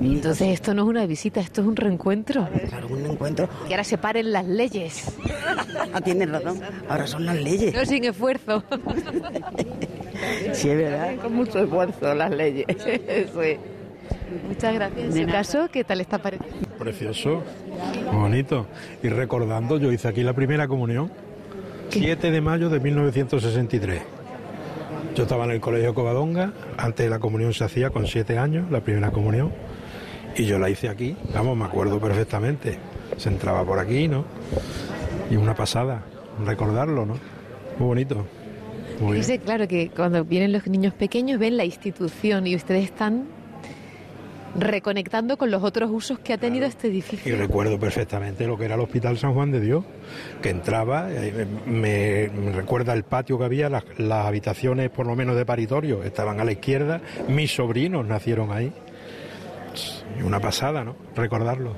Entonces 0.00 0.48
esto 0.48 0.74
no 0.74 0.82
es 0.82 0.88
una 0.88 1.06
visita, 1.06 1.40
esto 1.40 1.62
es 1.62 1.66
un 1.66 1.74
reencuentro. 1.74 2.48
Claro, 2.68 2.88
un 2.88 3.04
encuentro. 3.04 3.48
Que 3.66 3.74
ahora 3.74 3.84
se 3.84 3.98
paren 3.98 4.32
las 4.32 4.46
leyes. 4.46 5.12
Ah, 5.92 6.00
tienes 6.00 6.30
razón. 6.30 6.60
Ahora 6.88 7.06
son 7.06 7.26
las 7.26 7.36
leyes. 7.36 7.74
No 7.74 7.84
sin 7.84 8.04
esfuerzo. 8.04 8.62
Sí, 10.54 10.70
es 10.70 10.78
verdad. 10.78 11.14
Con 11.16 11.34
mucho 11.34 11.58
esfuerzo 11.62 12.14
las 12.14 12.30
leyes. 12.30 12.64
Es. 12.86 13.58
Muchas 14.48 14.74
gracias. 14.74 15.16
En 15.16 15.26
su 15.26 15.32
caso, 15.32 15.68
¿qué 15.72 15.84
tal 15.84 16.00
está 16.00 16.18
pareciendo? 16.18 16.68
Precioso, 16.78 17.42
bonito. 18.12 18.66
Y 19.02 19.08
recordando, 19.08 19.78
yo 19.78 19.92
hice 19.92 20.08
aquí 20.08 20.22
la 20.22 20.32
primera 20.32 20.68
comunión, 20.68 21.10
7 21.90 22.30
de 22.30 22.40
mayo 22.40 22.68
de 22.68 22.80
1963. 22.80 24.02
Yo 25.14 25.22
estaba 25.22 25.44
en 25.44 25.52
el 25.52 25.60
colegio 25.60 25.94
Covadonga, 25.94 26.52
antes 26.76 27.08
la 27.08 27.18
comunión 27.18 27.54
se 27.54 27.64
hacía 27.64 27.90
con 27.90 28.06
7 28.06 28.38
años, 28.38 28.70
la 28.70 28.80
primera 28.80 29.10
comunión, 29.10 29.52
y 30.36 30.44
yo 30.44 30.58
la 30.58 30.68
hice 30.68 30.88
aquí, 30.88 31.16
vamos, 31.32 31.56
me 31.56 31.64
acuerdo 31.64 31.98
perfectamente. 31.98 32.78
Se 33.16 33.30
entraba 33.30 33.64
por 33.64 33.78
aquí, 33.78 34.08
¿no? 34.08 34.24
Y 35.30 35.36
una 35.36 35.54
pasada, 35.54 36.02
recordarlo, 36.44 37.06
¿no? 37.06 37.14
Muy 37.78 37.86
bonito. 37.86 38.26
Muy. 39.00 39.18
Dice, 39.18 39.38
claro, 39.38 39.66
que 39.66 39.90
cuando 39.90 40.24
vienen 40.24 40.52
los 40.52 40.66
niños 40.66 40.92
pequeños 40.92 41.38
ven 41.38 41.56
la 41.56 41.64
institución 41.64 42.46
y 42.46 42.54
ustedes 42.54 42.84
están 42.84 43.26
reconectando 44.54 45.36
con 45.36 45.50
los 45.50 45.62
otros 45.62 45.90
usos 45.90 46.18
que 46.20 46.32
ha 46.32 46.38
tenido 46.38 46.66
este 46.66 46.88
Y 46.88 46.90
edificio. 46.90 47.36
recuerdo 47.36 47.78
perfectamente 47.78 48.46
lo 48.46 48.56
que 48.56 48.64
era 48.66 48.74
el 48.74 48.80
Hospital 48.80 49.18
San 49.18 49.34
Juan 49.34 49.50
de 49.50 49.60
Dios, 49.60 49.84
que 50.42 50.50
entraba, 50.50 51.08
eh, 51.10 51.46
me, 51.66 52.28
me 52.28 52.52
recuerda 52.52 52.92
el 52.92 53.04
patio 53.04 53.38
que 53.38 53.44
había, 53.44 53.68
las, 53.68 53.84
las 53.98 54.26
habitaciones 54.26 54.90
por 54.90 55.06
lo 55.06 55.16
menos 55.16 55.36
de 55.36 55.44
paritorio 55.44 56.02
estaban 56.02 56.40
a 56.40 56.44
la 56.44 56.52
izquierda, 56.52 57.00
mis 57.28 57.54
sobrinos 57.54 58.06
nacieron 58.06 58.52
ahí. 58.52 58.72
Y 60.18 60.22
una 60.22 60.40
pasada, 60.40 60.84
¿no? 60.84 60.96
Recordarlo. 61.14 61.74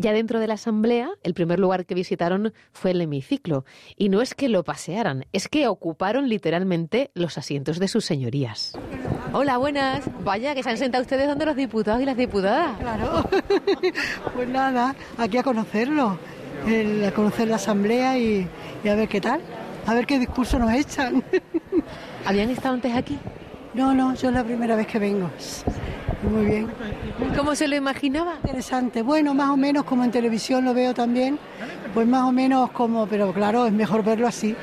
Ya 0.00 0.12
dentro 0.14 0.40
de 0.40 0.46
la 0.46 0.54
asamblea, 0.54 1.10
el 1.22 1.34
primer 1.34 1.58
lugar 1.58 1.84
que 1.84 1.94
visitaron 1.94 2.54
fue 2.72 2.92
el 2.92 3.02
hemiciclo. 3.02 3.66
Y 3.98 4.08
no 4.08 4.22
es 4.22 4.34
que 4.34 4.48
lo 4.48 4.64
pasearan, 4.64 5.26
es 5.34 5.46
que 5.48 5.66
ocuparon 5.68 6.28
literalmente 6.28 7.10
los 7.12 7.36
asientos 7.36 7.78
de 7.78 7.86
sus 7.86 8.06
señorías. 8.06 8.72
Hola, 9.34 9.58
buenas. 9.58 10.02
Vaya, 10.24 10.54
que 10.54 10.62
se 10.62 10.70
han 10.70 10.78
sentado 10.78 11.02
ustedes 11.02 11.28
donde 11.28 11.44
los 11.44 11.54
diputados 11.54 12.00
y 12.00 12.06
las 12.06 12.16
diputadas. 12.16 12.78
Claro. 12.78 13.28
pues 14.34 14.48
nada, 14.48 14.94
aquí 15.18 15.36
a 15.36 15.42
conocerlo, 15.42 16.18
el- 16.66 17.04
a 17.04 17.12
conocer 17.12 17.48
la 17.48 17.56
asamblea 17.56 18.16
y, 18.16 18.48
y 18.82 18.88
a 18.88 18.94
ver 18.94 19.06
qué 19.08 19.20
tal, 19.20 19.42
a 19.86 19.92
ver 19.92 20.06
qué 20.06 20.18
discurso 20.18 20.58
nos 20.58 20.72
echan. 20.72 21.22
¿Habían 22.24 22.48
estado 22.48 22.74
antes 22.74 22.94
aquí? 22.96 23.18
No, 23.74 23.92
no, 23.94 24.14
yo 24.14 24.28
es 24.30 24.34
la 24.34 24.44
primera 24.44 24.76
vez 24.76 24.86
que 24.86 24.98
vengo. 24.98 25.30
Muy 26.22 26.44
bien. 26.44 26.68
¿Cómo 27.36 27.54
se 27.54 27.66
lo 27.68 27.76
imaginaba? 27.76 28.34
Interesante. 28.44 29.02
Bueno, 29.02 29.32
más 29.34 29.50
o 29.50 29.56
menos 29.56 29.84
como 29.84 30.04
en 30.04 30.10
televisión 30.10 30.64
lo 30.64 30.74
veo 30.74 30.92
también, 30.92 31.38
pues 31.94 32.06
más 32.06 32.24
o 32.28 32.32
menos 32.32 32.70
como, 32.72 33.06
pero 33.06 33.32
claro, 33.32 33.66
es 33.66 33.72
mejor 33.72 34.04
verlo 34.04 34.26
así. 34.26 34.54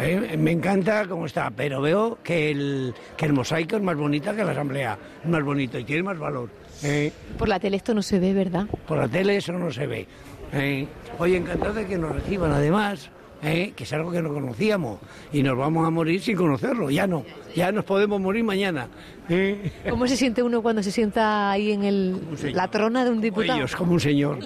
Eh, 0.00 0.36
me 0.38 0.52
encanta 0.52 1.06
cómo 1.08 1.26
está, 1.26 1.50
pero 1.50 1.80
veo 1.80 2.18
que 2.22 2.50
el, 2.52 2.94
que 3.16 3.26
el 3.26 3.32
mosaico 3.32 3.76
es 3.76 3.82
más 3.82 3.96
bonita 3.96 4.34
que 4.34 4.44
la 4.44 4.52
asamblea, 4.52 4.96
es 5.24 5.28
más 5.28 5.42
bonito 5.42 5.78
y 5.78 5.84
tiene 5.84 6.04
más 6.04 6.18
valor. 6.18 6.50
Eh, 6.84 7.12
Por 7.36 7.48
la 7.48 7.58
tele 7.58 7.76
esto 7.76 7.94
no 7.94 8.02
se 8.02 8.20
ve, 8.20 8.32
¿verdad? 8.32 8.66
por 8.86 8.98
la 8.98 9.08
tele 9.08 9.36
eso 9.36 9.52
no 9.52 9.72
se 9.72 9.86
ve. 9.88 10.06
Eh, 10.52 10.86
oye, 11.18 11.36
encantado 11.36 11.74
de 11.74 11.86
que 11.86 11.98
nos 11.98 12.12
reciban 12.14 12.52
además, 12.52 13.10
eh, 13.42 13.72
que 13.76 13.84
es 13.84 13.92
algo 13.92 14.10
que 14.10 14.20
no 14.20 14.32
conocíamos 14.32 14.98
y 15.32 15.42
nos 15.42 15.56
vamos 15.56 15.86
a 15.86 15.90
morir 15.90 16.20
sin 16.20 16.36
conocerlo, 16.36 16.90
ya 16.90 17.06
no, 17.06 17.24
ya 17.54 17.70
nos 17.72 17.84
podemos 17.84 18.20
morir 18.20 18.42
mañana. 18.44 18.88
Eh, 19.28 19.70
¿Cómo 19.88 20.06
se 20.06 20.16
siente 20.16 20.42
uno 20.42 20.62
cuando 20.62 20.82
se 20.82 20.90
sienta 20.90 21.50
ahí 21.50 21.72
en 21.72 21.84
el, 21.84 22.16
la 22.54 22.68
trona 22.68 23.04
de 23.04 23.10
un 23.10 23.20
diputado? 23.20 23.58
ellos 23.58 23.76
como 23.76 23.92
un 23.92 24.00
señor. 24.00 24.38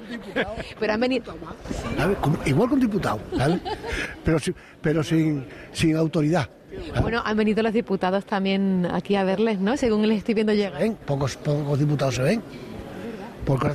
Pero 0.79 0.93
han 0.93 1.01
venido... 1.01 1.35
Como- 2.21 2.39
igual 2.45 2.69
que 2.69 2.75
un 2.75 2.81
diputado, 2.81 3.21
¿sabes? 3.37 3.61
pero, 4.25 4.39
pero 4.81 5.03
sin, 5.03 5.45
sin 5.73 5.97
autoridad. 5.97 6.49
Bueno, 7.01 7.23
han 7.25 7.37
venido 7.37 7.63
los 7.63 7.73
diputados 7.73 8.25
también 8.25 8.87
aquí 8.91 9.15
a 9.15 9.25
verles, 9.25 9.59
¿no? 9.61 9.77
Según 9.77 10.09
les 10.09 10.19
estoy 10.19 10.35
viendo 10.35 10.53
llegar. 10.55 10.81
ven, 10.81 10.97
pocos, 11.07 11.37
pocos 11.37 11.79
diputados 11.79 12.15
se 12.17 12.23
ven. 12.23 12.43
Porque 13.45 13.69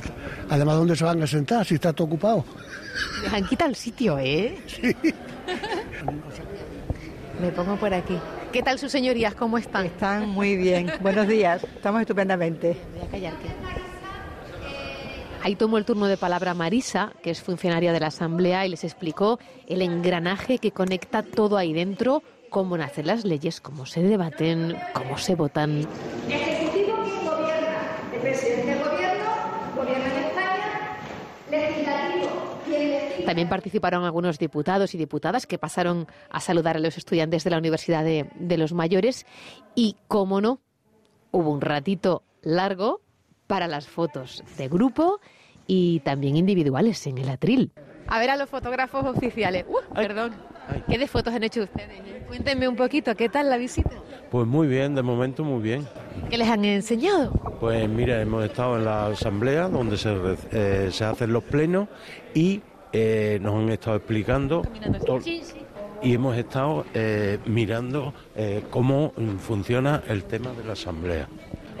además, 0.48 0.76
¿dónde 0.76 0.96
se 0.96 1.04
van 1.04 1.22
a 1.22 1.26
sentar 1.26 1.64
si 1.64 1.74
está 1.74 1.92
todo 1.92 2.06
ocupado? 2.06 2.44
Les 3.22 3.32
han 3.32 3.46
quitado 3.46 3.70
el 3.70 3.76
sitio, 3.76 4.18
¿eh? 4.18 4.58
Sí. 4.66 4.94
Me 7.40 7.50
pongo 7.50 7.76
por 7.76 7.94
aquí. 7.94 8.18
¿Qué 8.52 8.62
tal 8.62 8.78
sus 8.78 8.90
señorías? 8.90 9.34
¿Cómo 9.34 9.58
están? 9.58 9.86
Están 9.86 10.28
muy 10.28 10.56
bien. 10.56 10.90
Buenos 11.00 11.28
días. 11.28 11.62
Estamos 11.64 12.00
estupendamente. 12.00 12.76
Voy 12.94 13.06
a 13.06 13.10
callarte. 13.10 13.48
Ahí 15.42 15.54
tomó 15.54 15.78
el 15.78 15.84
turno 15.84 16.06
de 16.06 16.16
palabra 16.16 16.52
Marisa, 16.54 17.12
que 17.22 17.30
es 17.30 17.40
funcionaria 17.40 17.92
de 17.92 18.00
la 18.00 18.08
Asamblea, 18.08 18.66
y 18.66 18.70
les 18.70 18.82
explicó 18.82 19.38
el 19.68 19.82
engranaje 19.82 20.58
que 20.58 20.72
conecta 20.72 21.22
todo 21.22 21.56
ahí 21.56 21.72
dentro, 21.72 22.24
cómo 22.50 22.76
nacen 22.76 23.06
las 23.06 23.24
leyes, 23.24 23.60
cómo 23.60 23.86
se 23.86 24.02
debaten, 24.02 24.76
cómo 24.94 25.16
se 25.16 25.36
votan. 25.36 25.86
Ejecutivo 26.28 26.96
quien 27.04 27.24
gobierna, 27.24 27.78
el 28.12 28.20
presidente 28.20 28.66
del 28.66 28.82
gobierno 28.82 29.30
gobierna 29.76 30.06
en 30.06 30.24
España, 30.24 30.98
legislativo 31.50 32.58
quien 32.66 32.90
legisla. 32.90 33.17
También 33.28 33.50
participaron 33.50 34.04
algunos 34.04 34.38
diputados 34.38 34.94
y 34.94 34.96
diputadas 34.96 35.46
que 35.46 35.58
pasaron 35.58 36.06
a 36.30 36.40
saludar 36.40 36.78
a 36.78 36.80
los 36.80 36.96
estudiantes 36.96 37.44
de 37.44 37.50
la 37.50 37.58
Universidad 37.58 38.02
de, 38.02 38.30
de 38.36 38.56
los 38.56 38.72
Mayores 38.72 39.26
y, 39.74 39.96
cómo 40.08 40.40
no, 40.40 40.60
hubo 41.30 41.50
un 41.50 41.60
ratito 41.60 42.22
largo 42.40 43.02
para 43.46 43.68
las 43.68 43.86
fotos 43.86 44.42
de 44.56 44.68
grupo 44.68 45.20
y 45.66 46.00
también 46.00 46.38
individuales 46.38 47.06
en 47.06 47.18
el 47.18 47.28
atril. 47.28 47.70
A 48.06 48.18
ver 48.18 48.30
a 48.30 48.36
los 48.36 48.48
fotógrafos 48.48 49.04
oficiales. 49.04 49.66
Uh, 49.68 49.94
perdón. 49.94 50.32
¿Qué 50.88 50.96
de 50.96 51.06
fotos 51.06 51.34
han 51.34 51.44
hecho 51.44 51.64
ustedes? 51.64 52.00
Cuéntenme 52.28 52.66
un 52.66 52.76
poquito, 52.76 53.14
¿qué 53.14 53.28
tal 53.28 53.50
la 53.50 53.58
visita? 53.58 53.90
Pues 54.30 54.46
muy 54.46 54.68
bien, 54.68 54.94
de 54.94 55.02
momento 55.02 55.44
muy 55.44 55.60
bien. 55.60 55.86
¿Qué 56.30 56.38
les 56.38 56.48
han 56.48 56.64
enseñado? 56.64 57.32
Pues 57.60 57.86
mira, 57.90 58.22
hemos 58.22 58.42
estado 58.42 58.78
en 58.78 58.86
la 58.86 59.08
asamblea 59.08 59.68
donde 59.68 59.98
se, 59.98 60.16
eh, 60.50 60.88
se 60.90 61.04
hacen 61.04 61.30
los 61.30 61.44
plenos 61.44 61.88
y 62.32 62.62
eh, 62.92 63.38
nos 63.40 63.54
han 63.54 63.68
estado 63.70 63.96
explicando 63.96 64.62
y 66.02 66.14
hemos 66.14 66.36
estado 66.36 66.84
eh, 66.94 67.38
mirando 67.46 68.14
eh, 68.36 68.62
cómo 68.70 69.12
funciona 69.38 70.02
el 70.08 70.24
tema 70.24 70.52
de 70.52 70.64
la 70.64 70.72
asamblea. 70.72 71.28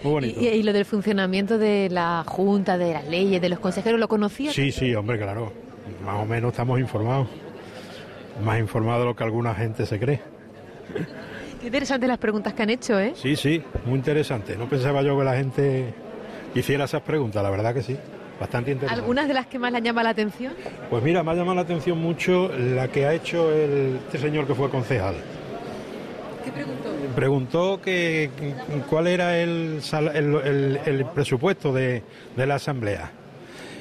Muy 0.02 0.26
Y, 0.26 0.48
y 0.48 0.62
lo 0.62 0.72
del 0.72 0.84
funcionamiento 0.84 1.58
de 1.58 1.88
la 1.90 2.24
Junta, 2.26 2.78
de 2.78 2.94
las 2.94 3.08
leyes, 3.08 3.40
de 3.40 3.48
los 3.48 3.58
consejeros, 3.58 3.98
¿lo 3.98 4.08
conocía? 4.08 4.52
Sí, 4.52 4.70
sí, 4.70 4.94
hombre, 4.94 5.18
claro. 5.18 5.52
Más 6.04 6.22
o 6.22 6.26
menos 6.26 6.52
estamos 6.52 6.78
informados. 6.78 7.28
Más 8.44 8.60
informados 8.60 9.00
de 9.00 9.06
lo 9.06 9.16
que 9.16 9.24
alguna 9.24 9.54
gente 9.54 9.86
se 9.86 9.98
cree. 9.98 10.20
Qué 11.60 11.66
interesantes 11.66 12.08
las 12.08 12.18
preguntas 12.18 12.54
que 12.54 12.62
han 12.62 12.70
hecho, 12.70 13.00
¿eh? 13.00 13.12
Sí, 13.16 13.34
sí, 13.34 13.62
muy 13.84 13.96
interesante. 13.96 14.56
No 14.56 14.68
pensaba 14.68 15.02
yo 15.02 15.18
que 15.18 15.24
la 15.24 15.34
gente 15.34 15.92
hiciera 16.54 16.84
esas 16.84 17.02
preguntas, 17.02 17.42
la 17.42 17.50
verdad 17.50 17.74
que 17.74 17.82
sí. 17.82 17.96
Bastante 18.40 18.70
interesante. 18.70 19.00
¿Algunas 19.00 19.26
de 19.28 19.34
las 19.34 19.46
que 19.46 19.58
más 19.58 19.72
le 19.72 19.82
llama 19.82 20.02
la 20.02 20.10
atención? 20.10 20.52
Pues 20.90 21.02
mira, 21.02 21.22
me 21.24 21.32
ha 21.32 21.34
llamado 21.34 21.56
la 21.56 21.62
atención 21.62 21.98
mucho 21.98 22.50
la 22.56 22.86
que 22.88 23.04
ha 23.06 23.12
hecho 23.12 23.50
el, 23.52 23.98
este 24.06 24.18
señor 24.18 24.46
que 24.46 24.54
fue 24.54 24.70
concejal. 24.70 25.16
¿Qué 26.44 26.52
preguntó? 26.52 26.88
Preguntó 27.16 27.80
que 27.82 28.30
cuál 28.88 29.08
era 29.08 29.38
el, 29.38 29.80
el, 30.14 30.34
el- 30.36 30.80
el 30.86 31.04
presupuesto 31.06 31.72
de, 31.72 32.02
de 32.36 32.46
la 32.46 32.54
Asamblea. 32.56 33.10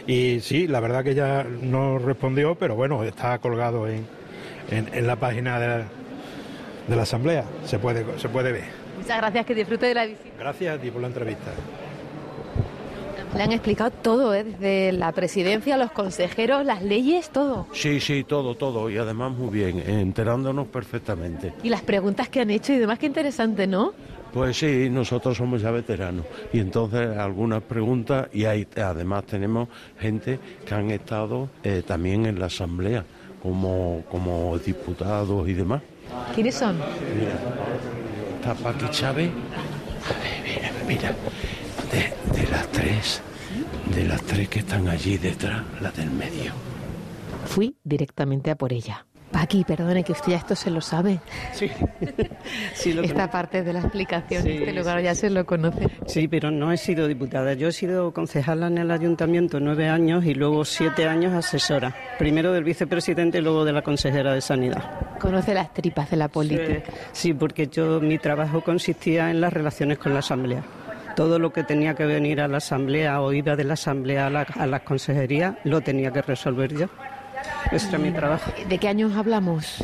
Y 0.08 0.40
sí, 0.40 0.68
la 0.68 0.80
verdad 0.80 1.04
que 1.04 1.14
ya 1.14 1.46
no 1.62 2.00
respondió, 2.00 2.56
pero 2.56 2.76
bueno, 2.76 3.04
está 3.04 3.38
colgado 3.40 3.88
en, 3.88 4.06
en, 4.72 4.90
en 4.92 5.06
la 5.06 5.18
página 5.18 5.60
de 5.60 5.68
la, 5.68 5.78
de 6.88 6.96
la 6.96 7.04
Asamblea. 7.04 7.44
Se 7.66 7.78
puede, 7.78 8.06
se 8.18 8.28
puede 8.30 8.52
ver. 8.54 8.64
Muchas 8.98 9.18
gracias, 9.18 9.46
que 9.46 9.54
disfrute 9.54 9.86
de 9.86 9.94
la 9.94 10.06
visita. 10.06 10.30
Gracias 10.40 10.76
a 10.78 10.82
ti 10.82 10.90
por 10.90 11.02
la 11.02 11.08
entrevista. 11.08 11.52
Le 13.38 13.44
han 13.44 13.52
explicado 13.52 13.92
todo, 13.92 14.34
¿eh? 14.34 14.44
Desde 14.44 14.92
la 14.94 15.12
presidencia, 15.12 15.78
los 15.78 15.92
consejeros, 15.92 16.66
las 16.66 16.82
leyes, 16.82 17.30
todo. 17.30 17.68
Sí, 17.72 18.00
sí, 18.00 18.24
todo, 18.24 18.56
todo 18.56 18.90
y 18.90 18.98
además 18.98 19.32
muy 19.32 19.52
bien, 19.52 19.80
enterándonos 19.88 20.66
perfectamente. 20.70 21.54
Y 21.62 21.70
las 21.70 21.84
preguntas 21.84 22.30
que 22.30 22.42
han 22.42 22.50
hecho 22.50 22.74
y 22.74 22.80
demás, 22.80 22.98
qué 22.98 23.06
interesante, 23.06 23.68
¿no? 23.68 23.94
Pues 24.34 24.58
sí, 24.58 24.90
nosotros 24.90 25.38
somos 25.38 25.62
ya 25.62 25.70
veteranos 25.70 26.26
y 26.52 26.60
entonces 26.60 27.16
algunas 27.16 27.62
preguntas 27.62 28.28
y 28.34 28.46
hay, 28.46 28.68
además 28.76 29.24
tenemos 29.26 29.70
gente 30.00 30.40
que 30.66 30.74
han 30.74 30.90
estado 30.90 31.48
eh, 31.64 31.84
también 31.86 32.26
en 32.26 32.40
la 32.40 32.48
asamblea 32.48 33.06
como, 33.44 34.04
como 34.10 34.58
diputados 34.58 35.48
y 35.48 35.54
demás. 35.54 35.84
¿Quiénes 36.34 36.56
son? 36.56 36.76
Mira, 36.76 37.38
está 38.40 38.56
Paqui 38.56 38.90
Chávez. 38.90 39.30
Mira, 40.44 40.72
mira, 40.88 41.16
de, 41.92 42.42
de 42.42 42.52
las 42.52 42.68
tres, 42.70 43.22
de 43.94 44.04
las 44.06 44.22
tres 44.24 44.50
que 44.50 44.60
están 44.60 44.88
allí 44.88 45.18
detrás, 45.18 45.64
la 45.82 45.92
del 45.92 46.12
medio. 46.12 46.52
Fui 47.46 47.76
directamente 47.84 48.52
a 48.52 48.56
por 48.56 48.74
ella. 48.74 49.06
Paqui, 49.32 49.66
perdone 49.66 50.04
que 50.04 50.14
usted 50.14 50.32
ya 50.32 50.38
esto 50.38 50.56
se 50.56 50.70
lo 50.70 50.80
sabe. 50.80 51.20
Sí, 51.54 51.70
sí 52.74 52.94
lo 52.94 53.04
Esta 53.04 53.30
parte 53.30 53.62
de 53.62 53.74
la 53.74 53.82
explicación, 53.82 54.42
Sí, 54.42 54.52
este 54.52 54.74
lugar 54.74 55.00
sí, 55.00 55.04
ya 55.04 55.16
se 55.16 55.30
lo 55.30 55.46
conoce. 55.46 55.90
Sí, 56.06 56.28
pero 56.28 56.50
no 56.50 56.72
he 56.72 56.78
sido 56.78 57.08
diputada. 57.08 57.54
Yo 57.54 57.68
he 57.68 57.72
sido 57.72 58.14
concejala 58.14 58.68
en 58.68 58.78
el 58.78 58.90
ayuntamiento 58.90 59.60
nueve 59.60 59.90
años 59.90 60.26
y 60.26 60.34
luego 60.34 60.64
siete 60.64 61.08
años 61.08 61.34
asesora. 61.34 61.94
Primero 62.18 62.54
del 62.54 62.64
vicepresidente 62.64 63.40
y 63.40 63.42
luego 63.42 63.66
de 63.66 63.74
la 63.74 63.82
consejera 63.82 64.34
de 64.34 64.42
Sanidad. 64.42 65.18
Conoce 65.20 65.54
las 65.54 65.74
tripas 65.74 66.10
de 66.10 66.18
la 66.18 66.30
política. 66.30 66.84
Sí, 67.12 67.34
porque 67.34 67.68
yo 67.68 68.00
mi 68.00 68.18
trabajo 68.18 68.62
consistía 68.62 69.30
en 69.30 69.42
las 69.42 69.52
relaciones 69.52 69.98
con 69.98 70.14
la 70.14 70.20
asamblea. 70.20 70.64
Todo 71.18 71.40
lo 71.40 71.52
que 71.52 71.64
tenía 71.64 71.96
que 71.96 72.06
venir 72.06 72.40
a 72.42 72.48
la 72.48 72.58
asamblea 72.58 73.22
o 73.22 73.34
iba 73.34 73.56
de 73.56 73.64
la 73.64 73.74
asamblea 73.74 74.28
a 74.28 74.30
la, 74.30 74.42
a 74.44 74.68
las 74.68 74.82
consejerías 74.82 75.56
lo 75.64 75.82
tenía 75.82 76.12
que 76.12 76.22
resolver 76.22 76.72
yo. 76.78 76.86
Ese 77.72 77.90
era 77.90 77.98
mi 77.98 78.12
trabajo. 78.12 78.52
¿De 78.70 78.78
qué 78.78 78.88
años 78.88 79.18
hablamos? 79.18 79.84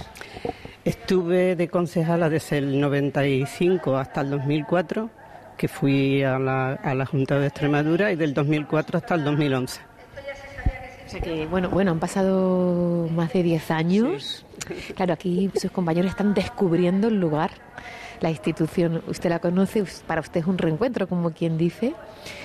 Estuve 0.86 1.56
de 1.56 1.70
concejala 1.70 2.30
desde 2.30 2.60
el 2.60 2.80
95 2.80 3.98
hasta 3.98 4.22
el 4.22 4.30
2004, 4.30 5.10
que 5.58 5.68
fui 5.68 6.22
a 6.22 6.38
la, 6.38 6.74
a 6.74 6.94
la 6.94 7.08
Junta 7.08 7.40
de 7.40 7.48
Extremadura, 7.48 8.12
y 8.12 8.16
del 8.16 8.36
2004 8.36 9.00
hasta 9.00 9.16
el 9.16 9.24
2011. 9.24 9.82
O 11.08 11.10
sea 11.10 11.20
que, 11.20 11.48
bueno, 11.48 11.70
bueno, 11.70 11.90
han 11.90 12.00
pasado 12.00 13.10
más 13.10 13.34
de 13.34 13.42
10 13.42 13.72
años. 13.72 14.46
Claro, 14.96 15.14
aquí 15.14 15.50
sus 15.56 15.72
compañeros 15.72 16.12
están 16.12 16.36
descubriendo 16.36 17.08
el 17.08 17.20
lugar, 17.20 17.50
la 18.24 18.30
institución. 18.30 19.04
Usted 19.08 19.30
la 19.30 19.40
conoce, 19.40 19.84
para 20.08 20.22
usted 20.22 20.40
es 20.40 20.48
un 20.48 20.58
reencuentro, 20.58 21.08
como 21.10 21.32
quien 21.32 21.58
dice. 21.58 21.94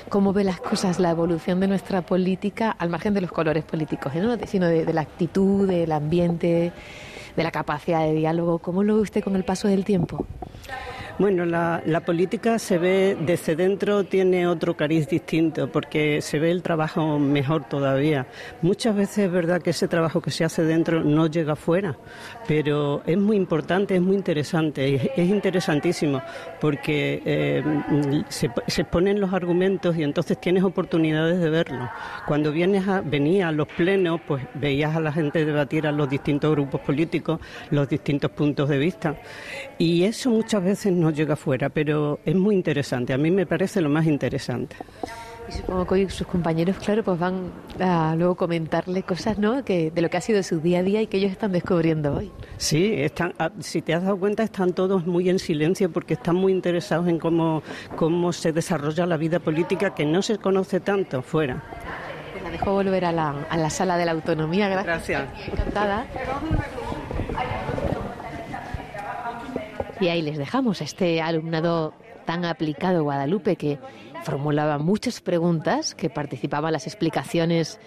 ¿Cómo 0.09 0.33
ve 0.33 0.43
las 0.43 0.61
cosas, 0.61 0.99
la 0.99 1.11
evolución 1.11 1.61
de 1.61 1.69
nuestra 1.69 2.03
política, 2.03 2.75
al 2.77 2.91
margen 2.91 3.15
de 3.15 3.21
los 3.21 3.31
colores 3.31 3.63
políticos, 3.65 4.13
¿eh? 4.17 4.21
¿no? 4.21 4.37
sino 4.47 4.67
de, 4.67 4.85
de 4.85 4.93
la 4.93 5.03
actitud, 5.03 5.69
del 5.69 5.93
ambiente, 5.93 6.73
de 7.37 7.43
la 7.45 7.53
capacidad 7.53 8.01
de 8.01 8.13
diálogo? 8.13 8.59
¿Cómo 8.59 8.83
lo 8.83 8.97
ve 8.97 9.03
usted 9.03 9.23
con 9.23 9.37
el 9.37 9.45
paso 9.45 9.69
del 9.69 9.85
tiempo? 9.85 10.27
Bueno, 11.19 11.45
la, 11.45 11.83
la 11.85 11.99
política 12.05 12.61
se 12.61 12.79
ve 12.79 13.17
desde 13.21 13.57
dentro, 13.57 14.05
tiene 14.05 14.47
otro 14.47 14.77
cariz 14.77 15.09
distinto, 15.09 15.67
porque 15.67 16.23
se 16.23 16.39
ve 16.39 16.53
el 16.53 16.63
trabajo 16.63 17.19
mejor 17.19 17.65
todavía. 17.65 18.29
Muchas 18.63 18.95
veces 18.95 19.19
es 19.27 19.33
verdad 19.33 19.61
que 19.61 19.71
ese 19.71 19.89
trabajo 19.89 20.21
que 20.21 20.31
se 20.31 20.45
hace 20.45 20.63
dentro 20.63 21.03
no 21.03 21.27
llega 21.27 21.55
afuera, 21.55 21.99
pero 22.47 23.03
es 23.05 23.19
muy 23.19 23.37
importante, 23.37 23.97
es 23.97 24.01
muy 24.01 24.15
interesante, 24.15 24.95
es, 24.95 25.11
es 25.17 25.29
interesantísimo, 25.29 26.23
porque 26.61 27.21
eh, 27.25 27.65
se, 28.29 28.49
se 28.69 28.85
ponen 28.85 29.21
los 29.21 29.33
argumentos 29.33 29.97
y 29.97 30.05
entonces 30.05 30.41
tienes 30.41 30.63
oportunidades 30.63 31.41
de 31.41 31.51
verlo. 31.51 31.91
Cuando 32.29 32.53
vienes 32.53 32.87
a, 32.87 33.01
venía 33.01 33.49
a 33.49 33.53
los 33.53 33.67
plenos, 33.67 34.21
pues 34.25 34.45
veías 34.55 34.95
a 34.95 35.01
la 35.01 35.11
gente 35.11 35.45
debatir 35.45 35.89
a 35.89 35.91
los 35.91 36.09
distintos 36.09 36.53
grupos 36.53 36.81
políticos, 36.83 37.41
los 37.71 37.89
distintos 37.89 38.31
puntos 38.31 38.69
de 38.69 38.79
vista, 38.79 39.17
y 39.79 40.05
eso 40.05 40.31
muchas 40.31 40.63
veces 40.63 40.93
no 40.93 41.08
llega 41.11 41.35
afuera, 41.35 41.69
pero 41.69 42.21
es 42.25 42.35
muy 42.35 42.55
interesante, 42.55 43.13
a 43.13 43.19
mí 43.19 43.31
me 43.31 43.47
parece 43.47 43.81
lo 43.81 43.89
más 43.89 44.07
interesante. 44.07 44.77
Y 45.49 45.53
supongo 45.53 45.87
que 45.87 45.95
hoy 45.95 46.11
sus 46.11 46.27
compañeros, 46.27 46.77
claro, 46.77 47.03
pues 47.03 47.19
van 47.19 47.51
a 47.81 48.15
luego 48.17 48.35
comentarle 48.35 49.03
cosas, 49.03 49.39
¿no? 49.39 49.65
Que, 49.65 49.91
de 49.91 50.03
lo 50.03 50.11
que 50.11 50.19
ha 50.19 50.21
sido 50.21 50.43
su 50.43 50.61
día 50.61 50.81
a 50.81 50.83
día 50.83 51.01
y 51.01 51.07
que 51.07 51.17
ellos 51.17 51.33
están 51.33 51.53
descubriendo 51.53 52.17
hoy. 52.17 52.31
Sí, 52.59 52.93
están, 52.97 53.33
ah, 53.39 53.51
si 53.61 53.81
te 53.81 53.95
has 53.95 54.03
dado 54.03 54.19
cuenta, 54.19 54.43
están 54.43 54.75
todos 54.75 55.07
muy 55.07 55.31
en 55.31 55.39
silencio 55.39 55.91
porque 55.91 56.15
están 56.15 56.37
muy 56.37 56.53
interesados 56.53 57.09
en 57.09 57.19
cómo, 57.19 57.63
cómo 57.97 58.33
se 58.33 58.53
desarrolla 58.53 59.07
la 59.07 59.17
vida 59.17 59.39
política 59.39 59.95
que 59.95 60.05
no 60.05 60.21
se 60.21 60.37
conoce 60.37 60.81
tanto 60.81 61.23
fuera. 61.23 61.63
Pues 62.33 62.45
la 62.45 62.51
dejo 62.51 62.73
volver 62.73 63.07
a 63.07 63.13
la, 63.13 63.47
a 63.49 63.57
la 63.57 63.71
sala 63.71 63.97
de 63.97 64.05
la 64.05 64.13
autonomía. 64.13 64.69
Gracias. 64.69 65.23
Gracias. 65.23 65.49
Encantada. 65.49 66.07
Y 70.01 70.09
ahí 70.09 70.23
les 70.23 70.39
dejamos 70.39 70.81
a 70.81 70.85
este 70.85 71.21
alumnado 71.21 71.93
tan 72.25 72.45
aplicado 72.45 73.03
Guadalupe 73.03 73.57
que 73.57 73.79
formulaba 74.23 74.79
muchas 74.79 75.21
preguntas, 75.21 75.95
que 75.95 76.11
participaba 76.11 76.69
en 76.69 76.75
las 76.75 76.87
explicaciones 76.87 77.81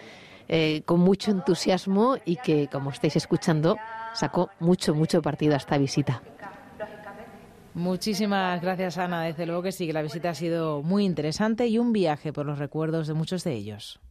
eh, 0.47 0.81
con 0.85 0.99
mucho 0.99 1.31
entusiasmo 1.31 2.17
y 2.25 2.37
que, 2.37 2.67
como 2.67 2.89
estáis 2.89 3.15
escuchando, 3.15 3.77
sacó 4.13 4.49
mucho, 4.59 4.93
mucho 4.93 5.21
partido 5.21 5.53
a 5.53 5.57
esta 5.57 5.77
visita. 5.77 6.21
Muchísimas 7.73 8.61
gracias, 8.61 8.97
Ana. 8.97 9.23
Desde 9.23 9.45
luego 9.45 9.63
que 9.63 9.71
sí, 9.71 9.87
que 9.87 9.93
la 9.93 10.01
visita 10.01 10.31
ha 10.31 10.35
sido 10.35 10.81
muy 10.81 11.05
interesante 11.05 11.67
y 11.67 11.77
un 11.77 11.93
viaje 11.93 12.33
por 12.33 12.45
los 12.45 12.59
recuerdos 12.59 13.07
de 13.07 13.13
muchos 13.13 13.43
de 13.43 13.53
ellos. 13.53 14.01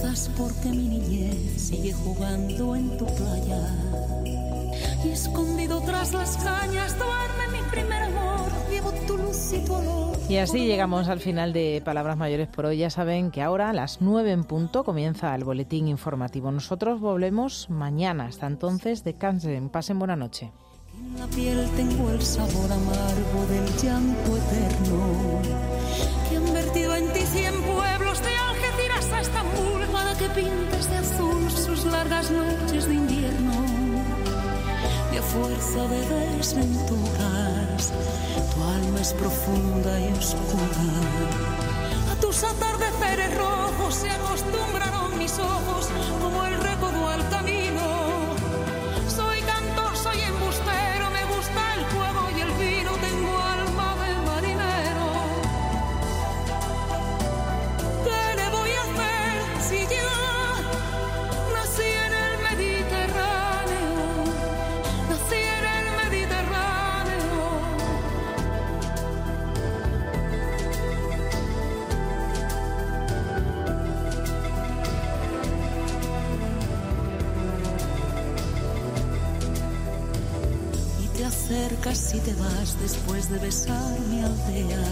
Quizás 0.00 0.30
porque 0.38 0.68
mi 0.68 0.88
niñez 0.88 1.60
sigue 1.60 1.92
jugando 1.92 2.76
en 2.76 2.96
tu 2.96 3.04
playa 3.04 3.66
y 5.04 5.08
escondido 5.08 5.80
tras 5.80 6.12
las 6.12 6.36
cañas 6.36 6.96
duerme 6.96 7.58
mi 7.58 7.68
primer 7.68 8.02
amor. 8.04 8.48
Llevo 8.70 8.92
tu 9.08 9.16
luz 9.16 9.52
y 9.52 9.64
tu 9.64 9.74
olor. 9.74 10.16
Y 10.28 10.36
así 10.36 10.66
llegamos 10.66 11.08
al 11.08 11.18
final 11.18 11.52
de 11.52 11.82
Palabras 11.84 12.16
Mayores 12.16 12.46
por 12.46 12.66
hoy. 12.66 12.78
Ya 12.78 12.90
saben 12.90 13.32
que 13.32 13.42
ahora 13.42 13.70
a 13.70 13.72
las 13.72 14.00
9 14.00 14.30
en 14.30 14.44
punto 14.44 14.84
comienza 14.84 15.34
el 15.34 15.42
boletín 15.42 15.88
informativo. 15.88 16.52
Nosotros 16.52 17.00
volvemos 17.00 17.68
mañana. 17.68 18.26
Hasta 18.26 18.46
entonces, 18.46 19.02
descansen. 19.02 19.68
Pasen 19.68 19.98
buena 19.98 20.14
noche. 20.14 20.52
En 20.96 21.18
la 21.18 21.26
piel 21.26 21.68
tengo 21.74 22.10
el 22.10 22.22
sabor 22.22 22.70
amargo 22.70 23.46
del 23.50 23.66
llanto 23.82 24.36
eterno 24.36 25.42
que 26.28 26.36
han 26.36 26.52
vertido 26.52 26.94
en 26.94 27.12
ti 27.12 27.20
cien 27.20 27.54
que 30.34 30.40
pintes 30.40 30.90
de 30.90 30.96
azul 30.96 31.50
sus 31.50 31.84
largas 31.84 32.30
noches 32.30 32.86
de 32.88 32.94
invierno 32.94 33.52
y 35.12 35.16
a 35.16 35.22
fuerza 35.22 35.86
de 35.88 36.36
desventuras 36.36 37.92
tu 38.54 38.62
alma 38.62 39.00
es 39.00 39.12
profunda 39.12 40.00
y 40.00 40.12
oscura. 40.12 40.84
A 42.12 42.20
tus 42.20 42.42
atardeceres 42.42 43.36
rojos 43.36 43.94
se 43.94 44.10
acostumbraron 44.10 45.18
mis 45.18 45.38
ojos 45.38 45.88
como 46.20 46.47
vas 82.68 82.80
después 82.80 83.30
de 83.30 83.38
besar 83.38 83.98
mi 84.10 84.20
aldea. 84.22 84.84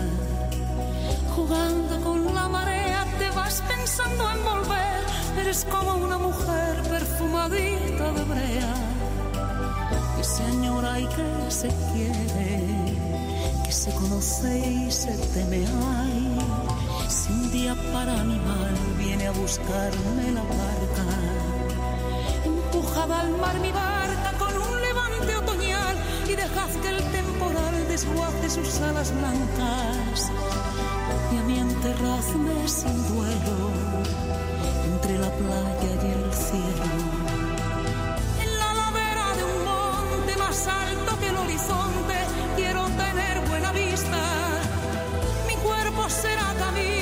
Jugando 1.34 2.00
con 2.00 2.34
la 2.34 2.48
marea 2.48 3.04
te 3.18 3.28
vas 3.30 3.62
pensando 3.68 4.30
en 4.30 4.44
volver. 4.44 5.00
Eres 5.40 5.66
como 5.70 5.94
una 5.96 6.18
mujer 6.18 6.82
perfumadita 6.88 8.12
de 8.12 8.24
brea 8.24 8.74
que 10.16 10.24
se 10.24 10.42
añora 10.44 11.00
y 11.00 11.06
que 11.06 11.50
se 11.50 11.68
quiere, 11.92 12.96
que 13.64 13.72
se 13.72 13.90
conoce 13.94 14.58
y 14.58 14.90
se 14.90 15.12
teme. 15.34 15.64
Ay, 15.98 16.38
si 17.08 17.32
un 17.32 17.50
día 17.52 17.74
para 17.92 18.24
mi 18.24 18.38
mal 18.38 18.74
viene 18.98 19.26
a 19.26 19.32
buscarme 19.32 20.32
la 20.32 20.42
barca 20.42 21.06
empujada 22.44 23.20
al 23.20 23.30
mar 23.38 23.58
mi 23.60 23.72
barca 23.72 24.32
con 24.38 24.54
un 24.56 24.80
levante 24.80 25.36
otoñal 25.36 25.96
y 26.28 26.34
dejad 26.34 26.70
que 26.82 26.88
el 26.88 26.96
temporal 26.96 27.25
desguace 27.96 28.50
sus 28.50 28.80
alas 28.82 29.10
blancas 29.10 30.30
y 31.32 31.38
a 31.38 31.42
mí 31.44 31.58
enterradme 31.58 32.68
sin 32.68 32.96
duelo 33.08 33.56
entre 34.84 35.18
la 35.18 35.30
playa 35.30 35.92
y 36.02 36.08
el 36.18 36.34
cielo. 36.34 36.84
En 38.44 38.50
la 38.58 38.70
ladera 38.80 39.26
de 39.38 39.44
un 39.44 39.64
monte 39.64 40.36
más 40.36 40.66
alto 40.66 41.18
que 41.20 41.28
el 41.28 41.36
horizonte 41.38 42.16
quiero 42.56 42.84
tener 42.84 43.48
buena 43.48 43.72
vista. 43.72 44.20
Mi 45.48 45.54
cuerpo 45.54 46.10
será 46.10 46.54
camino 46.58 46.95